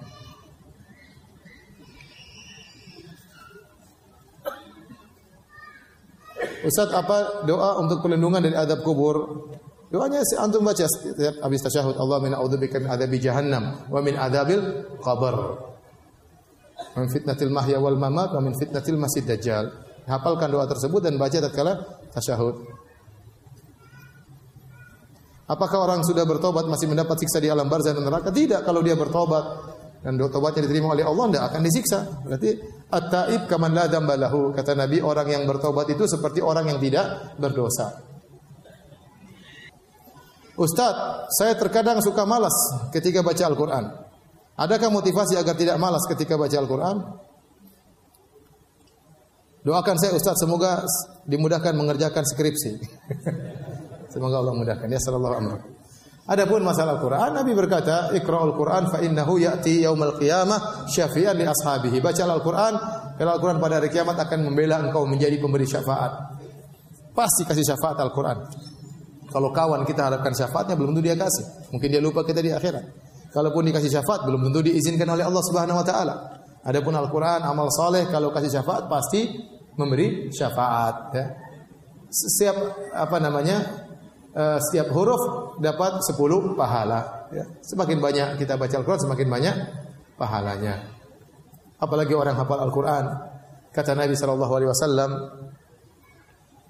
[6.64, 9.46] Ustaz apa doa untuk perlindungan dari adab kubur?
[9.92, 14.18] Doanya si antum baca setiap habis tasyahud Allah min a'udzubika min adabi jahannam wa min
[14.18, 15.60] adabil qabr.
[16.98, 19.70] Min fitnatil mahya wal mamat wa min fitnatil masih dajjal.
[20.08, 21.78] Hafalkan doa tersebut dan baca tatkala
[22.10, 22.83] tasyahud.
[25.44, 28.32] Apakah orang sudah bertobat masih mendapat siksa di alam barzah dan neraka?
[28.32, 29.44] Tidak, kalau dia bertobat
[30.04, 31.98] dan tobatnya diterima oleh Allah tidak akan disiksa.
[32.24, 32.50] Berarti
[32.92, 34.56] at-taib kaman la dzambalahu.
[34.56, 38.04] Kata Nabi, orang yang bertobat itu seperti orang yang tidak berdosa.
[40.54, 40.94] Ustaz,
[41.34, 42.54] saya terkadang suka malas
[42.92, 43.84] ketika baca Al-Quran.
[44.54, 46.96] Adakah motivasi agar tidak malas ketika baca Al-Quran?
[49.64, 50.84] Doakan saya Ustaz, semoga
[51.24, 52.72] dimudahkan mengerjakan skripsi.
[54.14, 54.86] semoga Allah mudahkan.
[54.86, 55.82] Ya sallallahu alaihi
[56.24, 62.00] Adapun masalah Al-Qur'an, Nabi berkata, "Iqra'ul Qur'an fa innahu ya'ti yaumal qiyamah syafi'an li ashabihi."
[62.00, 62.74] Baca Al-Qur'an,
[63.20, 66.40] karena Al-Qur'an pada hari kiamat akan membela engkau menjadi pemberi syafaat.
[67.12, 68.40] Pasti kasih syafaat Al-Qur'an.
[69.28, 71.44] Kalau kawan kita harapkan syafaatnya belum tentu dia kasih.
[71.76, 72.84] Mungkin dia lupa kita di akhirat.
[73.28, 76.14] Kalaupun dikasih syafaat belum tentu diizinkan oleh Allah Subhanahu wa taala.
[76.64, 79.28] Adapun Al-Qur'an amal saleh kalau kasih syafaat pasti
[79.76, 81.24] memberi syafaat ya.
[82.08, 82.56] Setiap
[82.96, 83.83] apa namanya?
[84.34, 85.22] Uh, setiap huruf
[85.62, 87.30] dapat 10 pahala.
[87.30, 87.46] Ya.
[87.62, 89.56] Semakin banyak kita baca Al-Quran, semakin banyak
[90.18, 90.90] pahalanya.
[91.78, 93.04] Apalagi orang hafal Al-Quran.
[93.74, 95.10] Kata Nabi Wasallam,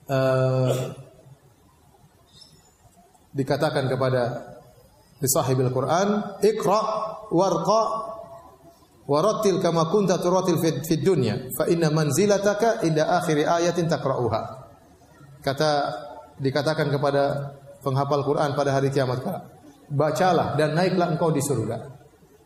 [0.09, 0.73] uh,
[3.35, 4.23] dikatakan kepada
[5.21, 6.81] sahibil Quran, "Iqra
[7.33, 7.83] warqa
[9.05, 14.43] warattil kama kunta turatil fid, fid dunya, fa inna manzilataka inda akhir ayatin taqra'uha."
[15.45, 15.71] Kata
[16.41, 17.55] dikatakan kepada
[17.85, 19.21] penghafal Quran pada hari kiamat
[19.85, 21.77] Bacalah dan naiklah engkau di surga.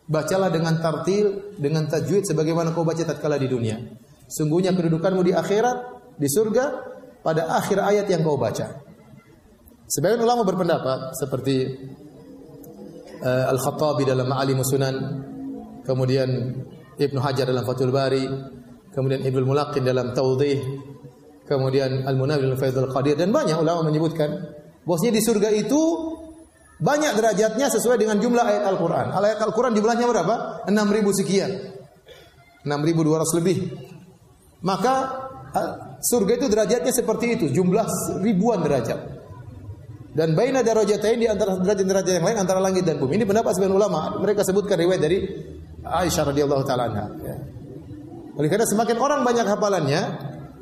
[0.09, 3.79] Bacalah dengan tartil, dengan tajwid sebagaimana kau baca tatkala di dunia.
[4.27, 5.77] Sungguhnya kedudukanmu di akhirat,
[6.19, 6.65] di surga
[7.23, 8.83] pada akhir ayat yang kau baca.
[9.89, 11.57] Sebagian ulama berpendapat seperti
[13.23, 14.97] uh, Al-Khattabi dalam Ma'alim Sunan,
[15.87, 16.29] kemudian
[16.99, 18.27] Ibnu Hajar dalam Fathul Bari,
[18.93, 20.59] kemudian Ibnu Mulaqin dalam Tawdih,
[21.49, 24.29] kemudian Al-Munawi dalam Faidul Qadir dan banyak ulama menyebutkan
[24.85, 25.81] bahwasanya di surga itu
[26.79, 29.11] banyak derajatnya sesuai dengan jumlah ayat Al-Qur'an.
[29.11, 30.69] Ayat Al-Qur'an jumlahnya berapa?
[30.71, 31.51] 6000 sekian.
[32.63, 33.59] 6200 lebih.
[34.63, 34.95] Maka
[36.05, 37.87] surga itu derajatnya seperti itu, jumlah
[38.23, 39.19] ribuan derajat.
[40.15, 43.23] Dan baina darajatain di antara derajat-derajat yang lain antara langit dan bumi.
[43.23, 44.19] Ini pendapat sebagian ulama.
[44.19, 45.19] Mereka sebutkan riwayat dari
[45.83, 47.07] Aisyah radhiyallahu taala anha.
[47.23, 47.37] Ya.
[48.39, 50.03] Oleh karena semakin orang banyak hafalannya,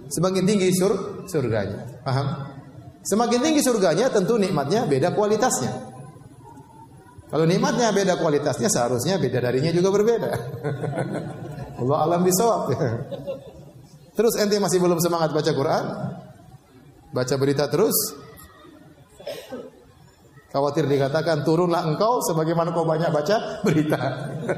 [0.07, 0.93] Semakin tinggi sur
[1.27, 2.03] surganya.
[2.07, 2.27] Paham?
[3.07, 5.73] Semakin tinggi surganya tentu nikmatnya beda kualitasnya.
[7.27, 10.31] Kalau nikmatnya beda kualitasnya seharusnya beda darinya juga berbeda.
[11.83, 12.71] Allah alam bisawab.
[14.17, 15.85] terus ente masih belum semangat baca Quran?
[17.11, 17.95] Baca berita terus?
[20.57, 24.01] Khawatir dikatakan turunlah engkau sebagaimana kau banyak baca berita.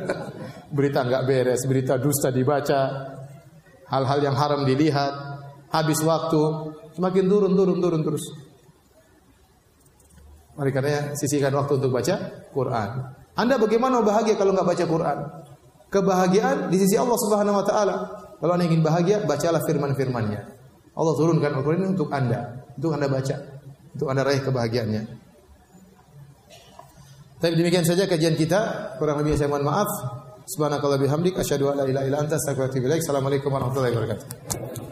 [0.77, 2.81] berita enggak beres, berita dusta dibaca,
[3.89, 5.38] hal-hal yang haram dilihat,
[5.73, 6.43] habis waktu,
[6.97, 8.25] semakin turun turun turun terus.
[10.59, 12.15] Mari karena sisihkan waktu untuk baca
[12.51, 12.89] Quran.
[13.39, 15.19] Anda bagaimana bahagia kalau nggak baca Quran?
[15.89, 17.97] Kebahagiaan di sisi Allah Subhanahu wa taala.
[18.39, 20.41] Kalau Anda ingin bahagia, bacalah firman-firmannya.
[20.99, 23.37] Allah turunkan Al-Quran untuk Anda, untuk Anda baca,
[23.95, 25.03] untuk Anda raih kebahagiaannya.
[27.39, 28.95] Tapi demikian saja kajian kita.
[28.99, 29.87] Kurang lebih saya mohon maaf.
[30.43, 32.35] Subhanakallah bihamdik asyhadu an la ilaha illa anta.
[32.35, 34.88] Assalamualaikum warahmatullahi wabarakatuh.